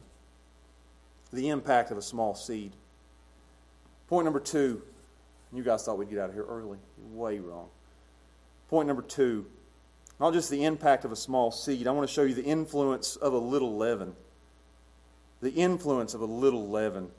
the 1.33 1.49
impact 1.49 1.91
of 1.91 1.97
a 1.97 2.01
small 2.01 2.33
seed. 2.33 2.71
Point 4.07 4.23
number 4.23 4.39
two, 4.39 4.81
you 5.51 5.61
guys 5.61 5.83
thought 5.83 5.97
we'd 5.97 6.09
get 6.09 6.19
out 6.19 6.29
of 6.29 6.35
here 6.35 6.45
early. 6.47 6.77
You're 6.97 7.21
way 7.21 7.39
wrong. 7.39 7.67
Point 8.69 8.87
number 8.87 9.01
two, 9.01 9.45
not 10.19 10.33
just 10.33 10.49
the 10.49 10.63
impact 10.63 11.05
of 11.05 11.11
a 11.11 11.15
small 11.15 11.51
seed, 11.51 11.87
I 11.87 11.91
want 11.91 12.07
to 12.07 12.13
show 12.13 12.23
you 12.23 12.33
the 12.33 12.43
influence 12.43 13.15
of 13.15 13.33
a 13.33 13.37
little 13.37 13.77
leaven. 13.77 14.15
The 15.41 15.51
influence 15.51 16.13
of 16.13 16.21
a 16.21 16.25
little 16.25 16.67
leaven. 16.69 17.09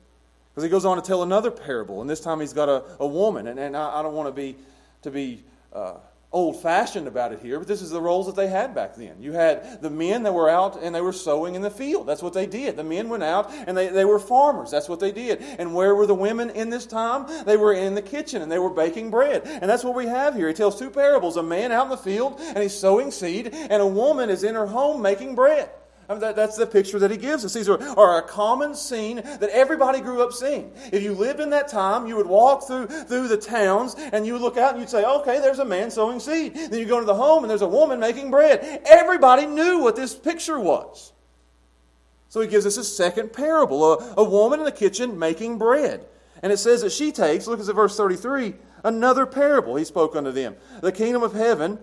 Because 0.51 0.65
he 0.65 0.71
goes 0.71 0.85
on 0.85 0.97
to 0.97 1.03
tell 1.03 1.23
another 1.23 1.51
parable, 1.51 2.01
and 2.01 2.11
this 2.11 2.21
time 2.21 2.41
he's 2.41 2.53
got 2.53 2.69
a, 2.69 2.83
a 2.99 3.07
woman, 3.07 3.47
and, 3.47 3.61
and 3.61 3.77
I, 3.77 4.01
I 4.01 4.03
don't 4.03 4.15
want 4.15 4.27
to 4.29 4.33
be, 4.33 4.57
to 5.03 5.11
be 5.11 5.45
uh, 5.73 5.95
old 6.31 6.61
fashioned 6.61 7.09
about 7.09 7.33
it 7.33 7.41
here, 7.41 7.59
but 7.59 7.67
this 7.67 7.81
is 7.81 7.91
the 7.91 8.01
roles 8.01 8.27
that 8.27 8.37
they 8.37 8.49
had 8.49 8.75
back 8.75 8.95
then. 8.97 9.17
You 9.21 9.33
had 9.33 9.81
the 9.81 9.89
men 9.89 10.25
that 10.25 10.35
were 10.35 10.51
out 10.51 10.83
and 10.83 10.95
they 10.95 11.01
were 11.01 11.13
sowing 11.13 11.55
in 11.55 11.63
the 11.63 11.71
field. 11.71 12.07
That's 12.07 12.23
what 12.23 12.35
they 12.35 12.47
did. 12.47 12.77
The 12.77 12.85
men 12.85 13.09
went 13.09 13.23
out 13.23 13.51
and 13.51 13.75
they, 13.77 13.89
they 13.89 14.05
were 14.05 14.19
farmers. 14.19 14.71
That's 14.71 14.89
what 14.89 15.01
they 15.01 15.11
did. 15.11 15.41
And 15.41 15.75
where 15.75 15.95
were 15.95 16.07
the 16.07 16.15
women 16.15 16.51
in 16.51 16.69
this 16.69 16.85
time? 16.85 17.27
They 17.47 17.57
were 17.57 17.73
in 17.73 17.95
the 17.95 18.03
kitchen 18.03 18.43
and 18.43 18.53
they 18.53 18.59
were 18.59 18.71
baking 18.71 19.11
bread. 19.11 19.43
And 19.45 19.71
that's 19.71 19.85
what 19.85 19.95
we 19.95 20.07
have 20.07 20.35
here. 20.35 20.49
He 20.49 20.55
tells 20.55 20.79
two 20.79 20.91
parables 20.91 21.39
a 21.39 21.43
man 21.43 21.73
out 21.73 21.85
in 21.85 21.91
the 21.91 21.97
field 21.97 22.39
and 22.41 22.59
he's 22.59 22.79
sowing 22.79 23.11
seed, 23.11 23.49
and 23.55 23.83
a 23.83 23.87
woman 23.87 24.29
is 24.29 24.45
in 24.45 24.55
her 24.55 24.67
home 24.67 25.01
making 25.01 25.35
bread. 25.35 25.71
I 26.09 26.15
mean, 26.15 26.21
that, 26.23 26.37
that's 26.37 26.57
the 26.57 26.67
picture 26.67 26.99
that 27.01 27.11
he 27.11 27.19
gives 27.19 27.45
us. 27.45 27.53
These 27.53 27.69
are, 27.69 27.79
are 27.99 28.19
a 28.19 28.23
common 28.23 28.75
scene 28.75 29.17
that 29.17 29.51
everybody 29.51 30.01
grew 30.01 30.23
up 30.23 30.33
seeing. 30.33 30.73
If 30.91 31.03
you 31.03 31.13
lived 31.13 31.39
in 31.39 31.51
that 31.51 31.69
time, 31.69 32.07
you 32.07 32.17
would 32.17 32.27
walk 32.27 32.67
through, 32.67 32.87
through 32.87 33.29
the 33.29 33.37
towns 33.37 33.95
and 33.95 34.27
you 34.27 34.33
would 34.33 34.41
look 34.41 34.57
out 34.57 34.73
and 34.73 34.81
you'd 34.81 34.89
say, 34.89 35.05
okay, 35.05 35.39
there's 35.39 35.59
a 35.59 35.67
man 35.67 35.91
sowing 35.91 36.19
seed. 36.19 36.55
Then 36.55 36.79
you 36.79 36.87
go 36.87 36.99
to 36.99 37.05
the 37.05 37.15
home 37.15 37.45
and 37.45 37.51
there's 37.51 37.63
a 37.63 37.69
woman 37.69 38.01
making 38.01 38.31
bread. 38.31 38.83
Everybody 38.87 39.45
knew 39.45 39.81
what 39.81 39.97
this 39.97 40.15
picture 40.15 40.59
was. 40.59 41.13
So 42.31 42.41
he 42.41 42.49
gives 42.49 42.65
us 42.65 42.79
a 42.79 42.85
second 42.85 43.35
parable 43.35 43.93
a, 43.93 44.15
a 44.17 44.25
woman 44.25 44.61
in 44.61 44.65
the 44.65 44.73
kitchen 44.73 45.19
making 45.19 45.59
bread. 45.59 46.07
And 46.43 46.53
it 46.53 46.59
says 46.59 46.81
that 46.83 46.93
she 46.93 47.13
takes, 47.13 47.47
look 47.47 47.61
at 47.61 47.67
verse 47.75 47.97
33, 47.99 48.55
another 48.83 49.27
parable 49.27 49.77
he 49.77 49.85
spoke 49.85 50.17
unto 50.17 50.33
them. 50.33 50.57
The 50.81 50.93
kingdom 50.93 51.23
of 51.23 51.35
heaven 51.35 51.81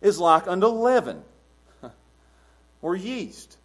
is 0.00 0.20
like 0.20 0.46
unto 0.46 0.68
leaven 0.68 1.24
or 2.84 2.94
yeast. 2.94 3.56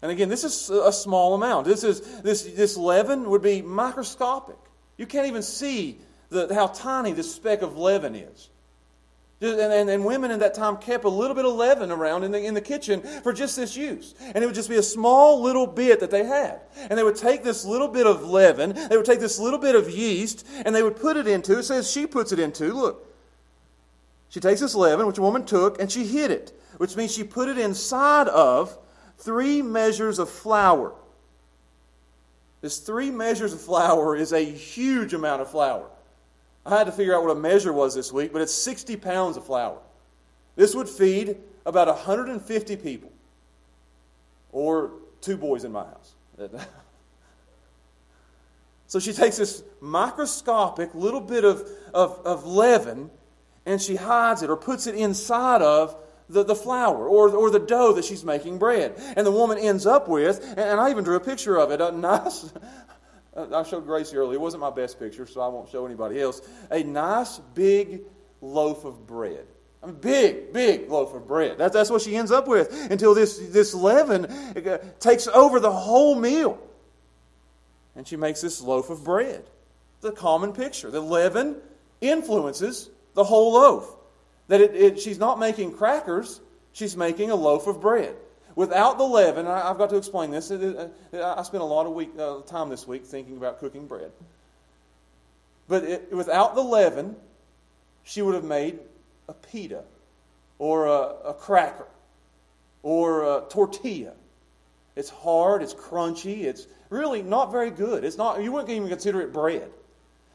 And 0.00 0.10
again, 0.10 0.30
this 0.30 0.44
is 0.44 0.70
a 0.70 0.92
small 0.92 1.34
amount. 1.34 1.66
This, 1.66 1.84
is, 1.84 2.00
this, 2.22 2.42
this 2.42 2.76
leaven 2.76 3.28
would 3.28 3.42
be 3.42 3.60
microscopic. 3.60 4.56
You 4.96 5.06
can't 5.06 5.28
even 5.28 5.42
see 5.42 5.98
the, 6.30 6.52
how 6.52 6.68
tiny 6.68 7.12
this 7.12 7.32
speck 7.32 7.60
of 7.60 7.76
leaven 7.76 8.16
is. 8.16 8.48
And, 9.42 9.60
and, 9.60 9.90
and, 9.90 10.04
women 10.04 10.30
in 10.30 10.38
that 10.38 10.54
time 10.54 10.76
kept 10.76 11.04
a 11.04 11.08
little 11.08 11.34
bit 11.34 11.44
of 11.44 11.52
leaven 11.52 11.90
around 11.90 12.22
in 12.24 12.30
the, 12.30 12.42
in 12.42 12.54
the 12.54 12.60
kitchen 12.60 13.02
for 13.22 13.32
just 13.32 13.56
this 13.56 13.76
use. 13.76 14.14
And 14.20 14.42
it 14.42 14.46
would 14.46 14.54
just 14.54 14.68
be 14.68 14.76
a 14.76 14.82
small 14.82 15.42
little 15.42 15.66
bit 15.66 16.00
that 16.00 16.10
they 16.10 16.24
had. 16.24 16.60
And 16.88 16.98
they 16.98 17.02
would 17.02 17.16
take 17.16 17.42
this 17.42 17.64
little 17.64 17.88
bit 17.88 18.06
of 18.06 18.24
leaven, 18.24 18.72
they 18.88 18.96
would 18.96 19.04
take 19.04 19.20
this 19.20 19.38
little 19.38 19.58
bit 19.58 19.74
of 19.74 19.90
yeast, 19.90 20.46
and 20.64 20.74
they 20.74 20.82
would 20.82 20.96
put 20.96 21.16
it 21.16 21.26
into, 21.26 21.58
it 21.58 21.64
says 21.64 21.90
she 21.90 22.06
puts 22.06 22.32
it 22.32 22.38
into, 22.38 22.72
look. 22.72 23.11
She 24.32 24.40
takes 24.40 24.60
this 24.60 24.74
leaven, 24.74 25.06
which 25.06 25.18
a 25.18 25.22
woman 25.22 25.44
took, 25.44 25.80
and 25.80 25.92
she 25.92 26.04
hid 26.04 26.32
it 26.32 26.58
which 26.78 26.96
means 26.96 27.14
she 27.14 27.24
put 27.24 27.48
it 27.48 27.58
inside 27.58 28.28
of 28.28 28.76
three 29.18 29.62
measures 29.62 30.18
of 30.18 30.28
flour. 30.28 30.92
This 32.60 32.78
three 32.78 33.10
measures 33.10 33.52
of 33.52 33.60
flour 33.60 34.16
is 34.16 34.32
a 34.32 34.44
huge 34.44 35.14
amount 35.14 35.42
of 35.42 35.50
flour. 35.50 35.88
I 36.64 36.78
had 36.78 36.84
to 36.84 36.92
figure 36.92 37.14
out 37.14 37.22
what 37.22 37.36
a 37.36 37.40
measure 37.40 37.72
was 37.72 37.94
this 37.94 38.12
week, 38.12 38.32
but 38.32 38.40
it's 38.40 38.54
60 38.54 38.96
pounds 38.96 39.36
of 39.36 39.44
flour. 39.44 39.78
This 40.54 40.74
would 40.74 40.88
feed 40.88 41.36
about 41.66 41.88
150 41.88 42.76
people, 42.76 43.12
or 44.52 44.92
two 45.20 45.36
boys 45.36 45.64
in 45.64 45.72
my 45.72 45.84
house. 45.84 46.14
so 48.86 49.00
she 49.00 49.12
takes 49.12 49.36
this 49.36 49.62
microscopic 49.80 50.94
little 50.94 51.20
bit 51.20 51.44
of, 51.44 51.68
of, 51.94 52.20
of 52.24 52.46
leaven 52.46 53.10
and 53.66 53.80
she 53.80 53.96
hides 53.96 54.42
it 54.42 54.50
or 54.50 54.56
puts 54.56 54.86
it 54.86 54.94
inside 54.94 55.62
of 55.62 55.96
the, 56.28 56.44
the 56.44 56.54
flour 56.54 57.08
or, 57.08 57.28
or 57.30 57.50
the 57.50 57.58
dough 57.58 57.92
that 57.92 58.04
she's 58.04 58.24
making 58.24 58.58
bread. 58.58 58.94
And 59.16 59.26
the 59.26 59.30
woman 59.30 59.58
ends 59.58 59.86
up 59.86 60.08
with, 60.08 60.42
and 60.56 60.80
I 60.80 60.90
even 60.90 61.04
drew 61.04 61.16
a 61.16 61.20
picture 61.20 61.58
of 61.58 61.70
it, 61.70 61.80
a 61.80 61.92
nice, 61.92 62.52
I 63.36 63.62
showed 63.62 63.86
Gracie 63.86 64.16
earlier, 64.16 64.34
it 64.34 64.40
wasn't 64.40 64.62
my 64.62 64.70
best 64.70 64.98
picture, 64.98 65.26
so 65.26 65.40
I 65.40 65.48
won't 65.48 65.68
show 65.68 65.86
anybody 65.86 66.20
else, 66.20 66.42
a 66.70 66.82
nice 66.82 67.38
big 67.54 68.02
loaf 68.40 68.84
of 68.84 69.06
bread. 69.06 69.46
Mean, 69.84 69.96
big, 69.96 70.52
big 70.52 70.88
loaf 70.88 71.12
of 71.14 71.26
bread. 71.26 71.58
That's, 71.58 71.72
that's 71.72 71.90
what 71.90 72.02
she 72.02 72.16
ends 72.16 72.30
up 72.30 72.46
with 72.46 72.90
until 72.90 73.14
this, 73.14 73.38
this 73.38 73.74
leaven 73.74 74.26
uh, 74.26 74.78
takes 75.00 75.26
over 75.26 75.58
the 75.58 75.72
whole 75.72 76.14
meal. 76.14 76.58
And 77.96 78.06
she 78.06 78.16
makes 78.16 78.40
this 78.40 78.62
loaf 78.62 78.90
of 78.90 79.02
bread. 79.04 79.44
The 80.00 80.12
common 80.12 80.52
picture. 80.52 80.90
The 80.90 81.00
leaven 81.00 81.56
influences 82.00 82.90
the 83.14 83.24
whole 83.24 83.54
loaf. 83.54 83.96
That 84.48 84.60
it, 84.60 84.74
it, 84.74 85.00
she's 85.00 85.18
not 85.18 85.38
making 85.38 85.72
crackers, 85.72 86.40
she's 86.72 86.96
making 86.96 87.30
a 87.30 87.34
loaf 87.34 87.66
of 87.66 87.80
bread. 87.80 88.14
Without 88.54 88.98
the 88.98 89.04
leaven, 89.04 89.46
I, 89.46 89.68
have 89.68 89.78
got 89.78 89.90
to 89.90 89.96
explain 89.96 90.30
this. 90.30 90.50
I 90.50 91.42
spent 91.42 91.62
a 91.62 91.66
lot 91.66 91.86
of 91.86 91.92
week, 91.94 92.10
uh, 92.18 92.40
time 92.42 92.68
this 92.68 92.86
week 92.86 93.06
thinking 93.06 93.36
about 93.36 93.60
cooking 93.60 93.86
bread. 93.86 94.12
But 95.68 95.84
it, 95.84 96.12
without 96.12 96.54
the 96.54 96.62
leaven, 96.62 97.16
she 98.04 98.20
would 98.20 98.34
have 98.34 98.44
made 98.44 98.78
a 99.28 99.32
pita 99.32 99.84
or 100.58 100.86
a, 100.86 101.30
a 101.30 101.34
cracker 101.34 101.86
or 102.82 103.22
a 103.38 103.44
tortilla. 103.48 104.12
It's 104.96 105.08
hard, 105.08 105.62
it's 105.62 105.72
crunchy, 105.72 106.44
it's 106.44 106.66
really 106.90 107.22
not 107.22 107.50
very 107.50 107.70
good. 107.70 108.04
It's 108.04 108.18
not, 108.18 108.42
you 108.42 108.52
wouldn't 108.52 108.70
even 108.70 108.88
consider 108.88 109.22
it 109.22 109.32
bread. 109.32 109.70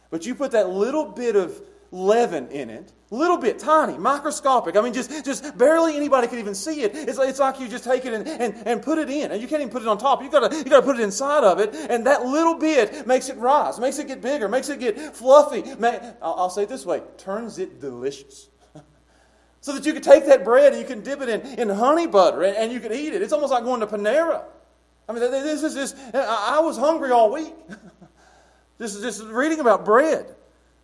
But 0.09 0.25
you 0.25 0.33
put 0.33 0.51
that 0.51 0.69
little 0.69 1.05
bit 1.05 1.35
of 1.35 1.61
leaven 1.91 2.49
in 2.49 2.69
it. 2.69 2.91
Little 3.09 3.37
bit, 3.37 3.57
tiny, 3.57 3.97
microscopic. 3.97 4.75
I 4.75 4.81
mean, 4.81 4.91
just, 4.91 5.23
just 5.23 5.57
barely 5.57 5.95
anybody 5.95 6.27
could 6.27 6.39
even 6.39 6.53
see 6.53 6.81
it. 6.81 6.93
It's, 6.93 7.17
it's 7.17 7.39
like 7.39 7.57
you 7.57 7.69
just 7.69 7.85
take 7.85 8.03
it 8.05 8.13
and, 8.13 8.27
and, 8.27 8.67
and 8.67 8.81
put 8.81 8.97
it 8.97 9.09
in. 9.09 9.31
And 9.31 9.41
you 9.41 9.47
can't 9.47 9.61
even 9.61 9.71
put 9.71 9.81
it 9.81 9.87
on 9.87 9.97
top. 9.97 10.21
You've 10.21 10.31
got, 10.31 10.51
you 10.51 10.63
to 10.65 10.81
put 10.81 10.99
it 10.99 11.01
inside 11.01 11.45
of 11.45 11.59
it. 11.59 11.73
And 11.89 12.05
that 12.05 12.25
little 12.25 12.55
bit 12.55 13.07
makes 13.07 13.29
it 13.29 13.37
rise, 13.37 13.79
makes 13.79 13.97
it 13.97 14.07
get 14.07 14.21
bigger, 14.21 14.49
makes 14.49 14.67
it 14.67 14.81
get 14.81 14.99
fluffy. 15.15 15.63
I'll, 16.21 16.49
say 16.49 16.63
it 16.63 16.69
this 16.69 16.85
way 16.85 17.01
turns 17.17 17.59
it 17.59 17.79
delicious. 17.79 18.49
so 19.61 19.71
that 19.71 19.85
you 19.85 19.93
could 19.93 20.03
take 20.03 20.25
that 20.25 20.43
bread 20.43 20.73
and 20.73 20.81
you 20.81 20.87
can 20.87 21.01
dip 21.01 21.21
it 21.21 21.29
in, 21.29 21.41
in 21.59 21.69
honey 21.69 22.07
butter 22.07 22.43
and, 22.43 22.57
and 22.57 22.73
you 22.73 22.81
can 22.81 22.91
eat 22.91 23.13
it. 23.13 23.21
It's 23.21 23.31
almost 23.31 23.53
like 23.53 23.63
going 23.63 23.79
to 23.79 23.87
Panera. 23.87 24.43
I 25.07 25.13
mean, 25.13 25.21
this 25.21 25.63
is 25.63 25.73
just, 25.73 25.95
I 26.13 26.59
was 26.59 26.77
hungry 26.77 27.11
all 27.11 27.31
week. 27.31 27.53
just, 28.79 29.01
just 29.01 29.23
reading 29.23 29.61
about 29.61 29.85
bread. 29.85 30.35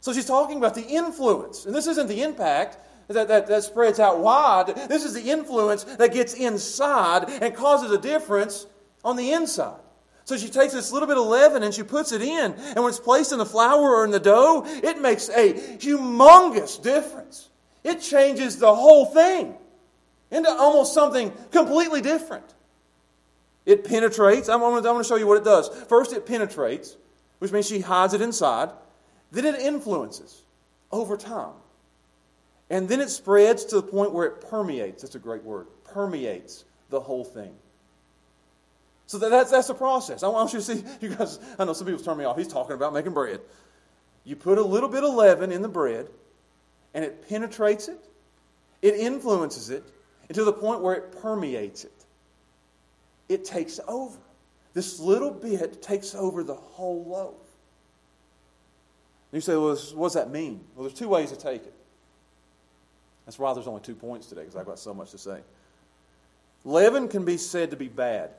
So 0.04 0.12
she's 0.12 0.26
talking 0.26 0.58
about 0.58 0.76
the 0.76 0.86
influence. 0.86 1.66
And 1.66 1.74
this 1.74 1.88
isn't 1.88 2.08
the 2.08 2.24
impact 2.24 2.78
that, 3.08 3.30
that, 3.30 3.48
that 3.48 3.64
spreads 3.64 4.02
out 4.02 4.20
wide. 4.20 4.68
This 4.90 5.06
is 5.06 5.14
the 5.14 5.32
influence 5.32 5.86
that 5.86 6.12
gets 6.12 6.34
inside 6.34 7.30
and 7.30 7.56
causes 7.56 7.90
a 7.90 7.98
difference 7.98 8.68
on 9.06 9.16
the 9.16 9.32
inside. 9.32 9.80
So 10.26 10.36
she 10.36 10.50
takes 10.50 10.74
this 10.74 10.92
little 10.92 11.08
bit 11.08 11.18
of 11.18 11.26
leaven 11.26 11.64
and 11.64 11.74
she 11.74 11.84
puts 11.84 12.12
it 12.12 12.22
in. 12.22 12.52
And 12.52 12.76
when 12.76 12.90
it's 12.90 13.00
placed 13.00 13.32
in 13.32 13.38
the 13.38 13.46
flour 13.46 13.96
or 13.96 14.04
in 14.04 14.12
the 14.12 14.20
dough, 14.20 14.64
it 14.66 15.00
makes 15.00 15.30
a 15.30 15.54
humongous 15.78 16.84
difference. 16.84 17.48
It 17.86 18.02
changes 18.02 18.58
the 18.58 18.76
whole 18.76 19.06
thing 19.06 19.56
into 20.32 20.50
almost 20.50 20.94
something 20.94 21.32
completely 21.50 22.02
different. 22.02 22.54
It 23.66 23.86
penetrates. 23.86 24.50
I'm 24.50 24.60
going 24.60 24.84
to 24.84 25.04
show 25.06 25.16
you 25.16 25.28
what 25.28 25.38
it 25.38 25.46
does. 25.46 25.70
First, 25.88 26.12
it 26.12 26.26
penetrates, 26.26 26.98
which 27.40 27.54
means 27.54 27.68
she 27.68 27.80
hides 27.80 28.14
it 28.14 28.20
inside. 28.20 28.70
Then 29.34 29.46
it 29.46 29.60
influences 29.60 30.44
over 30.92 31.18
time. 31.18 31.56
And 32.70 32.88
then 32.88 33.02
it 33.02 33.10
spreads 33.10 33.66
to 33.66 33.76
the 33.76 33.82
point 33.82 34.14
where 34.14 34.28
it 34.28 34.48
permeates. 34.50 35.02
That's 35.02 35.16
a 35.16 35.20
great 35.20 35.44
word. 35.44 35.68
Permeates 35.84 36.66
the 36.92 37.00
whole 37.00 37.26
thing. 37.26 37.54
So 39.08 39.18
that's, 39.18 39.50
that's 39.50 39.68
the 39.68 39.74
process. 39.74 40.22
I 40.22 40.28
want 40.28 40.54
you 40.54 40.60
to 40.60 40.66
see, 40.66 40.84
you 41.02 41.16
guys, 41.16 41.40
I 41.58 41.66
know 41.66 41.74
some 41.74 41.88
people 41.88 42.02
turn 42.04 42.18
me 42.18 42.26
off. 42.26 42.38
He's 42.38 42.48
talking 42.48 42.76
about 42.76 42.94
making 42.94 43.14
bread. 43.14 43.42
You 44.24 44.36
put 44.36 44.60
a 44.60 44.64
little 44.64 44.88
bit 44.88 45.04
of 45.04 45.14
leaven 45.16 45.52
in 45.52 45.64
the 45.64 45.68
bread, 45.68 46.08
and 46.94 47.04
it 47.04 47.28
penetrates 47.28 47.88
it, 47.88 48.00
it 48.82 48.96
influences 48.96 49.72
it, 49.72 49.84
and 50.30 50.36
to 50.36 50.44
the 50.44 50.54
point 50.54 50.82
where 50.82 50.94
it 50.94 51.22
permeates 51.22 51.84
it. 51.84 52.06
It 53.30 53.46
takes 53.46 53.80
over. 53.88 54.18
This 54.74 55.00
little 55.00 55.32
bit 55.32 55.82
takes 55.82 56.14
over 56.14 56.44
the 56.44 56.56
whole 56.56 57.04
loaf. 57.04 57.43
You 59.34 59.42
say, 59.42 59.56
well, 59.56 59.76
what 59.96 60.06
does 60.06 60.14
that 60.14 60.30
mean? 60.30 60.64
Well, 60.76 60.84
there's 60.88 60.98
two 60.98 61.10
ways 61.10 61.32
to 61.32 61.36
take 61.36 61.64
it. 61.64 61.74
That's 63.26 63.40
why 63.40 63.54
there's 63.54 63.68
only 63.68 63.82
two 63.82 63.96
points 63.96 64.28
today, 64.28 64.42
because 64.42 64.56
I've 64.56 64.66
got 64.66 64.78
so 64.78 64.94
much 64.94 65.12
to 65.12 65.18
say. 65.18 65.40
Leaven 66.64 67.08
can 67.08 67.26
be 67.26 67.38
said 67.38 67.72
to 67.72 67.76
be 67.76 67.88
bad. 67.88 68.30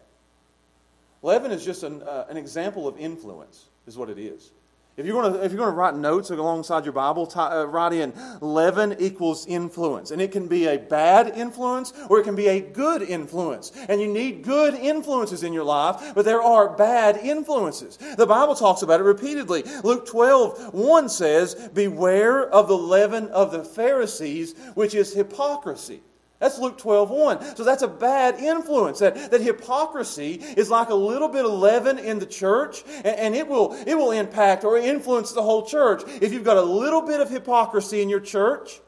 Leaven 1.23 1.51
is 1.51 1.65
just 1.65 1.83
an, 1.83 2.03
uh, 2.03 2.27
an 2.29 2.37
example 2.37 2.87
of 2.87 2.97
influence, 2.99 3.67
is 3.87 3.99
what 3.99 4.09
it 4.09 4.19
is. 4.19 4.53
If 4.97 5.05
you're 5.07 5.21
going 5.21 5.33
to, 5.33 5.45
if 5.45 5.51
you're 5.51 5.59
going 5.59 5.73
to 5.73 5.77
write 5.77 5.97
notes 5.97 6.31
alongside 6.31 6.85
your 6.85 6.93
Bible, 6.93 7.27
t- 7.27 7.41
uh, 7.41 7.65
write 7.65 7.93
in 7.93 8.13
leaven 8.41 8.95
equals 9.01 9.45
influence. 9.47 10.13
And 10.13 10.23
it 10.23 10.31
can 10.31 10.47
be 10.47 10.67
a 10.67 10.79
bad 10.79 11.37
influence 11.37 11.93
or 12.09 12.21
it 12.21 12.23
can 12.23 12.37
be 12.37 12.47
a 12.47 12.61
good 12.61 13.03
influence. 13.03 13.73
And 13.89 14.01
you 14.01 14.07
need 14.07 14.45
good 14.45 14.75
influences 14.75 15.43
in 15.43 15.53
your 15.53 15.65
life, 15.65 16.15
but 16.15 16.25
there 16.25 16.41
are 16.41 16.77
bad 16.77 17.17
influences. 17.17 17.97
The 17.97 18.27
Bible 18.27 18.55
talks 18.55 18.83
about 18.83 19.01
it 19.01 19.05
repeatedly. 19.05 19.65
Luke 19.83 20.07
12, 20.07 20.73
1 20.73 21.09
says, 21.09 21.57
Beware 21.75 22.49
of 22.49 22.69
the 22.69 22.79
leaven 22.79 23.27
of 23.29 23.51
the 23.51 23.65
Pharisees, 23.65 24.55
which 24.75 24.95
is 24.95 25.13
hypocrisy. 25.13 26.03
That's 26.45 26.59
Luke 26.59 26.77
12, 26.77 27.09
1. 27.09 27.57
So 27.57 27.65
that's 27.65 27.81
a 27.81 27.89
bad 27.89 28.39
influence. 28.39 28.99
That, 28.99 29.31
that 29.31 29.41
hypocrisy 29.41 30.35
is 30.59 30.69
like 30.69 30.91
a 30.91 30.95
little 30.95 31.29
bit 31.29 31.47
of 31.47 31.53
leaven 31.53 31.99
in 31.99 32.19
the 32.19 32.27
church, 32.27 32.85
and, 32.99 33.07
and 33.07 33.35
it, 33.35 33.49
will, 33.49 33.73
it 33.87 33.95
will 33.95 34.11
impact 34.11 34.63
or 34.63 34.77
influence 34.77 35.33
the 35.33 35.41
whole 35.41 35.65
church. 35.65 36.03
If 36.21 36.35
you've 36.35 36.45
got 36.45 36.59
a 36.59 36.63
little 36.63 37.01
bit 37.01 37.21
of 37.21 37.31
hypocrisy 37.31 38.03
in 38.03 38.11
your 38.11 38.21
church, 38.21 38.79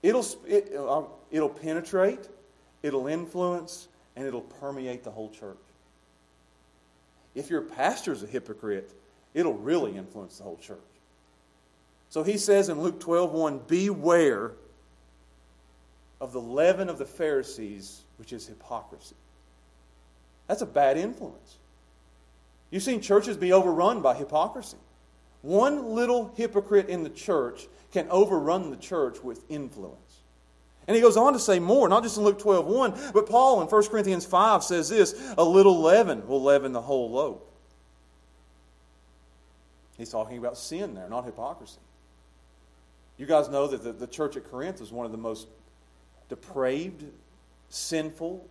it'll, 0.00 0.24
it, 0.46 0.72
uh, 0.78 1.02
it'll 1.32 1.48
penetrate, 1.48 2.28
it'll 2.84 3.08
influence, 3.08 3.88
and 4.14 4.24
it'll 4.24 4.42
permeate 4.42 5.02
the 5.02 5.10
whole 5.10 5.30
church. 5.30 5.56
If 7.34 7.50
your 7.50 7.62
pastor's 7.62 8.22
a 8.22 8.28
hypocrite, 8.28 8.92
it'll 9.34 9.58
really 9.58 9.96
influence 9.96 10.38
the 10.38 10.44
whole 10.44 10.58
church. 10.58 10.78
So 12.10 12.22
he 12.22 12.38
says 12.38 12.68
in 12.68 12.80
Luke 12.80 13.00
12, 13.00 13.32
1, 13.32 13.58
beware 13.66 14.52
of 16.20 16.32
the 16.32 16.40
leaven 16.40 16.88
of 16.88 16.98
the 16.98 17.04
Pharisees, 17.04 18.02
which 18.16 18.32
is 18.32 18.46
hypocrisy. 18.46 19.16
That's 20.46 20.62
a 20.62 20.66
bad 20.66 20.96
influence. 20.96 21.58
You've 22.70 22.82
seen 22.82 23.00
churches 23.00 23.36
be 23.36 23.52
overrun 23.52 24.02
by 24.02 24.14
hypocrisy. 24.14 24.76
One 25.42 25.94
little 25.94 26.32
hypocrite 26.36 26.88
in 26.88 27.04
the 27.04 27.10
church 27.10 27.68
can 27.92 28.08
overrun 28.10 28.70
the 28.70 28.76
church 28.76 29.22
with 29.22 29.44
influence. 29.48 30.20
And 30.86 30.94
he 30.94 31.02
goes 31.02 31.16
on 31.16 31.34
to 31.34 31.38
say 31.38 31.58
more, 31.58 31.88
not 31.88 32.02
just 32.02 32.16
in 32.16 32.24
Luke 32.24 32.38
12 32.38 32.66
1, 32.66 32.94
but 33.12 33.28
Paul 33.28 33.60
in 33.60 33.68
1 33.68 33.86
Corinthians 33.88 34.24
5 34.24 34.64
says 34.64 34.88
this 34.88 35.34
a 35.36 35.44
little 35.44 35.80
leaven 35.80 36.26
will 36.26 36.42
leaven 36.42 36.72
the 36.72 36.80
whole 36.80 37.10
loaf. 37.10 37.42
He's 39.98 40.10
talking 40.10 40.38
about 40.38 40.56
sin 40.56 40.94
there, 40.94 41.08
not 41.08 41.24
hypocrisy. 41.24 41.80
You 43.18 43.26
guys 43.26 43.48
know 43.48 43.66
that 43.66 43.82
the, 43.82 43.92
the 43.92 44.06
church 44.06 44.36
at 44.36 44.48
Corinth 44.50 44.80
was 44.80 44.92
one 44.92 45.04
of 45.04 45.12
the 45.12 45.18
most 45.18 45.48
depraved, 46.28 47.04
sinful, 47.68 48.46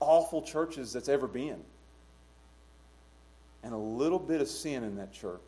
awful 0.00 0.42
churches 0.42 0.92
that's 0.92 1.08
ever 1.08 1.26
been. 1.26 1.60
And 3.62 3.72
a 3.72 3.78
little 3.78 4.18
bit 4.18 4.40
of 4.40 4.48
sin 4.48 4.82
in 4.82 4.96
that 4.96 5.12
church 5.12 5.40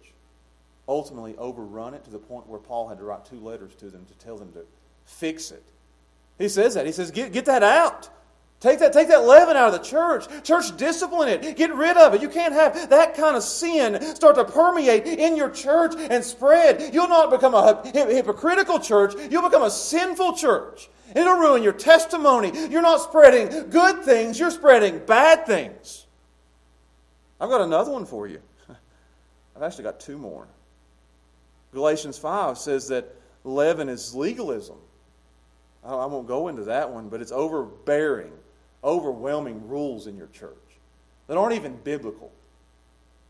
ultimately 0.87 1.35
overrun 1.37 1.95
it 1.95 2.05
to 2.05 2.11
the 2.11 2.19
point 2.19 2.47
where 2.47 2.61
Paul 2.61 2.89
had 2.89 2.99
to 2.99 3.05
write 3.05 3.25
two 3.25 3.41
letters 3.41 3.75
to 3.77 3.87
them 3.87 4.05
to 4.07 4.15
tell 4.25 4.37
them 4.37 4.53
to 4.53 4.65
fix 5.07 5.51
it. 5.51 5.63
He 6.39 6.49
says 6.49 6.75
that. 6.75 6.87
He 6.87 6.93
says, 6.93 7.11
get, 7.11 7.33
get 7.33 7.47
that 7.47 7.63
out. 7.63 8.11
Take 8.61 8.79
that, 8.79 8.93
take 8.93 9.09
that 9.09 9.25
leaven 9.25 9.57
out 9.57 9.75
of 9.75 9.75
the 9.75 9.87
church. 9.87 10.27
Church, 10.43 10.75
discipline 10.77 11.29
it. 11.29 11.57
Get 11.57 11.75
rid 11.75 11.97
of 11.97 12.15
it. 12.15 12.23
You 12.23 12.29
can't 12.29 12.55
have 12.55 12.89
that 12.91 13.15
kind 13.15 13.37
of 13.37 13.43
sin 13.43 14.01
start 14.15 14.37
to 14.37 14.45
permeate 14.45 15.07
in 15.07 15.37
your 15.37 15.51
church 15.51 15.95
and 15.97 16.25
spread. 16.25 16.95
You'll 16.95 17.09
not 17.09 17.31
become 17.31 17.55
a 17.55 17.83
hypocritical 17.93 18.79
church. 18.79 19.15
You'll 19.31 19.43
become 19.43 19.63
a 19.63 19.71
sinful 19.71 20.37
church. 20.37 20.89
It'll 21.15 21.37
ruin 21.37 21.63
your 21.63 21.73
testimony. 21.73 22.53
You're 22.71 22.83
not 22.83 23.01
spreading 23.01 23.71
good 23.71 24.05
things, 24.05 24.39
you're 24.39 24.51
spreading 24.51 25.01
bad 25.05 25.47
things. 25.47 26.07
I've 27.41 27.51
got 27.51 27.61
another 27.61 27.91
one 27.91 28.07
for 28.07 28.27
you. 28.27 28.41
I've 29.57 29.63
actually 29.63 29.85
got 29.85 30.01
two 30.01 30.17
more. 30.17 30.47
Galatians 31.73 32.17
5 32.17 32.57
says 32.57 32.89
that 32.89 33.15
leaven 33.43 33.89
is 33.89 34.15
legalism. 34.15 34.77
I 35.85 36.07
won't 36.07 36.27
go 36.27 36.49
into 36.49 36.65
that 36.65 36.91
one, 36.91 37.09
but 37.09 37.21
it's 37.21 37.33
overbearing, 37.33 38.33
overwhelming 38.83 39.69
rules 39.69 40.07
in 40.07 40.17
your 40.17 40.29
church 40.29 40.57
that 41.27 41.37
aren't 41.37 41.55
even 41.55 41.77
biblical. 41.77 42.33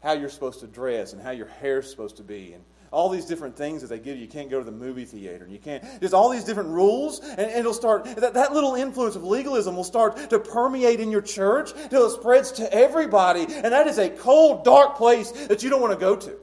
How 0.03 0.12
you're 0.12 0.29
supposed 0.29 0.61
to 0.61 0.66
dress 0.66 1.12
and 1.12 1.22
how 1.22 1.31
your 1.31 1.47
hair's 1.47 1.91
supposed 1.91 2.18
to 2.18 2.22
be 2.22 2.53
and 2.53 2.62
all 2.95 3.09
these 3.09 3.26
different 3.26 3.57
things 3.57 3.82
that 3.82 3.88
they 3.88 3.99
give 3.99 4.16
you. 4.16 4.22
You 4.22 4.28
can't 4.28 4.49
go 4.49 4.59
to 4.59 4.64
the 4.64 4.72
movie 4.72 5.05
theater. 5.05 5.47
You 5.49 5.59
can't. 5.59 5.82
There's 6.01 6.14
all 6.14 6.30
these 6.30 6.45
different 6.45 6.70
rules, 6.70 7.18
and, 7.18 7.40
and 7.40 7.59
it'll 7.59 7.74
start. 7.74 8.05
That, 8.05 8.34
that 8.34 8.53
little 8.53 8.74
influence 8.76 9.16
of 9.16 9.24
legalism 9.24 9.76
will 9.76 9.84
start 9.84 10.30
to 10.30 10.38
permeate 10.38 11.01
in 11.01 11.11
your 11.11 11.20
church 11.20 11.72
until 11.72 12.07
it 12.07 12.11
spreads 12.11 12.53
to 12.53 12.72
everybody, 12.72 13.40
and 13.40 13.72
that 13.72 13.86
is 13.88 13.99
a 13.99 14.09
cold, 14.09 14.64
dark 14.64 14.97
place 14.97 15.30
that 15.49 15.62
you 15.62 15.70
don't 15.70 15.80
want 15.80 15.92
to 15.92 15.99
go 15.99 16.16
to. 16.16 16.36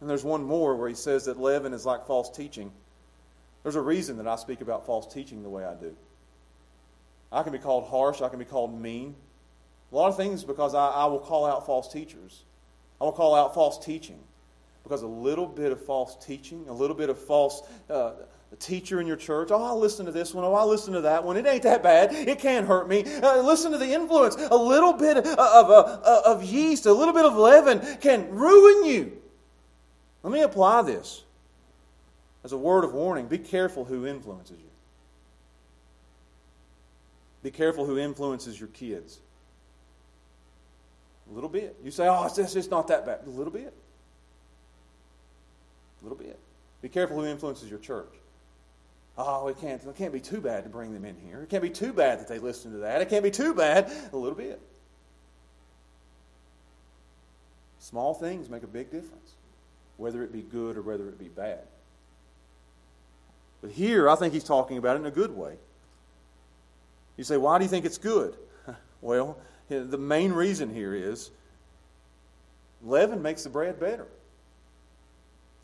And 0.00 0.08
there's 0.08 0.24
one 0.24 0.44
more 0.44 0.76
where 0.76 0.88
he 0.88 0.94
says 0.94 1.24
that 1.24 1.40
leaven 1.40 1.72
is 1.72 1.84
like 1.84 2.06
false 2.06 2.30
teaching. 2.30 2.70
There's 3.62 3.76
a 3.76 3.80
reason 3.80 4.18
that 4.18 4.28
I 4.28 4.36
speak 4.36 4.60
about 4.60 4.86
false 4.86 5.12
teaching 5.12 5.42
the 5.42 5.48
way 5.48 5.64
I 5.64 5.74
do. 5.74 5.96
I 7.32 7.42
can 7.42 7.52
be 7.52 7.58
called 7.58 7.88
harsh, 7.88 8.22
I 8.22 8.28
can 8.28 8.38
be 8.38 8.44
called 8.44 8.80
mean. 8.80 9.14
A 9.90 9.94
lot 9.96 10.08
of 10.08 10.16
things 10.16 10.44
because 10.44 10.74
I, 10.74 10.88
I 10.88 11.06
will 11.06 11.18
call 11.18 11.46
out 11.46 11.66
false 11.66 11.90
teachers. 11.92 12.44
I 13.00 13.04
will 13.04 13.12
call 13.12 13.34
out 13.34 13.54
false 13.54 13.84
teaching. 13.84 14.18
Because 14.88 15.02
a 15.02 15.06
little 15.06 15.46
bit 15.46 15.70
of 15.70 15.84
false 15.84 16.16
teaching, 16.24 16.64
a 16.66 16.72
little 16.72 16.96
bit 16.96 17.10
of 17.10 17.18
false 17.18 17.62
uh, 17.90 18.12
teacher 18.58 19.02
in 19.02 19.06
your 19.06 19.18
church, 19.18 19.50
oh, 19.50 19.62
I'll 19.62 19.78
listen 19.78 20.06
to 20.06 20.12
this 20.12 20.32
one, 20.32 20.46
oh, 20.46 20.54
I'll 20.54 20.66
listen 20.66 20.94
to 20.94 21.02
that 21.02 21.22
one. 21.22 21.36
It 21.36 21.44
ain't 21.44 21.64
that 21.64 21.82
bad. 21.82 22.14
It 22.14 22.38
can't 22.38 22.66
hurt 22.66 22.88
me. 22.88 23.04
Uh, 23.04 23.42
listen 23.42 23.70
to 23.72 23.76
the 23.76 23.92
influence. 23.92 24.36
A 24.36 24.56
little 24.56 24.94
bit 24.94 25.18
of, 25.18 25.26
of, 25.26 25.70
uh, 25.70 26.22
of 26.24 26.42
yeast, 26.42 26.86
a 26.86 26.92
little 26.92 27.12
bit 27.12 27.26
of 27.26 27.36
leaven 27.36 27.98
can 28.00 28.30
ruin 28.30 28.86
you. 28.86 29.12
Let 30.22 30.32
me 30.32 30.40
apply 30.40 30.80
this 30.80 31.22
as 32.42 32.52
a 32.52 32.56
word 32.56 32.84
of 32.84 32.94
warning. 32.94 33.26
Be 33.26 33.36
careful 33.36 33.84
who 33.84 34.06
influences 34.06 34.58
you. 34.58 34.70
Be 37.42 37.50
careful 37.50 37.84
who 37.84 37.98
influences 37.98 38.58
your 38.58 38.70
kids. 38.70 39.18
A 41.30 41.34
little 41.34 41.50
bit. 41.50 41.76
You 41.84 41.90
say, 41.90 42.08
oh, 42.08 42.24
it's 42.24 42.56
it's 42.56 42.70
not 42.70 42.88
that 42.88 43.04
bad. 43.04 43.20
A 43.26 43.30
little 43.30 43.52
bit. 43.52 43.74
A 46.00 46.04
little 46.04 46.18
bit. 46.18 46.38
Be 46.82 46.88
careful 46.88 47.18
who 47.18 47.26
influences 47.26 47.68
your 47.68 47.78
church. 47.78 48.12
Oh, 49.16 49.48
it 49.48 49.60
can't, 49.60 49.82
it 49.82 49.96
can't 49.96 50.12
be 50.12 50.20
too 50.20 50.40
bad 50.40 50.62
to 50.62 50.70
bring 50.70 50.92
them 50.92 51.04
in 51.04 51.16
here. 51.26 51.42
It 51.42 51.48
can't 51.48 51.62
be 51.62 51.70
too 51.70 51.92
bad 51.92 52.20
that 52.20 52.28
they 52.28 52.38
listen 52.38 52.70
to 52.72 52.78
that. 52.78 53.02
It 53.02 53.08
can't 53.08 53.24
be 53.24 53.32
too 53.32 53.52
bad. 53.52 53.90
A 54.12 54.16
little 54.16 54.36
bit. 54.36 54.60
Small 57.80 58.14
things 58.14 58.48
make 58.48 58.62
a 58.62 58.68
big 58.68 58.90
difference, 58.90 59.32
whether 59.96 60.22
it 60.22 60.32
be 60.32 60.42
good 60.42 60.76
or 60.76 60.82
whether 60.82 61.08
it 61.08 61.18
be 61.18 61.28
bad. 61.28 61.60
But 63.60 63.72
here, 63.72 64.08
I 64.08 64.14
think 64.14 64.34
he's 64.34 64.44
talking 64.44 64.78
about 64.78 64.96
it 64.96 65.00
in 65.00 65.06
a 65.06 65.10
good 65.10 65.36
way. 65.36 65.56
You 67.16 67.24
say, 67.24 67.36
why 67.36 67.58
do 67.58 67.64
you 67.64 67.70
think 67.70 67.84
it's 67.84 67.98
good? 67.98 68.36
well, 69.00 69.36
the 69.68 69.98
main 69.98 70.32
reason 70.32 70.72
here 70.72 70.94
is 70.94 71.30
leaven 72.82 73.20
makes 73.20 73.42
the 73.42 73.50
bread 73.50 73.80
better. 73.80 74.06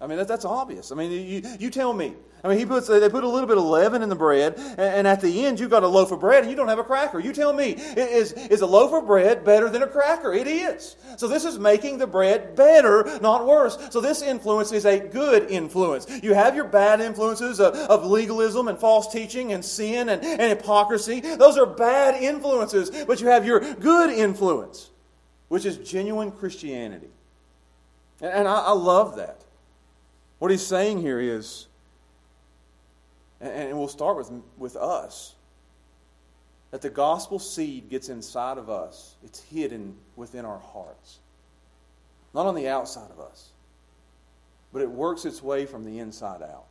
I 0.00 0.06
mean, 0.06 0.18
that, 0.18 0.28
that's 0.28 0.44
obvious. 0.44 0.90
I 0.92 0.96
mean, 0.96 1.12
you, 1.12 1.42
you 1.58 1.70
tell 1.70 1.92
me. 1.92 2.14
I 2.42 2.48
mean, 2.48 2.58
he 2.58 2.66
puts, 2.66 2.88
they 2.88 3.08
put 3.08 3.24
a 3.24 3.28
little 3.28 3.46
bit 3.46 3.56
of 3.56 3.64
leaven 3.64 4.02
in 4.02 4.10
the 4.10 4.14
bread, 4.14 4.54
and, 4.58 4.78
and 4.78 5.06
at 5.06 5.22
the 5.22 5.46
end, 5.46 5.58
you've 5.58 5.70
got 5.70 5.82
a 5.82 5.88
loaf 5.88 6.12
of 6.12 6.20
bread, 6.20 6.42
and 6.42 6.50
you 6.50 6.56
don't 6.56 6.68
have 6.68 6.78
a 6.78 6.84
cracker. 6.84 7.18
You 7.18 7.32
tell 7.32 7.54
me, 7.54 7.70
is, 7.70 8.32
is 8.32 8.60
a 8.60 8.66
loaf 8.66 8.92
of 8.92 9.06
bread 9.06 9.44
better 9.46 9.70
than 9.70 9.82
a 9.82 9.86
cracker? 9.86 10.34
It 10.34 10.46
is. 10.46 10.96
So 11.16 11.26
this 11.26 11.46
is 11.46 11.58
making 11.58 11.96
the 11.96 12.06
bread 12.06 12.54
better, 12.54 13.18
not 13.22 13.46
worse. 13.46 13.78
So 13.90 14.02
this 14.02 14.20
influence 14.20 14.72
is 14.72 14.84
a 14.84 14.98
good 14.98 15.50
influence. 15.50 16.06
You 16.22 16.34
have 16.34 16.54
your 16.54 16.66
bad 16.66 17.00
influences 17.00 17.58
of, 17.58 17.74
of 17.74 18.04
legalism 18.04 18.68
and 18.68 18.78
false 18.78 19.10
teaching 19.10 19.54
and 19.54 19.64
sin 19.64 20.10
and, 20.10 20.22
and 20.22 20.58
hypocrisy. 20.58 21.20
Those 21.20 21.56
are 21.56 21.66
bad 21.66 22.22
influences, 22.22 22.90
but 23.06 23.22
you 23.22 23.28
have 23.28 23.46
your 23.46 23.60
good 23.76 24.10
influence, 24.10 24.90
which 25.48 25.64
is 25.64 25.78
genuine 25.78 26.30
Christianity. 26.30 27.08
And, 28.20 28.32
and 28.32 28.48
I, 28.48 28.64
I 28.66 28.72
love 28.72 29.16
that. 29.16 29.43
What 30.44 30.50
he's 30.50 30.66
saying 30.66 31.00
here 31.00 31.18
is, 31.18 31.68
and 33.40 33.78
we'll 33.78 33.88
start 33.88 34.18
with, 34.18 34.30
with 34.58 34.76
us, 34.76 35.36
that 36.70 36.82
the 36.82 36.90
gospel 36.90 37.38
seed 37.38 37.88
gets 37.88 38.10
inside 38.10 38.58
of 38.58 38.68
us. 38.68 39.14
It's 39.24 39.40
hidden 39.40 39.96
within 40.16 40.44
our 40.44 40.58
hearts, 40.58 41.20
not 42.34 42.44
on 42.44 42.54
the 42.54 42.68
outside 42.68 43.10
of 43.10 43.20
us, 43.20 43.52
but 44.70 44.82
it 44.82 44.90
works 44.90 45.24
its 45.24 45.42
way 45.42 45.64
from 45.64 45.82
the 45.82 45.98
inside 45.98 46.42
out. 46.42 46.66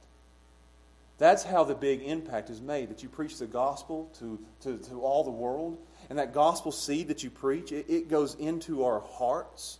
That's 1.17 1.41
how 1.41 1.63
the 1.63 1.74
big 1.74 2.03
impact 2.03 2.51
is 2.51 2.61
made 2.61 2.91
that 2.91 3.01
you 3.01 3.09
preach 3.09 3.39
the 3.39 3.47
gospel 3.47 4.11
to, 4.19 4.38
to, 4.61 4.78
to 4.89 5.01
all 5.01 5.24
the 5.24 5.32
world. 5.32 5.80
And 6.11 6.19
that 6.19 6.32
gospel 6.32 6.71
seed 6.71 7.07
that 7.07 7.24
you 7.24 7.32
preach, 7.32 7.71
it, 7.71 7.88
it 7.89 8.07
goes 8.07 8.36
into 8.36 8.84
our 8.84 8.99
hearts 8.99 9.80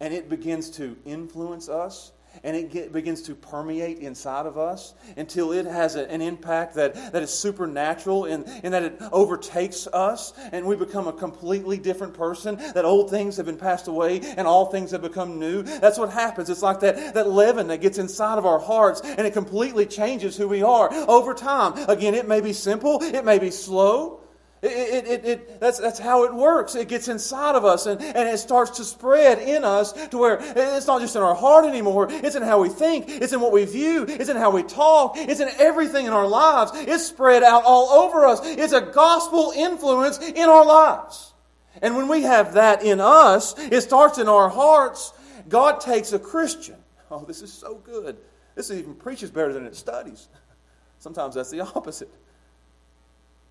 and 0.00 0.12
it 0.12 0.28
begins 0.28 0.68
to 0.70 0.96
influence 1.04 1.68
us 1.68 2.10
and 2.44 2.56
it 2.56 2.70
get, 2.70 2.92
begins 2.92 3.22
to 3.22 3.34
permeate 3.34 3.98
inside 3.98 4.46
of 4.46 4.58
us 4.58 4.94
until 5.16 5.52
it 5.52 5.66
has 5.66 5.96
a, 5.96 6.10
an 6.10 6.20
impact 6.20 6.74
that, 6.74 6.94
that 7.12 7.22
is 7.22 7.32
supernatural 7.32 8.24
and, 8.26 8.44
and 8.62 8.72
that 8.72 8.82
it 8.82 8.98
overtakes 9.12 9.86
us 9.88 10.32
and 10.52 10.64
we 10.64 10.76
become 10.76 11.08
a 11.08 11.12
completely 11.12 11.78
different 11.78 12.14
person, 12.14 12.56
that 12.74 12.84
old 12.84 13.10
things 13.10 13.36
have 13.36 13.46
been 13.46 13.56
passed 13.56 13.88
away 13.88 14.20
and 14.36 14.46
all 14.46 14.66
things 14.66 14.90
have 14.90 15.02
become 15.02 15.38
new. 15.38 15.62
That's 15.62 15.98
what 15.98 16.10
happens. 16.10 16.50
It's 16.50 16.62
like 16.62 16.80
that, 16.80 17.14
that 17.14 17.28
leaven 17.28 17.68
that 17.68 17.80
gets 17.80 17.98
inside 17.98 18.38
of 18.38 18.46
our 18.46 18.58
hearts 18.58 19.00
and 19.02 19.26
it 19.26 19.32
completely 19.32 19.86
changes 19.86 20.36
who 20.36 20.48
we 20.48 20.62
are 20.62 20.92
over 21.08 21.34
time. 21.34 21.72
Again, 21.88 22.14
it 22.14 22.26
may 22.26 22.40
be 22.40 22.52
simple, 22.52 23.02
it 23.02 23.24
may 23.24 23.38
be 23.38 23.50
slow. 23.50 24.19
It, 24.62 25.06
it, 25.06 25.24
it, 25.24 25.60
that's, 25.60 25.78
that's 25.78 25.98
how 25.98 26.24
it 26.24 26.34
works. 26.34 26.74
It 26.74 26.88
gets 26.88 27.08
inside 27.08 27.54
of 27.54 27.64
us 27.64 27.86
and, 27.86 27.98
and 28.02 28.28
it 28.28 28.38
starts 28.38 28.72
to 28.72 28.84
spread 28.84 29.38
in 29.38 29.64
us 29.64 29.92
to 30.08 30.18
where 30.18 30.38
it's 30.38 30.86
not 30.86 31.00
just 31.00 31.16
in 31.16 31.22
our 31.22 31.34
heart 31.34 31.64
anymore. 31.64 32.08
It's 32.10 32.36
in 32.36 32.42
how 32.42 32.60
we 32.60 32.68
think. 32.68 33.08
It's 33.08 33.32
in 33.32 33.40
what 33.40 33.52
we 33.52 33.64
view. 33.64 34.04
It's 34.06 34.28
in 34.28 34.36
how 34.36 34.50
we 34.50 34.62
talk. 34.62 35.14
It's 35.16 35.40
in 35.40 35.48
everything 35.58 36.04
in 36.04 36.12
our 36.12 36.26
lives. 36.26 36.72
It's 36.74 37.06
spread 37.06 37.42
out 37.42 37.62
all 37.64 37.88
over 37.88 38.26
us. 38.26 38.40
It's 38.44 38.74
a 38.74 38.82
gospel 38.82 39.54
influence 39.56 40.18
in 40.18 40.48
our 40.50 40.66
lives. 40.66 41.32
And 41.80 41.96
when 41.96 42.08
we 42.08 42.22
have 42.22 42.54
that 42.54 42.82
in 42.82 43.00
us, 43.00 43.58
it 43.58 43.80
starts 43.80 44.18
in 44.18 44.28
our 44.28 44.50
hearts. 44.50 45.14
God 45.48 45.80
takes 45.80 46.12
a 46.12 46.18
Christian. 46.18 46.76
Oh, 47.12 47.24
this 47.26 47.42
is 47.42 47.52
so 47.52 47.74
good. 47.74 48.18
This 48.54 48.70
even 48.70 48.94
preaches 48.94 49.32
better 49.32 49.52
than 49.52 49.66
it 49.66 49.74
studies. 49.74 50.28
Sometimes 51.00 51.34
that's 51.34 51.50
the 51.50 51.58
opposite. 51.58 52.08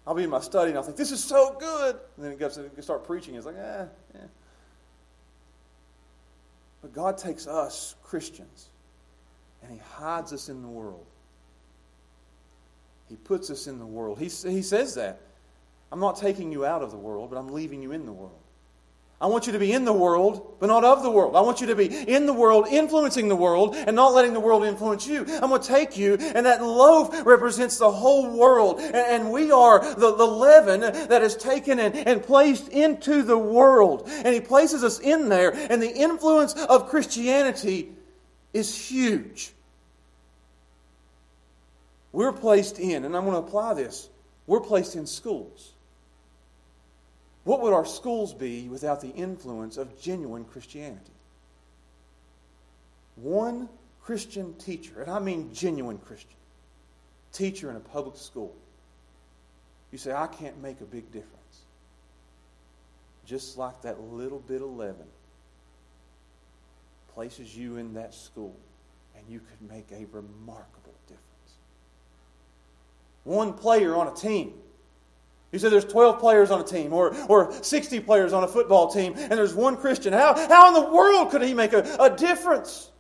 I'll 0.10 0.16
be 0.16 0.24
in 0.24 0.32
my 0.32 0.39
study 0.39 0.70
and 0.70 0.78
I'll 0.80 0.84
think, 0.84 0.97
this 0.97 1.12
is 1.12 1.24
so 1.24 1.55
good. 1.60 1.95
And 2.16 2.26
then 2.26 2.32
it 2.32 2.39
goes 2.39 2.55
to 2.55 2.82
start 2.82 3.05
preaching. 3.05 3.36
It's 3.36 3.45
like, 3.45 3.57
eh, 3.57 3.86
yeah. 4.16 4.22
But 6.82 6.93
God 6.93 7.16
takes 7.16 7.45
us, 7.45 7.93
Christians, 8.01 8.70
and 9.62 9.72
He 9.72 9.78
hides 9.78 10.34
us 10.34 10.49
in 10.49 10.64
the 10.64 10.68
world. 10.68 11.05
He 13.07 13.18
puts 13.18 13.51
us 13.51 13.68
in 13.68 13.78
the 13.78 13.86
world. 13.86 14.18
He, 14.18 14.30
he 14.49 14.64
says 14.64 14.95
that. 14.95 15.22
I'm 15.91 15.99
not 15.99 16.18
taking 16.18 16.51
you 16.51 16.66
out 16.66 16.82
of 16.82 16.89
the 16.89 16.97
world, 16.97 17.30
but 17.30 17.38
I'm 17.38 17.49
leaving 17.49 17.84
you 17.84 17.91
in 17.91 18.07
the 18.07 18.12
world. 18.12 18.41
I 19.22 19.28
want 19.28 19.47
you 19.47 19.53
to 19.53 19.59
be 19.59 19.74
in 19.74 19.84
the 19.84 19.91
world, 19.91 20.55
but 20.61 20.67
not 20.67 20.86
of 20.86 21.03
the 21.03 21.11
world. 21.11 21.36
I 21.36 21.41
want 21.41 21.59
you 21.59 21.67
to 21.67 21.76
be 21.76 21.88
in 21.88 22.26
the 22.26 22.34
world, 22.34 22.67
influencing 22.67 23.28
the 23.28 23.36
world, 23.36 23.76
and 23.76 23.93
not 23.93 24.13
letting 24.13 24.34
the 24.34 24.39
world 24.39 24.63
influence 24.63 25.05
you. 25.05 25.26
I'm 25.41 25.49
going 25.49 25.61
to 25.61 25.67
take 25.67 25.97
you, 25.97 26.13
and 26.13 26.45
that 26.45 26.63
loaf 26.63 27.26
represents 27.26 27.78
the 27.78 27.91
whole 27.91 28.38
world. 28.38 28.80
And, 28.80 28.95
and 28.95 29.32
we 29.32 29.51
are 29.51 29.80
the, 29.95 30.15
the 30.15 30.26
leaven 30.26 30.80
that 30.80 31.22
is 31.22 31.36
taken 31.36 31.80
and, 31.80 31.95
and 31.95 32.24
placed 32.24 32.70
into 32.70 33.22
the 33.24 33.38
world. 33.38 34.03
And 34.07 34.34
He 34.34 34.39
places 34.39 34.86
us 34.86 34.99
in 34.99 35.28
there, 35.28 35.51
and 35.51 35.82
the 35.82 35.93
influence 35.93 36.53
of 36.53 36.88
Christianity 36.89 37.91
is 38.53 38.74
huge. 38.89 39.51
We're 42.13 42.32
placed 42.32 42.80
in, 42.80 43.03
and 43.03 43.17
I'm 43.17 43.26
going 43.26 43.36
to 43.36 43.45
apply 43.45 43.74
this, 43.74 44.07
we're 44.47 44.61
placed 44.61 44.95
in 44.95 45.05
schools. 45.05 45.74
What 47.43 47.61
would 47.61 47.73
our 47.73 47.85
schools 47.85 48.33
be 48.33 48.67
without 48.67 49.01
the 49.01 49.09
influence 49.09 49.77
of 49.77 49.99
genuine 50.01 50.45
Christianity? 50.45 51.11
One 53.15 53.69
Christian 54.01 54.53
teacher, 54.55 55.01
and 55.01 55.11
I 55.11 55.19
mean 55.19 55.53
genuine 55.53 55.97
Christian, 55.97 56.37
teacher 57.31 57.69
in 57.69 57.75
a 57.75 57.79
public 57.81 58.17
school. 58.17 58.55
You 59.91 59.97
say, 59.97 60.13
I 60.13 60.27
can't 60.27 60.61
make 60.61 60.81
a 60.81 60.85
big 60.85 61.11
difference. 61.11 61.35
Just 63.25 63.57
like 63.57 63.81
that 63.83 64.01
little 64.01 64.39
bit 64.39 64.61
of 64.61 64.69
leaven 64.69 65.07
places 67.13 67.55
you 67.55 67.77
in 67.77 67.93
that 67.95 68.13
school, 68.13 68.55
and 69.15 69.23
you 69.27 69.39
could 69.39 69.69
make 69.69 69.91
a 69.91 70.05
remarkable 70.11 70.95
difference. 71.07 71.53
One 73.23 73.53
player 73.53 73.95
on 73.95 74.07
a 74.07 74.15
team 74.15 74.53
you 75.52 75.58
said 75.58 75.72
there's 75.72 75.86
12 75.86 76.20
players 76.20 76.52
on 76.52 76.62
a 76.62 76.64
team 76.64 76.93
or, 76.93 77.16
or 77.28 77.52
60 77.52 78.00
players 78.02 78.34
on 78.34 78.43
a 78.43 78.47
football 78.47 78.91
team, 78.91 79.14
and 79.18 79.32
there's 79.32 79.56
one 79.56 79.78
Christian. 79.78 80.14
How, 80.14 80.36
how 80.47 80.68
in 80.68 80.74
the 80.76 80.91
world 80.91 81.32
could 81.32 81.41
he 81.41 81.54
make 81.54 81.74
a, 81.74 81.97
a 82.00 82.16
difference? 82.16 82.91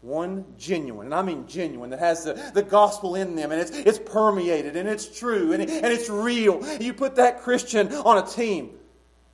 One 0.00 0.44
genuine, 0.56 1.06
and 1.08 1.14
I 1.14 1.22
mean 1.22 1.48
genuine, 1.48 1.90
that 1.90 1.98
has 1.98 2.22
the, 2.22 2.34
the 2.54 2.62
gospel 2.62 3.16
in 3.16 3.34
them, 3.34 3.50
and 3.50 3.60
it's, 3.60 3.72
it's 3.72 3.98
permeated, 3.98 4.76
and 4.76 4.88
it's 4.88 5.18
true, 5.18 5.52
and, 5.52 5.60
it, 5.60 5.70
and 5.70 5.86
it's 5.86 6.08
real. 6.08 6.64
You 6.80 6.94
put 6.94 7.16
that 7.16 7.40
Christian 7.40 7.92
on 7.92 8.18
a 8.18 8.26
team, 8.26 8.70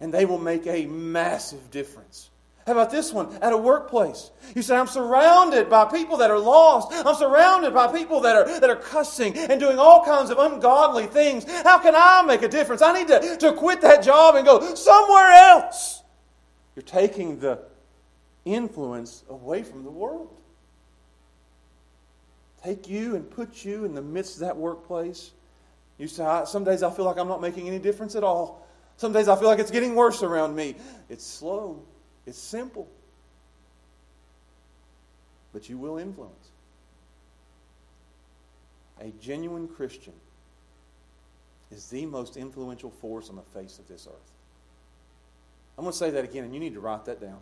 and 0.01 0.12
they 0.12 0.25
will 0.25 0.39
make 0.39 0.66
a 0.66 0.87
massive 0.87 1.70
difference. 1.70 2.31
How 2.66 2.72
about 2.72 2.90
this 2.90 3.12
one? 3.12 3.36
At 3.42 3.52
a 3.52 3.58
workplace. 3.58 4.30
You 4.54 4.62
say, 4.62 4.74
I'm 4.74 4.86
surrounded 4.86 5.68
by 5.68 5.84
people 5.84 6.16
that 6.18 6.30
are 6.30 6.38
lost. 6.38 6.92
I'm 6.92 7.14
surrounded 7.14 7.74
by 7.74 7.92
people 7.92 8.22
that 8.22 8.36
are, 8.36 8.60
that 8.60 8.70
are 8.70 8.76
cussing 8.76 9.36
and 9.36 9.60
doing 9.60 9.78
all 9.78 10.04
kinds 10.04 10.30
of 10.30 10.38
ungodly 10.38 11.06
things. 11.06 11.44
How 11.62 11.78
can 11.78 11.94
I 11.94 12.22
make 12.26 12.42
a 12.42 12.48
difference? 12.48 12.80
I 12.80 12.92
need 12.92 13.08
to, 13.08 13.36
to 13.36 13.52
quit 13.52 13.82
that 13.82 14.02
job 14.02 14.36
and 14.36 14.46
go 14.46 14.74
somewhere 14.74 15.30
else. 15.30 16.02
You're 16.74 16.84
taking 16.84 17.38
the 17.38 17.60
influence 18.46 19.24
away 19.28 19.62
from 19.62 19.84
the 19.84 19.90
world. 19.90 20.30
Take 22.62 22.88
you 22.88 23.14
and 23.14 23.30
put 23.30 23.62
you 23.62 23.84
in 23.84 23.94
the 23.94 24.02
midst 24.02 24.36
of 24.36 24.40
that 24.40 24.56
workplace. 24.56 25.32
You 25.98 26.08
say, 26.08 26.42
some 26.46 26.64
days 26.64 26.82
I 26.82 26.90
feel 26.90 27.04
like 27.04 27.18
I'm 27.18 27.28
not 27.28 27.42
making 27.42 27.68
any 27.68 27.78
difference 27.78 28.14
at 28.14 28.24
all. 28.24 28.66
Some 28.96 29.12
days 29.12 29.28
I 29.28 29.36
feel 29.36 29.48
like 29.48 29.58
it's 29.58 29.70
getting 29.70 29.94
worse 29.94 30.22
around 30.22 30.56
me. 30.56 30.76
It's 31.10 31.26
slow. 31.26 31.82
It's 32.27 32.39
simple. 32.39 32.89
But 35.53 35.68
you 35.68 35.79
will 35.79 35.99
influence. 35.99 36.49
A 39.01 39.12
genuine 39.20 39.68
Christian 39.68 40.14
is 41.70 41.89
the 41.89 42.07
most 42.07 42.37
influential 42.37 42.91
force 42.91 43.29
on 43.29 43.37
the 43.37 43.43
face 43.43 43.79
of 43.79 43.89
this 43.89 44.07
earth. 44.07 44.33
I'm 45.77 45.85
going 45.85 45.93
to 45.93 45.99
say 45.99 46.11
that 46.11 46.25
again, 46.25 46.45
and 46.45 46.55
you 46.55 46.61
need 46.61 46.75
to 46.75 46.81
write 46.81 47.05
that 47.07 47.20
down. 47.20 47.41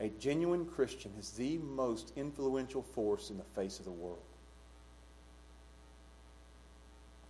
A 0.00 0.08
genuine 0.20 0.66
Christian 0.66 1.12
is 1.18 1.30
the 1.30 1.58
most 1.58 2.12
influential 2.16 2.82
force 2.82 3.30
in 3.30 3.38
the 3.38 3.44
face 3.44 3.78
of 3.78 3.84
the 3.84 3.90
world. 3.90 4.18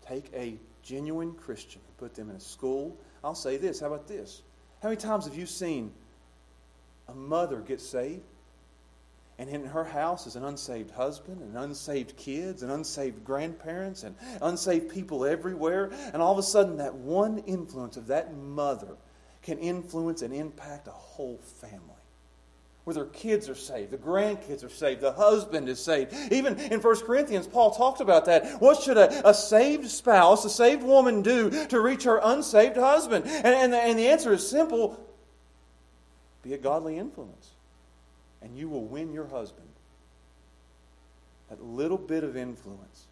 Take 0.07 0.31
a 0.35 0.57
genuine 0.83 1.33
Christian 1.35 1.81
and 1.87 1.97
put 1.99 2.15
them 2.15 2.31
in 2.31 2.37
a 2.37 2.41
school. 2.41 2.97
I'll 3.23 3.35
say 3.35 3.59
this. 3.59 3.81
How 3.81 3.89
about 3.89 4.09
this? 4.09 4.43
How 4.83 4.89
many 4.89 5.01
times 5.01 5.27
have 5.27 5.37
you 5.37 5.47
seen 5.47 5.93
a 7.09 7.15
mother 7.15 7.61
gets 7.61 7.87
saved, 7.87 8.23
and 9.39 9.49
in 9.49 9.65
her 9.67 9.85
house 9.85 10.27
is 10.27 10.37
an 10.37 10.45
unsaved 10.45 10.91
husband, 10.91 11.41
and 11.41 11.57
unsaved 11.57 12.17
kids, 12.17 12.63
and 12.63 12.73
unsaved 12.73 13.25
grandparents, 13.25 14.03
and 14.03 14.17
unsaved 14.43 14.91
people 14.91 15.25
everywhere. 15.25 15.91
And 16.13 16.21
all 16.21 16.33
of 16.33 16.39
a 16.39 16.43
sudden, 16.43 16.79
that 16.79 16.95
one 16.95 17.39
influence 17.39 17.97
of 17.97 18.09
that 18.09 18.35
mother 18.37 18.97
can 19.43 19.59
influence 19.59 20.23
and 20.23 20.35
impact 20.35 20.89
a 20.89 20.93
whole 20.93 21.39
family. 21.61 21.95
where 22.85 22.95
their 22.95 23.05
kids 23.05 23.51
are 23.51 23.55
saved, 23.55 23.91
the 23.91 23.99
grandkids 23.99 24.65
are 24.65 24.71
saved, 24.71 25.03
the 25.03 25.13
husband 25.13 25.69
is 25.69 25.79
saved. 25.79 26.15
Even 26.33 26.59
in 26.59 26.81
1 26.81 26.97
Corinthians, 27.01 27.47
Paul 27.47 27.71
talks 27.71 28.01
about 28.01 28.25
that. 28.25 28.63
What 28.63 28.83
should 28.83 28.97
a, 28.97 29.29
a 29.29 29.35
saved 29.35 29.89
spouse, 29.89 30.47
a 30.47 30.51
saved 30.51 30.83
woman 30.83 31.21
do 31.21 31.67
to 31.67 31.81
reach 31.81 32.05
her 32.05 32.19
unsaved 32.25 32.77
husband? 32.77 33.27
And, 33.27 33.47
and, 33.47 33.73
the, 33.73 33.79
and 33.79 33.99
the 33.99 34.09
answer 34.09 34.33
is 34.33 34.49
simple 34.49 34.99
be 36.49 36.55
a 36.55 36.59
godly 36.59 36.97
influence, 36.97 37.51
and 38.41 38.57
you 38.57 38.69
will 38.69 38.85
win 38.85 39.13
your 39.13 39.27
husband. 39.27 39.69
That 41.51 41.63
little 41.63 41.99
bit 41.99 42.25
of 42.25 42.37
influence 42.37 43.08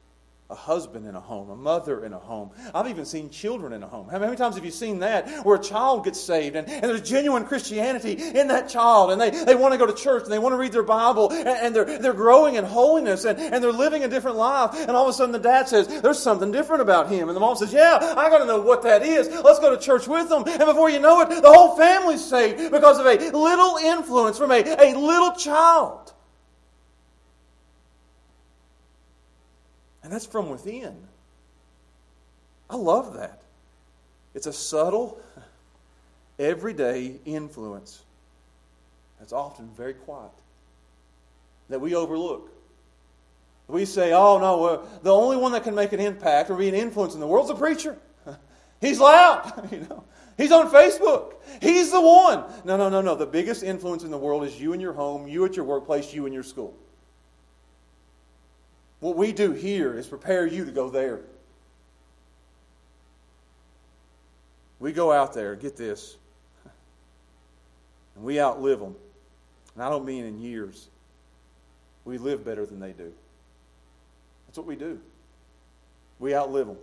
a 0.49 0.55
husband 0.55 1.07
in 1.07 1.17
a 1.17 1.21
home, 1.21 1.51
a 1.51 1.57
mother 1.57 2.05
in 2.05 2.13
a 2.13 2.19
home. 2.19 2.51
I've 2.73 2.87
even 2.87 3.05
seen 3.05 3.31
children 3.31 3.73
in 3.73 3.83
a 3.83 3.89
home. 3.89 4.09
How 4.09 4.21
many 4.21 4.37
times 4.37 4.55
have 4.55 4.65
you 4.65 4.71
seen 4.71 5.01
that 5.01 5.45
where 5.45 5.57
a 5.57 5.63
child 5.63 6.05
gets 6.05 6.21
saved 6.21 6.55
and, 6.55 6.69
and 6.69 6.85
there's 6.85 7.03
genuine 7.03 7.45
Christianity 7.45 8.13
in 8.13 8.47
that 8.49 8.69
child 8.69 9.11
and 9.11 9.21
they, 9.21 9.31
they 9.31 9.57
want 9.57 9.73
to 9.73 9.79
go 9.79 9.87
to 9.87 9.93
church 9.93 10.23
and 10.23 10.33
they 10.33 10.39
want 10.39 10.53
to 10.53 10.57
read 10.57 10.71
their 10.71 10.85
Bible 10.85 11.33
and, 11.33 11.49
and 11.49 11.75
they're, 11.75 11.99
they're 11.99 12.13
growing 12.13 12.55
in 12.55 12.65
holiness 12.65 13.25
and, 13.25 13.39
and 13.41 13.63
they're 13.63 13.73
living 13.73 14.05
a 14.05 14.09
different 14.09 14.37
life 14.37 14.71
and 14.79 14.91
all 14.91 15.03
of 15.03 15.09
a 15.09 15.13
sudden 15.13 15.33
the 15.33 15.39
dad 15.41 15.69
says, 15.69 15.89
There's 15.89 16.19
something 16.19 16.53
different 16.53 16.83
about 16.83 17.09
him. 17.09 17.29
And 17.29 17.37
the 17.37 17.41
mom 17.41 17.57
says, 17.57 17.73
Yeah, 17.73 18.15
I 18.17 18.31
got 18.31 18.39
to 18.39 18.47
know 18.47 18.61
what 18.61 18.83
that 18.83 19.03
is. 19.03 19.29
Let's 19.29 19.59
go 19.59 19.75
to 19.75 19.83
church 19.83 20.07
with 20.07 20.29
them. 20.29 20.45
And 20.47 20.65
before 20.65 20.91
you 20.91 21.01
know 21.01 21.23
it, 21.23 21.29
the 21.43 21.53
whole 21.53 21.77
family's 21.77 22.25
saved 22.25 22.71
because 22.71 22.99
of 22.99 23.07
a 23.07 23.31
little 23.37 23.77
influence 23.79 24.39
from 24.39 24.53
a, 24.53 24.63
a 24.63 24.95
little 24.95 25.33
child. 25.33 26.13
And 30.07 30.15
that's 30.15 30.25
from 30.25 30.51
within. 30.51 30.95
I 32.71 32.77
love 32.77 33.15
that. 33.15 33.43
It's 34.37 34.47
a 34.47 34.53
subtle, 34.53 35.19
everyday 36.39 37.17
influence 37.25 38.05
that's 39.19 39.33
often 39.33 39.69
very 39.77 39.95
quiet, 39.95 40.31
that 41.71 41.81
we 41.81 41.97
overlook. 41.97 42.53
We 43.67 43.85
say, 43.85 44.13
oh, 44.13 44.39
no, 44.39 44.87
the 45.03 45.13
only 45.13 45.39
one 45.39 45.51
that 45.51 45.65
can 45.65 45.75
make 45.75 45.93
an 45.93 45.99
impact 45.99 46.51
or 46.51 46.55
be 46.55 46.69
an 46.69 46.77
influence 46.77 47.15
in 47.15 47.21
the 47.21 47.27
world 47.27 47.47
is 47.47 47.51
a 47.51 47.57
preacher. 47.57 47.99
He's 48.81 49.01
loud, 49.01 49.69
you 49.73 49.81
know. 49.91 50.05
He's 50.37 50.53
on 50.53 50.71
Facebook. 50.71 51.35
He's 51.61 51.91
the 51.91 52.01
one. 52.01 52.45
No, 52.65 52.77
no, 52.77 52.89
no, 52.89 53.01
no. 53.01 53.17
The 53.17 53.27
biggest 53.27 53.65
influence 53.65 54.05
in 54.05 54.13
the 54.13 54.19
world 54.19 54.45
is 54.45 54.61
you 54.61 54.73
in 54.73 54.79
your 54.79 54.93
home, 54.93 55.27
you 55.27 55.45
at 55.45 55.57
your 55.57 55.65
workplace, 55.65 56.15
you 56.15 56.27
in 56.27 56.33
your 56.33 56.45
school. 56.45 56.77
What 59.01 59.17
we 59.17 59.33
do 59.33 59.53
here 59.53 59.97
is 59.97 60.07
prepare 60.07 60.47
you 60.47 60.65
to 60.65 60.73
go 60.73 60.89
there. 60.89 61.21
We 64.79 64.93
go 64.93 65.13
out 65.13 65.33
there, 65.33 65.55
get 65.55 65.77
this, 65.77 66.17
and 68.15 68.25
we 68.25 68.41
outlive 68.41 68.81
them. 68.81 68.95
And 69.75 69.83
I 69.83 69.91
don't 69.91 70.05
mean 70.05 70.25
in 70.25 70.41
years. 70.41 70.89
We 72.05 72.19
live 72.19 72.45
better 72.45 72.67
than 72.67 72.81
they 72.81 72.93
do. 72.93 73.13
That's 74.47 74.59
what 74.59 74.67
we 74.67 74.77
do. 74.77 75.01
We 76.19 76.35
outlive 76.35 76.67
them. 76.67 76.77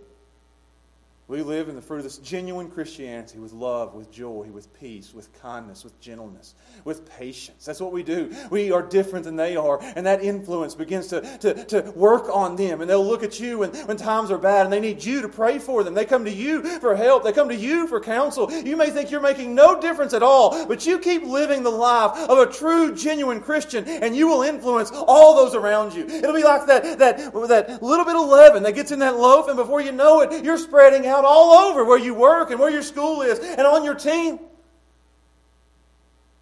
We 1.26 1.40
live 1.40 1.70
in 1.70 1.74
the 1.74 1.80
fruit 1.80 1.98
of 1.98 2.04
this 2.04 2.18
genuine 2.18 2.70
Christianity 2.70 3.38
with 3.38 3.54
love, 3.54 3.94
with 3.94 4.10
joy, 4.12 4.46
with 4.52 4.70
peace, 4.78 5.14
with 5.14 5.32
kindness, 5.40 5.82
with 5.82 5.98
gentleness, 5.98 6.54
with 6.84 7.08
patience. 7.08 7.64
That's 7.64 7.80
what 7.80 7.92
we 7.92 8.02
do. 8.02 8.30
We 8.50 8.70
are 8.72 8.82
different 8.82 9.24
than 9.24 9.34
they 9.34 9.56
are, 9.56 9.80
and 9.96 10.04
that 10.04 10.22
influence 10.22 10.74
begins 10.74 11.06
to, 11.06 11.22
to, 11.38 11.64
to 11.64 11.92
work 11.96 12.28
on 12.30 12.56
them. 12.56 12.82
And 12.82 12.90
they'll 12.90 13.04
look 13.04 13.22
at 13.22 13.40
you 13.40 13.60
when, 13.60 13.70
when 13.86 13.96
times 13.96 14.30
are 14.30 14.36
bad 14.36 14.66
and 14.66 14.72
they 14.72 14.80
need 14.80 15.02
you 15.02 15.22
to 15.22 15.28
pray 15.30 15.58
for 15.58 15.82
them. 15.82 15.94
They 15.94 16.04
come 16.04 16.26
to 16.26 16.30
you 16.30 16.62
for 16.80 16.94
help, 16.94 17.24
they 17.24 17.32
come 17.32 17.48
to 17.48 17.56
you 17.56 17.86
for 17.86 18.00
counsel. 18.00 18.52
You 18.52 18.76
may 18.76 18.90
think 18.90 19.10
you're 19.10 19.22
making 19.22 19.54
no 19.54 19.80
difference 19.80 20.12
at 20.12 20.22
all, 20.22 20.66
but 20.66 20.84
you 20.84 20.98
keep 20.98 21.22
living 21.22 21.62
the 21.62 21.70
life 21.70 22.28
of 22.28 22.36
a 22.36 22.52
true, 22.52 22.94
genuine 22.94 23.40
Christian, 23.40 23.88
and 23.88 24.14
you 24.14 24.28
will 24.28 24.42
influence 24.42 24.90
all 24.92 25.36
those 25.36 25.54
around 25.54 25.94
you. 25.94 26.04
It'll 26.06 26.34
be 26.34 26.44
like 26.44 26.66
that, 26.66 26.98
that, 26.98 27.32
that 27.48 27.82
little 27.82 28.04
bit 28.04 28.14
of 28.14 28.28
leaven 28.28 28.62
that 28.64 28.74
gets 28.74 28.92
in 28.92 28.98
that 28.98 29.16
loaf, 29.16 29.48
and 29.48 29.56
before 29.56 29.80
you 29.80 29.90
know 29.90 30.20
it, 30.20 30.44
you're 30.44 30.58
spreading 30.58 31.06
out 31.06 31.13
out 31.14 31.24
all 31.24 31.52
over 31.52 31.84
where 31.84 31.98
you 31.98 32.14
work 32.14 32.50
and 32.50 32.58
where 32.58 32.70
your 32.70 32.82
school 32.82 33.22
is 33.22 33.38
and 33.38 33.60
on 33.60 33.84
your 33.84 33.94
team. 33.94 34.38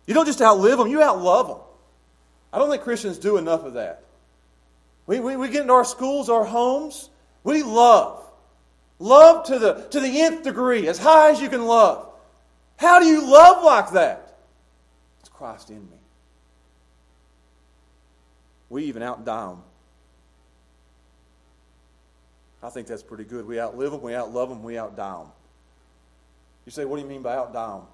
You 0.07 0.15
don't 0.15 0.27
just 0.27 0.41
outlive 0.41 0.79
them, 0.79 0.89
you 0.89 0.99
outlove 0.99 1.49
them. 1.49 1.59
I 2.53 2.59
don't 2.59 2.71
think 2.71 2.83
Christians 2.83 3.19
do 3.19 3.37
enough 3.37 3.65
of 3.65 3.75
that. 3.75 4.05
We, 5.07 5.21
we, 5.21 5.37
we 5.37 5.49
get 5.49 5.63
into 5.63 5.73
our 5.73 5.85
schools, 5.85 6.29
our 6.29 6.45
homes, 6.45 7.11
we 7.45 7.63
love. 7.63 8.25
Love 8.99 9.47
to 9.47 9.59
the, 9.59 9.87
to 9.91 10.01
the 10.01 10.21
nth 10.21 10.45
degree, 10.45 10.87
as 10.87 10.99
high 10.99 11.31
as 11.31 11.41
you 11.41 11.49
can 11.49 11.67
love. 11.67 12.09
How 12.77 13.01
do 13.01 13.07
you 13.07 13.29
love 13.29 13.65
like 13.65 13.91
that? 13.93 14.39
It's 15.21 15.29
Christ 15.29 15.71
in 15.71 15.81
me. 15.81 15.97
We 18.69 18.85
even 18.85 19.03
outdie 19.03 19.25
them. 19.25 19.63
I 22.63 22.71
think 22.71 22.87
that's 22.87 23.03
pretty 23.03 23.25
good. 23.25 23.47
We 23.47 23.61
outlive 23.61 23.91
them, 23.91 24.03
we 24.03 24.13
outlove 24.13 24.49
them, 24.49 24.63
we 24.63 24.75
outdie 24.75 24.97
them. 24.97 25.27
You 26.65 26.71
say, 26.71 26.85
what 26.85 26.97
do 26.97 27.03
you 27.03 27.09
mean 27.09 27.23
by 27.23 27.35
outdie 27.37 27.53
them? 27.53 27.87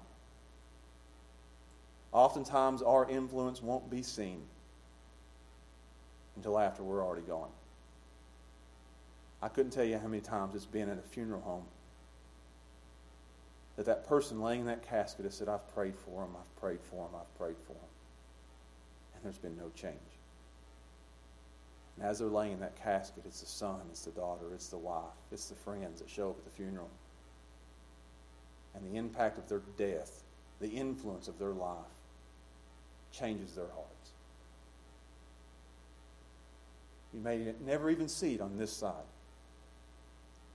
Oftentimes, 2.11 2.81
our 2.81 3.09
influence 3.09 3.61
won't 3.61 3.89
be 3.89 4.03
seen 4.03 4.41
until 6.35 6.57
after 6.57 6.83
we're 6.83 7.03
already 7.03 7.25
gone. 7.25 7.49
I 9.41 9.47
couldn't 9.47 9.71
tell 9.71 9.85
you 9.85 9.97
how 9.97 10.07
many 10.07 10.21
times 10.21 10.53
it's 10.55 10.65
been 10.65 10.89
at 10.89 10.97
a 10.97 11.01
funeral 11.01 11.41
home 11.41 11.65
that 13.77 13.85
that 13.85 14.07
person 14.07 14.41
laying 14.41 14.61
in 14.61 14.65
that 14.67 14.87
casket 14.87 15.25
has 15.25 15.35
said, 15.35 15.47
I've 15.47 15.73
prayed 15.73 15.95
for 15.95 16.23
him, 16.23 16.31
I've 16.37 16.59
prayed 16.59 16.79
for 16.89 17.05
him, 17.05 17.15
I've 17.15 17.37
prayed 17.37 17.55
for 17.65 17.73
him. 17.73 17.89
And 19.15 19.23
there's 19.23 19.37
been 19.37 19.57
no 19.57 19.71
change. 19.75 19.95
And 21.99 22.07
as 22.07 22.19
they're 22.19 22.29
laying 22.29 22.53
in 22.53 22.59
that 22.61 22.81
casket, 22.81 23.23
it's 23.25 23.41
the 23.41 23.47
son, 23.47 23.81
it's 23.89 24.05
the 24.05 24.11
daughter, 24.11 24.45
it's 24.53 24.69
the 24.69 24.77
wife, 24.77 25.03
it's 25.33 25.49
the 25.49 25.55
friends 25.55 25.99
that 25.99 26.09
show 26.09 26.29
up 26.29 26.37
at 26.37 26.45
the 26.45 26.51
funeral. 26.51 26.89
And 28.73 28.89
the 28.89 28.97
impact 28.97 29.37
of 29.37 29.49
their 29.49 29.61
death, 29.77 30.23
the 30.61 30.69
influence 30.69 31.27
of 31.27 31.37
their 31.37 31.49
life, 31.49 31.75
changes 33.11 33.53
their 33.53 33.67
hearts. 33.67 34.11
You 37.13 37.19
may 37.19 37.53
never 37.65 37.89
even 37.89 38.07
see 38.07 38.35
it 38.35 38.39
on 38.39 38.57
this 38.57 38.71
side, 38.71 38.93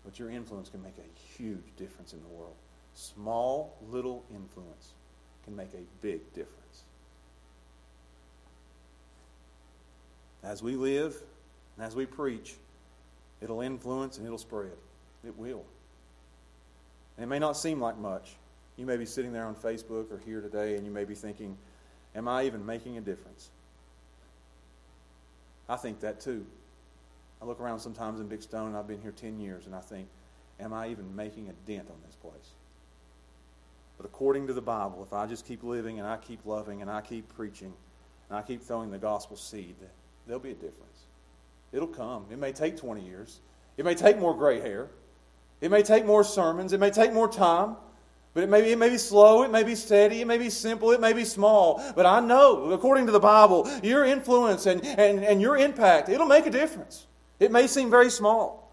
but 0.03 0.19
your 0.19 0.31
influence 0.31 0.71
can 0.71 0.83
make 0.83 0.97
a 0.97 1.37
huge 1.37 1.77
difference 1.77 2.15
in 2.15 2.21
the 2.23 2.29
world. 2.29 2.55
Small, 2.95 3.77
little 3.91 4.25
influence 4.33 4.93
can 5.45 5.55
make 5.55 5.75
a 5.75 5.83
big 6.01 6.21
difference. 6.33 6.85
As 10.43 10.63
we 10.63 10.77
live 10.77 11.21
and 11.77 11.87
as 11.87 11.95
we 11.95 12.07
preach, 12.07 12.55
it'll 13.41 13.61
influence 13.61 14.19
and 14.19 14.27
it'll 14.27 14.39
spread. 14.39 14.77
It 15.25 15.37
will. 15.37 15.65
And 17.17 17.25
it 17.25 17.27
may 17.27 17.39
not 17.39 17.57
seem 17.57 17.81
like 17.81 17.99
much. 17.99 18.33
You 18.77 18.87
may 18.87 18.97
be 18.97 19.07
sitting 19.07 19.33
there 19.33 19.47
on 19.47 19.55
Facebook 19.55 20.11
or 20.11 20.21
here 20.25 20.41
today 20.41 20.77
and 20.77 20.85
you 20.85 20.93
may 20.93 21.05
be 21.05 21.15
thinking, 21.15 21.57
Am 22.17 22.29
I 22.29 22.45
even 22.45 22.65
making 22.65 22.97
a 22.97 23.01
difference? 23.01 23.49
I 25.69 25.77
think 25.77 26.01
that 26.01 26.21
too. 26.21 26.47
I 27.43 27.45
look 27.45 27.61
around 27.61 27.81
sometimes 27.81 28.21
in 28.21 28.29
Big 28.29 28.43
Stone, 28.43 28.69
and 28.69 28.77
I've 28.77 28.87
been 28.87 29.01
here 29.01 29.11
10 29.11 29.41
years, 29.41 29.67
and 29.67 29.75
I 29.75 29.81
think, 29.81 30.09
Am 30.61 30.73
I 30.73 30.89
even 30.89 31.15
making 31.17 31.49
a 31.49 31.71
dent 31.71 31.89
on 31.91 31.97
this 32.07 32.15
place? 32.17 32.53
But 33.97 34.07
according 34.07 34.47
to 34.47 34.53
the 34.53 34.63
Bible, 34.63 35.03
if 35.03 35.13
I 35.13 35.27
just 35.27 35.47
keep 35.47 35.63
living 35.63 35.99
and 35.99 36.07
I 36.07 36.17
keep 36.17 36.45
loving 36.45 36.83
and 36.83 36.91
I 36.91 37.01
keep 37.01 37.29
preaching 37.35 37.73
and 38.29 38.39
I 38.39 38.43
keep 38.43 38.63
throwing 38.63 38.91
the 38.91 38.99
gospel 38.99 39.37
seed, 39.37 39.77
there'll 40.27 40.41
be 40.41 40.51
a 40.51 40.55
difference. 40.55 41.05
It'll 41.75 41.89
come. 41.89 42.27
It 42.31 42.39
may 42.39 42.53
take 42.53 42.77
20 42.77 43.03
years. 43.03 43.41
It 43.77 43.85
may 43.85 43.97
take 43.97 44.19
more 44.19 44.35
gray 44.35 44.61
hair. 44.61 44.89
It 45.61 45.71
may 45.71 45.83
take 45.83 46.07
more 46.07 46.23
sermons. 46.23 46.73
It 46.73 46.79
may 46.79 46.91
take 46.91 47.13
more 47.13 47.29
time. 47.29 47.77
But 48.33 48.45
it 48.45 48.49
may, 48.49 48.63
be, 48.63 48.73
it 48.73 48.79
may 48.79 48.89
be 48.89 48.99
slow, 48.99 49.45
it 49.45 49.51
may 49.53 49.63
be 49.63 49.77
steady, 49.77 50.21
it 50.21 50.27
may 50.27 50.39
be 50.39 50.51
simple, 50.51 50.91
it 50.91 51.01
may 51.01 51.13
be 51.13 51.25
small. 51.25 51.81
But 51.95 52.05
I 52.05 52.19
know, 52.19 52.73
according 52.73 53.07
to 53.07 53.13
the 53.13 53.21
Bible, 53.21 53.71
your 53.81 54.05
influence 54.05 54.67
and, 54.67 54.85
and, 54.85 55.25
and 55.25 55.41
your 55.41 55.57
impact, 55.57 56.09
it'll 56.09 56.27
make 56.27 56.45
a 56.45 56.51
difference. 56.51 57.07
It 57.39 57.53
may 57.53 57.69
seem 57.69 57.91
very 57.91 58.11
small. 58.11 58.64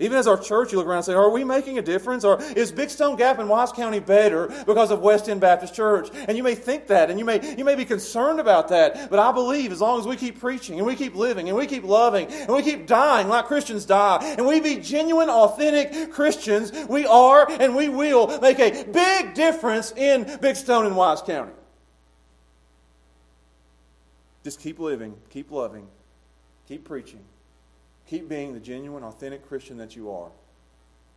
Even 0.00 0.16
as 0.16 0.28
our 0.28 0.38
church, 0.38 0.70
you 0.70 0.78
look 0.78 0.86
around 0.86 0.98
and 0.98 1.06
say, 1.06 1.14
Are 1.14 1.30
we 1.30 1.42
making 1.42 1.78
a 1.78 1.82
difference? 1.82 2.24
Or 2.24 2.40
is 2.40 2.70
Big 2.70 2.88
Stone 2.88 3.16
Gap 3.16 3.40
in 3.40 3.48
Wise 3.48 3.72
County 3.72 3.98
better 3.98 4.46
because 4.64 4.92
of 4.92 5.00
West 5.00 5.28
End 5.28 5.40
Baptist 5.40 5.74
Church? 5.74 6.08
And 6.28 6.36
you 6.36 6.44
may 6.44 6.54
think 6.54 6.86
that, 6.86 7.10
and 7.10 7.18
you 7.18 7.24
may, 7.24 7.56
you 7.56 7.64
may 7.64 7.74
be 7.74 7.84
concerned 7.84 8.38
about 8.38 8.68
that. 8.68 9.10
But 9.10 9.18
I 9.18 9.32
believe 9.32 9.72
as 9.72 9.80
long 9.80 9.98
as 9.98 10.06
we 10.06 10.16
keep 10.16 10.38
preaching, 10.38 10.78
and 10.78 10.86
we 10.86 10.94
keep 10.94 11.16
living, 11.16 11.48
and 11.48 11.56
we 11.56 11.66
keep 11.66 11.82
loving, 11.82 12.28
and 12.28 12.48
we 12.50 12.62
keep 12.62 12.86
dying 12.86 13.28
like 13.28 13.46
Christians 13.46 13.84
die, 13.84 14.18
and 14.38 14.46
we 14.46 14.60
be 14.60 14.76
genuine, 14.76 15.28
authentic 15.28 16.12
Christians, 16.12 16.70
we 16.88 17.04
are 17.04 17.50
and 17.50 17.74
we 17.74 17.88
will 17.88 18.38
make 18.40 18.60
a 18.60 18.84
big 18.84 19.34
difference 19.34 19.92
in 19.92 20.38
Big 20.40 20.54
Stone 20.54 20.86
and 20.86 20.96
Wise 20.96 21.22
County. 21.22 21.52
Just 24.44 24.60
keep 24.60 24.78
living, 24.78 25.16
keep 25.30 25.50
loving, 25.50 25.88
keep 26.68 26.84
preaching. 26.84 27.20
Keep 28.08 28.28
being 28.28 28.54
the 28.54 28.60
genuine, 28.60 29.04
authentic 29.04 29.46
Christian 29.46 29.76
that 29.78 29.94
you 29.94 30.10
are. 30.10 30.30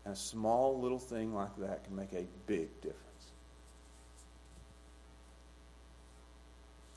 And 0.04 0.14
a 0.14 0.18
small 0.18 0.80
little 0.80 1.00
thing 1.00 1.34
like 1.34 1.56
that 1.60 1.86
can 1.86 1.96
make 1.96 2.12
a 2.14 2.26
big 2.48 2.70
difference. 2.82 2.98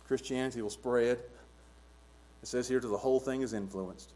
Christianity 0.06 0.62
will 0.62 0.70
spread. 0.70 1.18
It 2.42 2.48
says 2.48 2.68
here, 2.68 2.80
till 2.80 2.90
the 2.90 2.96
whole 2.96 3.20
thing 3.20 3.42
is 3.42 3.52
influenced, 3.52 4.10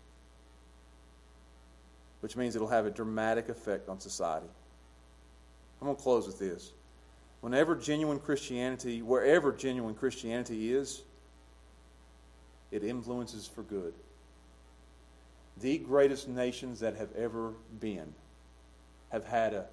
which 2.20 2.36
means 2.36 2.56
it'll 2.56 2.68
have 2.68 2.86
a 2.86 2.90
dramatic 2.90 3.48
effect 3.48 3.88
on 3.88 4.00
society. 4.00 4.48
I'm 5.80 5.86
going 5.86 5.96
to 5.96 6.02
close 6.02 6.26
with 6.26 6.38
this. 6.38 6.72
Whenever 7.40 7.76
genuine 7.76 8.18
Christianity, 8.18 9.00
wherever 9.00 9.52
genuine 9.52 9.94
Christianity 9.94 10.72
is, 10.74 11.02
it 12.70 12.82
influences 12.82 13.46
for 13.46 13.62
good. 13.62 13.94
The 15.60 15.78
greatest 15.78 16.28
nations 16.28 16.80
that 16.80 16.96
have 16.96 17.14
ever 17.16 17.52
been 17.80 18.14
have 19.10 19.24
had 19.24 19.54
a, 19.54 19.66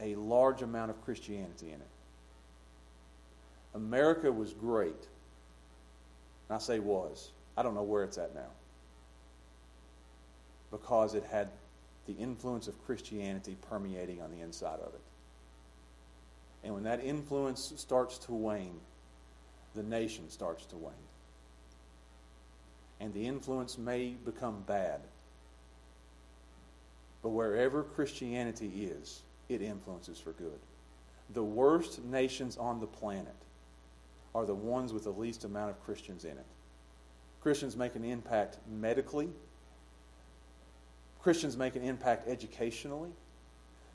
a 0.00 0.14
large 0.14 0.62
amount 0.62 0.90
of 0.90 1.02
Christianity 1.04 1.68
in 1.68 1.80
it. 1.80 1.88
America 3.74 4.30
was 4.30 4.52
great. 4.52 5.08
And 6.48 6.56
I 6.56 6.58
say 6.58 6.78
was. 6.78 7.30
I 7.56 7.62
don't 7.62 7.74
know 7.74 7.82
where 7.82 8.04
it's 8.04 8.18
at 8.18 8.34
now. 8.34 8.50
Because 10.70 11.14
it 11.14 11.24
had 11.24 11.48
the 12.06 12.12
influence 12.12 12.68
of 12.68 12.84
Christianity 12.84 13.56
permeating 13.68 14.20
on 14.20 14.30
the 14.30 14.40
inside 14.40 14.80
of 14.80 14.94
it. 14.94 15.00
And 16.62 16.74
when 16.74 16.84
that 16.84 17.04
influence 17.04 17.72
starts 17.76 18.18
to 18.18 18.32
wane, 18.32 18.80
the 19.74 19.82
nation 19.82 20.30
starts 20.30 20.64
to 20.66 20.76
wane. 20.76 20.94
And 23.04 23.12
the 23.12 23.26
influence 23.26 23.76
may 23.76 24.14
become 24.24 24.64
bad. 24.66 25.00
But 27.22 27.30
wherever 27.30 27.82
Christianity 27.82 28.86
is, 28.86 29.20
it 29.50 29.60
influences 29.60 30.18
for 30.18 30.32
good. 30.32 30.58
The 31.34 31.44
worst 31.44 32.02
nations 32.02 32.56
on 32.56 32.80
the 32.80 32.86
planet 32.86 33.36
are 34.34 34.46
the 34.46 34.54
ones 34.54 34.94
with 34.94 35.04
the 35.04 35.10
least 35.10 35.44
amount 35.44 35.68
of 35.68 35.84
Christians 35.84 36.24
in 36.24 36.30
it. 36.30 36.46
Christians 37.42 37.76
make 37.76 37.94
an 37.94 38.04
impact 38.04 38.56
medically, 38.66 39.28
Christians 41.20 41.58
make 41.58 41.76
an 41.76 41.82
impact 41.82 42.26
educationally. 42.26 43.10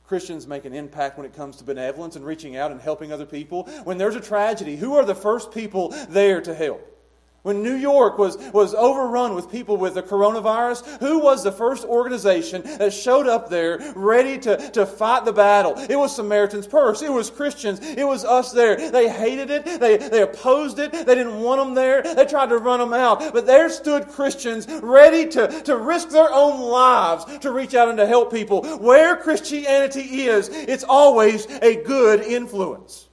Christians 0.06 0.46
make 0.46 0.64
an 0.64 0.72
impact 0.72 1.16
when 1.16 1.26
it 1.26 1.34
comes 1.34 1.56
to 1.56 1.64
benevolence 1.64 2.14
and 2.14 2.24
reaching 2.24 2.56
out 2.56 2.70
and 2.70 2.80
helping 2.80 3.12
other 3.12 3.26
people. 3.26 3.64
When 3.84 3.98
there's 3.98 4.16
a 4.16 4.20
tragedy, 4.20 4.76
who 4.76 4.94
are 4.94 5.04
the 5.04 5.14
first 5.16 5.52
people 5.52 5.94
there 6.08 6.40
to 6.40 6.54
help? 6.54 6.99
When 7.42 7.62
New 7.62 7.74
York 7.74 8.18
was, 8.18 8.36
was 8.52 8.74
overrun 8.74 9.34
with 9.34 9.50
people 9.50 9.78
with 9.78 9.94
the 9.94 10.02
coronavirus, 10.02 11.00
who 11.00 11.20
was 11.20 11.42
the 11.42 11.52
first 11.52 11.86
organization 11.86 12.62
that 12.78 12.92
showed 12.92 13.26
up 13.26 13.48
there 13.48 13.78
ready 13.96 14.38
to, 14.38 14.70
to 14.72 14.84
fight 14.84 15.24
the 15.24 15.32
battle? 15.32 15.74
It 15.76 15.96
was 15.96 16.14
Samaritan's 16.14 16.66
Purse. 16.66 17.00
It 17.00 17.12
was 17.12 17.30
Christians. 17.30 17.80
It 17.80 18.06
was 18.06 18.24
us 18.24 18.52
there. 18.52 18.90
They 18.90 19.08
hated 19.08 19.50
it. 19.50 19.80
They, 19.80 19.96
they 19.96 20.22
opposed 20.22 20.78
it. 20.78 20.92
They 20.92 21.14
didn't 21.14 21.40
want 21.40 21.60
them 21.60 21.74
there. 21.74 22.02
They 22.02 22.26
tried 22.26 22.50
to 22.50 22.58
run 22.58 22.78
them 22.78 22.92
out. 22.92 23.32
But 23.32 23.46
there 23.46 23.70
stood 23.70 24.08
Christians 24.08 24.66
ready 24.82 25.26
to, 25.30 25.62
to 25.62 25.76
risk 25.76 26.10
their 26.10 26.32
own 26.32 26.60
lives 26.60 27.24
to 27.38 27.52
reach 27.52 27.74
out 27.74 27.88
and 27.88 27.98
to 27.98 28.06
help 28.06 28.32
people. 28.32 28.64
Where 28.78 29.16
Christianity 29.16 30.24
is, 30.24 30.48
it's 30.48 30.84
always 30.84 31.46
a 31.62 31.82
good 31.84 32.20
influence. 32.20 33.09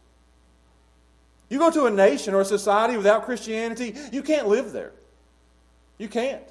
You 1.50 1.60
go 1.60 1.72
to 1.72 1.86
a 1.86 1.91
nation 1.91 2.34
or 2.34 2.41
a 2.41 2.45
society 2.45 2.98
without 2.98 3.26
Christianity, 3.26 3.95
you 4.12 4.22
can't 4.22 4.48
live 4.48 4.72
there. 4.72 4.91
You 5.98 6.08
can't. 6.08 6.43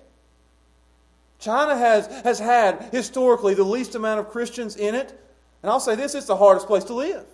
China 1.39 1.77
has, 1.77 2.07
has 2.25 2.39
had 2.39 2.89
historically 2.93 3.55
the 3.55 3.65
least 3.65 3.95
amount 3.95 4.21
of 4.21 4.31
Christians 4.31 4.77
in 4.77 4.95
it. 4.95 5.11
And 5.63 5.71
I'll 5.71 5.81
say 5.81 5.95
this 5.95 6.15
it's 6.15 6.27
the 6.27 6.37
hardest 6.37 6.67
place 6.67 6.85
to 6.85 6.95
live. 6.95 7.25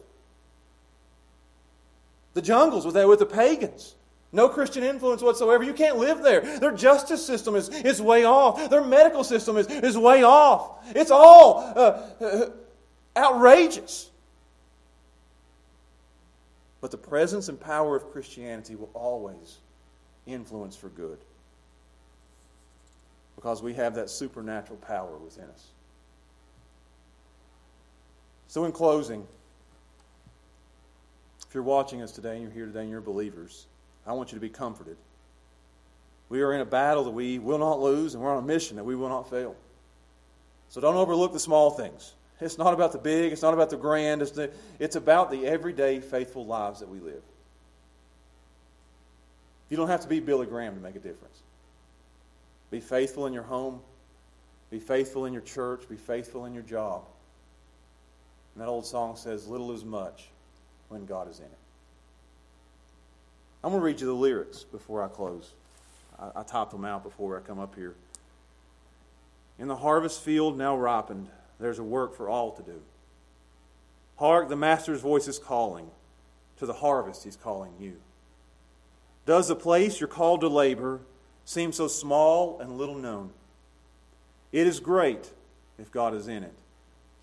The 2.35 2.43
jungles 2.43 2.85
with, 2.85 2.97
with 2.97 3.19
the 3.19 3.27
pagans. 3.27 3.95
No 4.33 4.49
Christian 4.49 4.83
influence 4.83 5.23
whatsoever. 5.23 5.63
You 5.63 5.75
can't 5.75 5.99
live 5.99 6.23
there. 6.23 6.41
Their 6.59 6.73
justice 6.73 7.25
system 7.25 7.55
is, 7.55 7.69
is 7.69 8.01
way 8.01 8.25
off. 8.25 8.71
Their 8.71 8.83
medical 8.83 9.25
system 9.25 9.59
is, 9.59 9.67
is 9.67 9.97
way 9.97 10.25
off. 10.25 10.79
It's 10.97 11.11
all 11.11 11.59
uh, 11.77 12.03
uh, 12.21 12.51
outrageous. 13.15 14.11
But 16.83 16.91
the 16.91 16.99
presence 16.99 17.49
and 17.49 17.59
power 17.59 17.97
of 17.97 18.11
Christianity 18.11 18.75
will 18.75 18.91
always 18.93 19.59
influence 20.27 20.77
for 20.77 20.89
good. 20.89 21.19
Because 23.37 23.63
we 23.63 23.73
have 23.75 23.95
that 23.95 24.11
supernatural 24.11 24.79
power 24.79 25.17
within 25.17 25.45
us. 25.45 25.69
So, 28.49 28.65
in 28.67 28.73
closing, 28.73 29.27
if 31.49 31.55
you're 31.55 31.63
watching 31.63 32.03
us 32.03 32.13
today 32.13 32.33
and 32.33 32.43
you're 32.43 32.51
here 32.51 32.67
today 32.67 32.81
and 32.81 32.91
you're 32.91 33.01
believers, 33.01 33.67
I 34.07 34.13
want 34.13 34.33
you 34.33 34.37
to 34.37 34.43
be 34.43 34.51
comforted. 34.51 34.97
We 36.29 36.43
are 36.43 36.53
in 36.53 36.61
a 36.61 36.67
battle 36.67 37.05
that 37.05 37.11
we 37.11 37.39
will 37.39 37.59
not 37.59 37.81
lose, 37.81 38.15
and 38.15 38.23
we're 38.23 38.33
on 38.33 38.43
a 38.43 38.47
mission 38.47 38.77
that 38.77 38.85
we 38.85 38.97
will 38.97 39.09
not 39.09 39.31
fail. 39.31 39.55
So 40.69 40.81
don't 40.81 40.97
overlook 40.97 41.33
the 41.33 41.41
small 41.41 41.71
things. 41.71 42.15
It's 42.43 42.59
not 42.59 42.75
about 42.75 42.93
the 42.93 42.99
big, 42.99 43.33
it's 43.33 43.43
not 43.43 43.55
about 43.55 43.71
the 43.71 43.77
grand, 43.77 44.23
it's, 44.23 44.33
the, 44.33 44.51
it's 44.79 44.97
about 44.97 45.31
the 45.31 45.47
everyday 45.47 46.01
faithful 46.01 46.45
lives 46.45 46.81
that 46.81 46.89
we 46.89 46.99
live. 46.99 47.23
You 49.71 49.77
don't 49.77 49.89
have 49.89 50.01
to 50.03 50.09
be 50.09 50.21
Billy 50.21 50.47
Graham 50.47 50.75
to 50.75 50.81
make 50.81 50.97
a 50.97 51.01
difference. 51.01 51.41
Be 52.71 52.81
faithful 52.81 53.27
in 53.27 53.33
your 53.33 53.43
home, 53.43 53.81
be 54.71 54.79
faithful 54.79 55.27
in 55.27 55.33
your 55.33 55.43
church, 55.43 55.89
be 55.89 55.97
faithful 55.97 56.45
in 56.47 56.55
your 56.55 56.63
job. 56.63 57.05
And 58.55 58.63
that 58.63 58.69
old 58.69 58.87
song 58.87 59.17
says, 59.17 59.47
Little 59.47 59.73
is 59.73 59.85
much 59.85 60.29
when 60.89 61.07
God 61.07 61.31
is 61.31 61.39
in 61.39 61.47
it. 61.47 61.59
I'm 63.65 63.71
going 63.71 63.81
to 63.81 63.85
read 63.85 64.01
you 64.01 64.07
the 64.07 64.13
lyrics 64.13 64.65
before 64.65 65.03
I 65.03 65.09
close. 65.09 65.53
I, 66.19 66.41
I 66.41 66.43
typed 66.43 66.73
them 66.73 66.85
out 66.85 67.03
before 67.03 67.39
I 67.39 67.41
come 67.41 67.59
up 67.59 67.75
here. 67.75 67.95
In 69.59 69.69
the 69.69 69.77
harvest 69.77 70.23
field 70.23 70.59
now 70.59 70.77
ripened, 70.77 71.29
there's 71.61 71.79
a 71.79 71.85
work 71.85 72.15
for 72.15 72.29
all 72.29 72.53
to 72.53 72.63
do. 72.63 72.83
Hark, 74.17 74.49
the 74.49 74.57
Master's 74.57 75.01
voice 75.01 75.29
is 75.29 75.39
calling. 75.39 75.91
To 76.59 76.67
the 76.67 76.73
harvest, 76.75 77.25
he's 77.25 77.37
calling 77.37 77.73
you. 77.81 77.97
Does 79.27 79.49
the 79.49 79.57
place 79.57 80.01
you're 80.01 80.09
called 80.09 80.43
to 80.43 80.49
labor 80.49 81.01
seem 81.45 81.73
so 81.73 81.89
small 81.89 82.61
and 82.61 82.79
little 82.79 82.95
known? 82.95 83.31
It 84.53 84.67
is 84.67 84.79
great 84.79 85.33
if 85.79 85.91
God 85.91 86.15
is 86.15 86.29
in 86.29 86.43
it, 86.43 86.55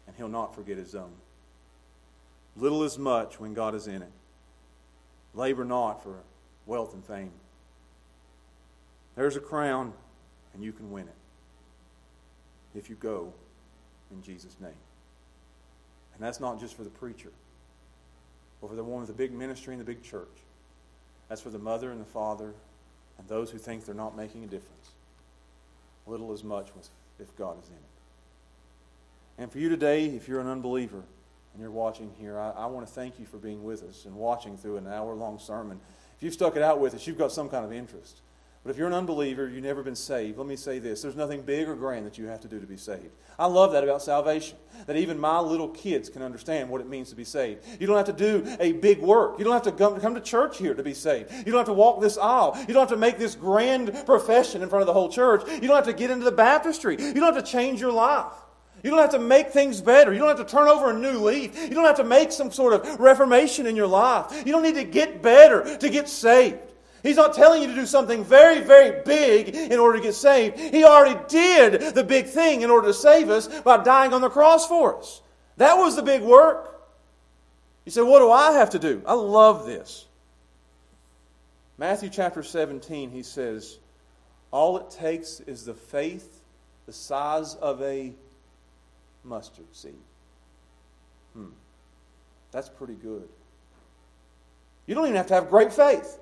and 0.07 0.15
he'll 0.17 0.27
not 0.27 0.55
forget 0.55 0.77
his 0.77 0.95
own. 0.95 1.11
Little 2.57 2.83
is 2.83 2.97
much 2.97 3.39
when 3.39 3.53
God 3.53 3.75
is 3.75 3.87
in 3.87 4.01
it. 4.01 4.11
Labor 5.33 5.63
not 5.63 6.03
for 6.03 6.15
wealth 6.65 6.93
and 6.93 7.05
fame. 7.05 7.31
There's 9.15 9.35
a 9.35 9.41
crown, 9.41 9.93
and 10.53 10.63
you 10.63 10.71
can 10.71 10.91
win 10.91 11.07
it 11.07 11.15
if 12.77 12.89
you 12.89 12.95
go 12.95 13.33
in 14.11 14.21
Jesus' 14.21 14.55
name. 14.59 14.71
And 16.13 16.23
that's 16.23 16.39
not 16.39 16.59
just 16.59 16.75
for 16.75 16.83
the 16.83 16.89
preacher 16.89 17.31
or 18.61 18.69
for 18.69 18.75
the 18.75 18.83
one 18.83 18.99
with 18.99 19.07
the 19.07 19.13
big 19.13 19.31
ministry 19.31 19.73
and 19.73 19.81
the 19.81 19.85
big 19.85 20.03
church. 20.03 20.27
That's 21.29 21.41
for 21.41 21.49
the 21.49 21.59
mother 21.59 21.91
and 21.91 22.01
the 22.01 22.05
father 22.05 22.53
and 23.17 23.27
those 23.27 23.51
who 23.51 23.57
think 23.57 23.85
they're 23.85 23.95
not 23.95 24.17
making 24.17 24.43
a 24.43 24.47
difference. 24.47 24.91
Little 26.07 26.33
as 26.33 26.43
much 26.43 26.69
if 27.19 27.35
God 27.37 27.61
is 27.61 27.69
in 27.69 27.75
it. 27.75 27.81
And 29.37 29.51
for 29.51 29.59
you 29.59 29.69
today, 29.69 30.05
if 30.05 30.27
you're 30.27 30.41
an 30.41 30.47
unbeliever 30.47 31.03
and 31.53 31.61
you're 31.61 31.71
watching 31.71 32.11
here, 32.19 32.37
I, 32.37 32.51
I 32.51 32.65
want 32.65 32.85
to 32.85 32.91
thank 32.91 33.19
you 33.19 33.25
for 33.25 33.37
being 33.37 33.63
with 33.63 33.83
us 33.83 34.05
and 34.05 34.15
watching 34.15 34.57
through 34.57 34.77
an 34.77 34.87
hour 34.87 35.13
long 35.13 35.39
sermon. 35.39 35.79
If 36.17 36.23
you've 36.23 36.33
stuck 36.33 36.57
it 36.57 36.61
out 36.61 36.81
with 36.81 36.93
us, 36.95 37.07
you've 37.07 37.17
got 37.17 37.31
some 37.31 37.47
kind 37.47 37.63
of 37.63 37.71
interest. 37.71 38.21
But 38.69 38.75
if 38.75 38.77
you're 38.77 38.87
an 38.87 38.93
unbeliever, 38.93 39.49
you've 39.49 39.63
never 39.63 39.81
been 39.81 39.95
saved, 39.95 40.37
let 40.37 40.45
me 40.45 40.55
say 40.55 40.77
this 40.77 41.01
there's 41.01 41.15
nothing 41.15 41.41
big 41.41 41.67
or 41.67 41.73
grand 41.73 42.05
that 42.05 42.19
you 42.19 42.27
have 42.27 42.39
to 42.41 42.47
do 42.47 42.59
to 42.59 42.67
be 42.67 42.77
saved. 42.77 43.09
I 43.39 43.47
love 43.47 43.71
that 43.71 43.83
about 43.83 44.03
salvation, 44.03 44.59
that 44.85 44.95
even 44.95 45.19
my 45.19 45.39
little 45.39 45.69
kids 45.69 46.07
can 46.07 46.21
understand 46.21 46.69
what 46.69 46.79
it 46.79 46.87
means 46.87 47.09
to 47.09 47.15
be 47.15 47.23
saved. 47.23 47.65
You 47.79 47.87
don't 47.87 47.97
have 47.97 48.05
to 48.05 48.13
do 48.13 48.45
a 48.59 48.73
big 48.73 48.99
work. 48.99 49.39
You 49.39 49.45
don't 49.45 49.53
have 49.53 49.63
to 49.63 49.71
come, 49.71 49.99
come 49.99 50.13
to 50.13 50.21
church 50.21 50.59
here 50.59 50.75
to 50.75 50.83
be 50.83 50.93
saved. 50.93 51.31
You 51.33 51.51
don't 51.51 51.57
have 51.57 51.65
to 51.65 51.73
walk 51.73 51.99
this 51.99 52.19
aisle. 52.19 52.55
You 52.67 52.75
don't 52.75 52.81
have 52.81 52.89
to 52.89 52.95
make 52.95 53.17
this 53.17 53.33
grand 53.33 54.03
profession 54.05 54.61
in 54.61 54.69
front 54.69 54.81
of 54.81 54.85
the 54.85 54.93
whole 54.93 55.09
church. 55.09 55.41
You 55.49 55.61
don't 55.67 55.75
have 55.75 55.87
to 55.87 55.93
get 55.93 56.11
into 56.11 56.25
the 56.25 56.31
baptistry. 56.31 56.95
You 56.95 57.15
don't 57.15 57.33
have 57.33 57.43
to 57.43 57.51
change 57.51 57.81
your 57.81 57.91
life. 57.91 58.33
You 58.83 58.91
don't 58.91 58.99
have 58.99 59.09
to 59.13 59.19
make 59.19 59.49
things 59.49 59.81
better. 59.81 60.13
You 60.13 60.19
don't 60.19 60.37
have 60.37 60.45
to 60.45 60.55
turn 60.55 60.67
over 60.67 60.91
a 60.91 60.93
new 60.93 61.17
leaf. 61.17 61.59
You 61.59 61.69
don't 61.69 61.85
have 61.85 61.97
to 61.97 62.03
make 62.03 62.31
some 62.31 62.51
sort 62.51 62.73
of 62.73 62.99
reformation 62.99 63.65
in 63.65 63.75
your 63.75 63.87
life. 63.87 64.43
You 64.45 64.51
don't 64.51 64.61
need 64.61 64.75
to 64.75 64.83
get 64.83 65.23
better 65.23 65.75
to 65.75 65.89
get 65.89 66.07
saved. 66.07 66.68
He's 67.03 67.15
not 67.15 67.33
telling 67.33 67.61
you 67.61 67.67
to 67.69 67.75
do 67.75 67.85
something 67.85 68.23
very, 68.23 68.61
very 68.61 69.01
big 69.03 69.55
in 69.55 69.79
order 69.79 69.97
to 69.97 70.03
get 70.03 70.15
saved. 70.15 70.59
He 70.59 70.83
already 70.83 71.19
did 71.27 71.95
the 71.95 72.03
big 72.03 72.27
thing 72.27 72.61
in 72.61 72.69
order 72.69 72.87
to 72.87 72.93
save 72.93 73.29
us 73.29 73.47
by 73.61 73.83
dying 73.83 74.13
on 74.13 74.21
the 74.21 74.29
cross 74.29 74.67
for 74.67 74.97
us. 74.97 75.21
That 75.57 75.75
was 75.75 75.95
the 75.95 76.03
big 76.03 76.21
work. 76.21 76.81
You 77.85 77.91
say, 77.91 78.01
What 78.01 78.19
do 78.19 78.31
I 78.31 78.53
have 78.53 78.71
to 78.71 78.79
do? 78.79 79.01
I 79.05 79.13
love 79.13 79.65
this. 79.65 80.05
Matthew 81.77 82.09
chapter 82.09 82.43
17, 82.43 83.09
he 83.09 83.23
says, 83.23 83.79
All 84.51 84.77
it 84.77 84.89
takes 84.91 85.39
is 85.41 85.65
the 85.65 85.73
faith 85.73 86.41
the 86.85 86.93
size 86.93 87.55
of 87.55 87.81
a 87.83 88.11
mustard 89.23 89.67
seed. 89.73 89.93
Hmm. 91.33 91.49
That's 92.51 92.67
pretty 92.67 92.95
good. 92.95 93.29
You 94.87 94.95
don't 94.95 95.05
even 95.05 95.17
have 95.17 95.27
to 95.27 95.35
have 95.35 95.51
great 95.51 95.71
faith. 95.71 96.17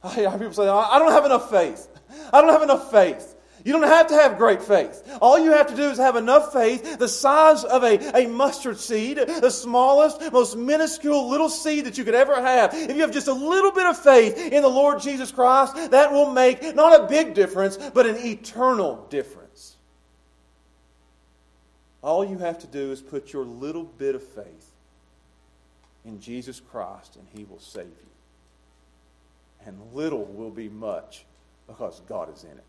I 0.04 0.14
hear 0.14 0.30
people 0.32 0.52
say, 0.52 0.68
I 0.68 0.98
don't 0.98 1.12
have 1.12 1.24
enough 1.24 1.50
faith. 1.50 1.88
I 2.32 2.40
don't 2.40 2.50
have 2.50 2.62
enough 2.62 2.90
faith. 2.90 3.36
You 3.64 3.72
don't 3.72 3.82
have 3.82 4.06
to 4.06 4.14
have 4.14 4.38
great 4.38 4.62
faith. 4.62 5.02
All 5.20 5.38
you 5.38 5.52
have 5.52 5.66
to 5.66 5.76
do 5.76 5.90
is 5.90 5.98
have 5.98 6.16
enough 6.16 6.52
faith, 6.52 6.98
the 6.98 7.08
size 7.08 7.62
of 7.64 7.84
a, 7.84 8.22
a 8.22 8.26
mustard 8.26 8.78
seed, 8.78 9.18
the 9.18 9.50
smallest, 9.50 10.32
most 10.32 10.56
minuscule 10.56 11.28
little 11.28 11.50
seed 11.50 11.84
that 11.84 11.98
you 11.98 12.04
could 12.04 12.14
ever 12.14 12.40
have. 12.40 12.72
If 12.72 12.96
you 12.96 13.02
have 13.02 13.12
just 13.12 13.28
a 13.28 13.34
little 13.34 13.70
bit 13.70 13.86
of 13.86 13.98
faith 13.98 14.38
in 14.38 14.62
the 14.62 14.68
Lord 14.68 15.00
Jesus 15.00 15.30
Christ, 15.30 15.90
that 15.90 16.10
will 16.10 16.30
make 16.30 16.74
not 16.74 17.02
a 17.02 17.06
big 17.06 17.34
difference, 17.34 17.76
but 17.76 18.06
an 18.06 18.16
eternal 18.16 19.06
difference. 19.10 19.76
All 22.02 22.24
you 22.24 22.38
have 22.38 22.58
to 22.60 22.66
do 22.66 22.92
is 22.92 23.02
put 23.02 23.32
your 23.32 23.44
little 23.44 23.84
bit 23.84 24.14
of 24.14 24.22
faith 24.22 24.70
in 26.06 26.18
Jesus 26.18 26.60
Christ, 26.60 27.16
and 27.16 27.26
He 27.34 27.44
will 27.44 27.60
save 27.60 27.84
you. 27.84 28.09
And 29.66 29.78
little 29.92 30.24
will 30.24 30.50
be 30.50 30.68
much 30.68 31.24
because 31.66 32.00
God 32.08 32.34
is 32.34 32.44
in 32.44 32.50
it. 32.50 32.64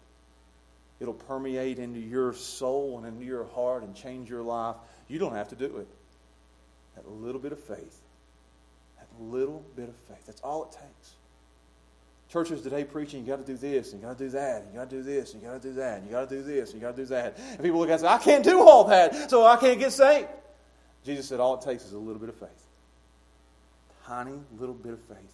It'll 1.00 1.14
permeate 1.14 1.80
into 1.80 2.00
your 2.00 2.34
soul 2.34 2.98
and 2.98 3.08
into 3.08 3.26
your 3.26 3.46
heart 3.46 3.84
and 3.84 3.96
change 3.96 4.30
your 4.30 4.44
life. 4.44 4.76
You 5.08 5.18
don't 5.20 5.34
have 5.34 5.50
to 5.50 5.56
do 5.56 5.78
it. 5.78 5.88
That 6.96 7.10
little 7.10 7.42
bit 7.42 7.52
of 7.52 7.60
faith. 7.60 8.00
That 9.00 9.08
little 9.20 9.64
bit 9.76 9.90
of 9.90 9.96
faith. 9.96 10.26
That's 10.28 10.42
all 10.42 10.66
it 10.66 10.72
takes. 10.74 11.16
Churches 12.30 12.62
today 12.62 12.84
preaching, 12.84 13.22
you 13.22 13.28
got 13.28 13.46
to 13.46 13.52
do 13.52 13.58
this, 13.58 13.92
and 13.92 14.02
you 14.02 14.08
got 14.08 14.18
to 14.18 14.24
do 14.24 14.30
that, 14.30 14.62
and 14.62 14.72
you 14.72 14.80
got 14.80 14.90
to 14.90 14.96
do 14.96 15.04
this, 15.04 15.34
and 15.34 15.42
you 15.42 15.50
got 15.50 15.62
to 15.62 15.68
do 15.68 15.74
that, 15.76 15.98
and 15.98 16.06
you 16.06 16.12
got 16.12 16.30
to 16.30 16.36
do 16.36 16.44
this, 16.44 16.72
and 16.72 16.80
you 16.80 16.88
got 16.88 16.96
to 16.96 17.02
do 17.02 17.08
that. 17.08 17.38
And 17.52 17.62
people 17.62 17.80
look 17.80 17.90
at 17.90 17.94
and 17.94 18.02
say, 18.02 18.08
I 18.08 18.20
can't 18.20 18.44
do 18.44 18.62
all 18.62 18.86
that, 18.86 19.30
so 19.30 19.46
I 19.46 19.58
can't 19.58 19.80
get 19.80 19.92
saved. 19.92 20.30
Jesus 21.04 21.28
said, 21.28 21.40
all 21.40 21.56
it 21.56 21.62
takes 21.62 21.84
is 21.84 21.94
a 21.94 21.98
little 21.98 22.20
bit 22.20 22.30
of 22.30 22.36
faith. 22.36 22.50
Tiny 24.06 24.40
little 24.58 24.76
bit 24.76 24.94
of 24.94 25.00
faith. 25.02 25.34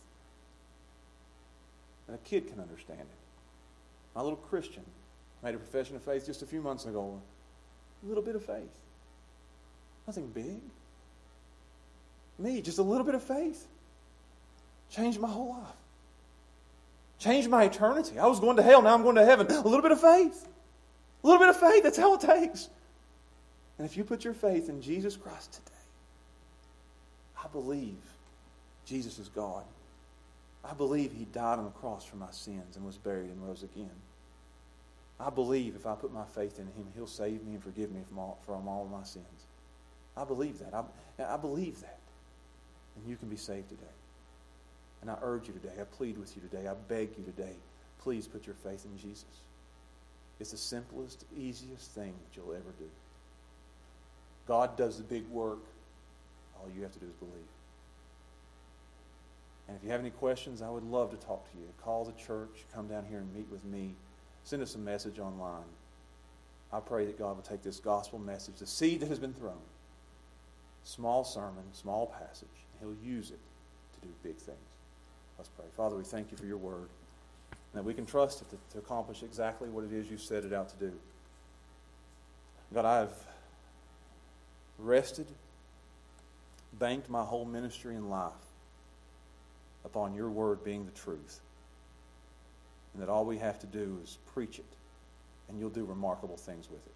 And 2.08 2.16
a 2.16 2.20
kid 2.20 2.48
can 2.48 2.60
understand 2.60 3.02
it. 3.02 3.18
My 4.16 4.22
little 4.22 4.38
Christian 4.38 4.84
made 5.44 5.56
a 5.56 5.58
profession 5.58 5.96
of 5.96 6.04
faith 6.04 6.26
just 6.26 6.42
a 6.42 6.46
few 6.46 6.62
months 6.62 6.86
ago. 6.86 7.22
A 8.04 8.08
little 8.08 8.24
bit 8.24 8.36
of 8.36 8.44
faith. 8.44 8.72
Nothing 10.08 10.28
big. 10.28 10.62
Me, 12.40 12.62
just 12.62 12.78
a 12.78 12.84
little 12.84 13.06
bit 13.06 13.16
of 13.16 13.24
faith. 13.24 13.68
Changed 14.90 15.20
my 15.20 15.28
whole 15.28 15.50
life. 15.50 15.76
Changed 17.20 17.50
my 17.50 17.64
eternity. 17.64 18.20
I 18.20 18.28
was 18.28 18.40
going 18.40 18.58
to 18.58 18.64
hell, 18.64 18.82
now 18.82 18.94
I'm 18.94 19.04
going 19.04 19.16
to 19.16 19.26
heaven. 19.26 19.48
A 19.52 19.62
little 19.62 19.82
bit 19.82 19.92
of 19.92 20.00
faith. 20.00 20.48
A 21.24 21.28
little 21.28 21.40
bit 21.40 21.50
of 21.50 21.60
faith, 21.60 21.84
that's 21.84 22.00
all 22.00 22.16
it 22.16 22.22
takes. 22.22 22.70
And 23.78 23.86
if 23.86 23.98
you 23.98 24.04
put 24.04 24.24
your 24.24 24.34
faith 24.34 24.70
in 24.70 24.82
Jesus 24.82 25.16
Christ 25.16 25.54
today, 25.54 25.78
I 27.44 27.48
believe 27.48 27.98
Jesus 28.86 29.20
is 29.20 29.30
God. 29.30 29.64
I 30.70 30.74
believe 30.74 31.14
He 31.14 31.26
died 31.26 31.60
on 31.60 31.66
the 31.66 31.72
cross 31.72 32.04
for 32.06 32.18
my 32.18 32.32
sins 32.32 32.76
and 32.76 32.86
was 32.86 32.98
buried 32.98 33.30
and 33.30 33.46
rose 33.46 33.64
again. 33.64 33.90
I 35.20 35.30
believe 35.30 35.76
if 35.76 35.86
I 35.86 35.96
put 35.96 36.14
my 36.14 36.26
faith 36.26 36.60
in 36.60 36.66
Him, 36.66 36.88
He'll 36.96 37.08
save 37.08 37.44
me 37.44 37.54
and 37.54 37.64
forgive 37.64 37.92
me 37.92 38.02
from 38.08 38.20
all, 38.20 38.38
from 38.46 38.68
all 38.68 38.88
my 38.92 39.04
sins. 39.04 39.26
I 40.16 40.26
believe 40.26 40.60
that. 40.60 40.74
I, 40.74 40.84
I 41.24 41.38
believe 41.38 41.80
that. 41.82 42.00
And 42.96 43.10
you 43.10 43.16
can 43.16 43.30
be 43.30 43.38
saved 43.38 43.70
today. 43.70 43.84
And 45.02 45.12
I 45.12 45.18
urge 45.22 45.48
you 45.48 45.54
today, 45.54 45.74
I 45.80 45.84
plead 45.84 46.18
with 46.18 46.36
you 46.36 46.42
today, 46.42 46.68
I 46.68 46.74
beg 46.74 47.10
you 47.18 47.24
today, 47.24 47.54
please 48.00 48.28
put 48.28 48.48
your 48.48 48.56
faith 48.56 48.84
in 48.86 48.98
Jesus. 48.98 49.26
It's 50.40 50.52
the 50.52 50.58
simplest, 50.58 51.26
easiest 51.36 51.92
thing 51.92 52.14
that 52.14 52.36
you'll 52.36 52.54
ever 52.54 52.74
do. 52.80 52.90
God 54.48 54.76
does 54.78 54.98
the 54.98 55.04
big 55.04 55.28
work. 55.30 55.60
All 56.60 56.70
you 56.76 56.82
have 56.84 56.94
to 56.94 57.00
do 57.00 57.06
is 57.06 57.14
believe. 57.14 57.57
And 59.68 59.76
if 59.76 59.84
you 59.84 59.92
have 59.92 60.00
any 60.00 60.12
questions, 60.12 60.62
I 60.62 60.70
would 60.70 60.84
love 60.84 61.12
to 61.12 61.18
talk 61.18 61.52
to 61.52 61.58
you. 61.58 61.68
Call 61.84 62.06
the 62.06 62.14
church, 62.14 62.66
come 62.74 62.88
down 62.88 63.06
here 63.06 63.20
and 63.20 63.34
meet 63.34 63.50
with 63.52 63.66
me 63.66 63.96
send 64.48 64.62
us 64.62 64.76
a 64.76 64.80
message 64.80 65.20
online. 65.20 65.68
I 66.72 66.80
pray 66.80 67.06
that 67.06 67.20
God 67.20 67.36
will 67.36 67.44
take 67.44 67.64
this 67.64 67.80
gospel 67.80 68.18
message, 68.18 68.56
the 68.60 68.68
seed 68.68 69.02
that 69.02 69.10
has 69.10 69.20
been 69.20 69.34
thrown, 69.34 69.60
small 70.84 71.24
sermon, 71.24 71.64
small 71.74 72.08
passage, 72.08 72.48
He'll 72.80 72.96
use 73.04 73.32
it 73.32 73.40
to 73.96 74.08
do 74.08 74.14
big 74.24 74.38
things. 74.38 74.58
Let's 75.38 75.50
pray. 75.50 75.66
Father, 75.76 75.96
we 75.96 76.04
thank 76.04 76.32
you 76.32 76.38
for 76.38 76.46
your 76.46 76.58
word, 76.58 76.88
and 77.52 77.74
that 77.74 77.84
we 77.84 77.94
can 77.94 78.06
trust 78.06 78.42
it 78.42 78.50
to, 78.52 78.58
to 78.74 78.78
accomplish 78.80 79.22
exactly 79.22 79.70
what 79.70 79.84
it 79.84 79.92
is 79.92 80.10
you 80.10 80.18
set 80.18 80.46
it 80.46 80.54
out 80.54 80.70
to 80.70 80.76
do. 80.78 80.94
God, 82.74 82.86
I've 82.86 83.14
rested, 84.78 85.28
banked 86.80 87.10
my 87.10 87.24
whole 87.24 87.46
ministry 87.46 87.96
and 87.96 88.10
life 88.10 88.32
upon 89.88 90.14
your 90.14 90.30
word 90.30 90.64
being 90.64 90.86
the 90.86 90.92
truth 90.92 91.40
and 92.98 93.08
that 93.08 93.12
all 93.12 93.26
we 93.26 93.38
have 93.38 93.60
to 93.60 93.68
do 93.68 94.00
is 94.04 94.18
preach 94.34 94.58
it, 94.58 94.66
and 95.48 95.60
you'll 95.60 95.70
do 95.70 95.86
remarkable 95.86 96.36
things 96.36 96.68
with 96.68 96.84
it. 96.84 96.94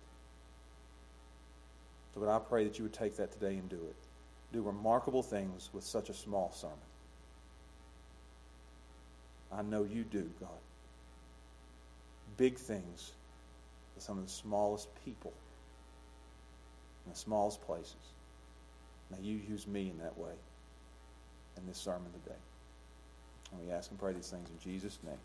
So, 2.15 2.21
God, 2.21 2.35
I 2.35 2.39
pray 2.39 2.63
that 2.63 2.79
you 2.79 2.85
would 2.85 2.93
take 2.93 3.17
that 3.17 3.31
today 3.31 3.55
and 3.55 3.69
do 3.69 3.75
it. 3.75 3.95
Do 4.51 4.63
remarkable 4.63 5.21
things 5.21 5.69
with 5.71 5.83
such 5.83 6.09
a 6.09 6.13
small 6.15 6.51
sermon. 6.53 6.75
I 9.53 9.61
know 9.61 9.83
you 9.83 10.03
do, 10.03 10.27
God. 10.39 10.49
Big 12.37 12.57
things 12.57 13.11
with 13.93 14.03
some 14.03 14.17
of 14.17 14.25
the 14.25 14.31
smallest 14.31 14.89
people 15.05 15.33
in 17.05 17.11
the 17.11 17.17
smallest 17.17 17.61
places. 17.61 17.93
May 19.11 19.21
you 19.21 19.39
use 19.47 19.67
me 19.67 19.91
in 19.91 19.99
that 19.99 20.17
way 20.17 20.33
in 21.57 21.67
this 21.67 21.77
sermon 21.77 22.11
today. 22.23 22.39
And 23.51 23.61
we 23.61 23.71
ask 23.71 23.89
and 23.91 23.99
pray 23.99 24.13
these 24.13 24.29
things 24.29 24.49
in 24.49 24.59
Jesus' 24.59 24.99
name. 25.03 25.17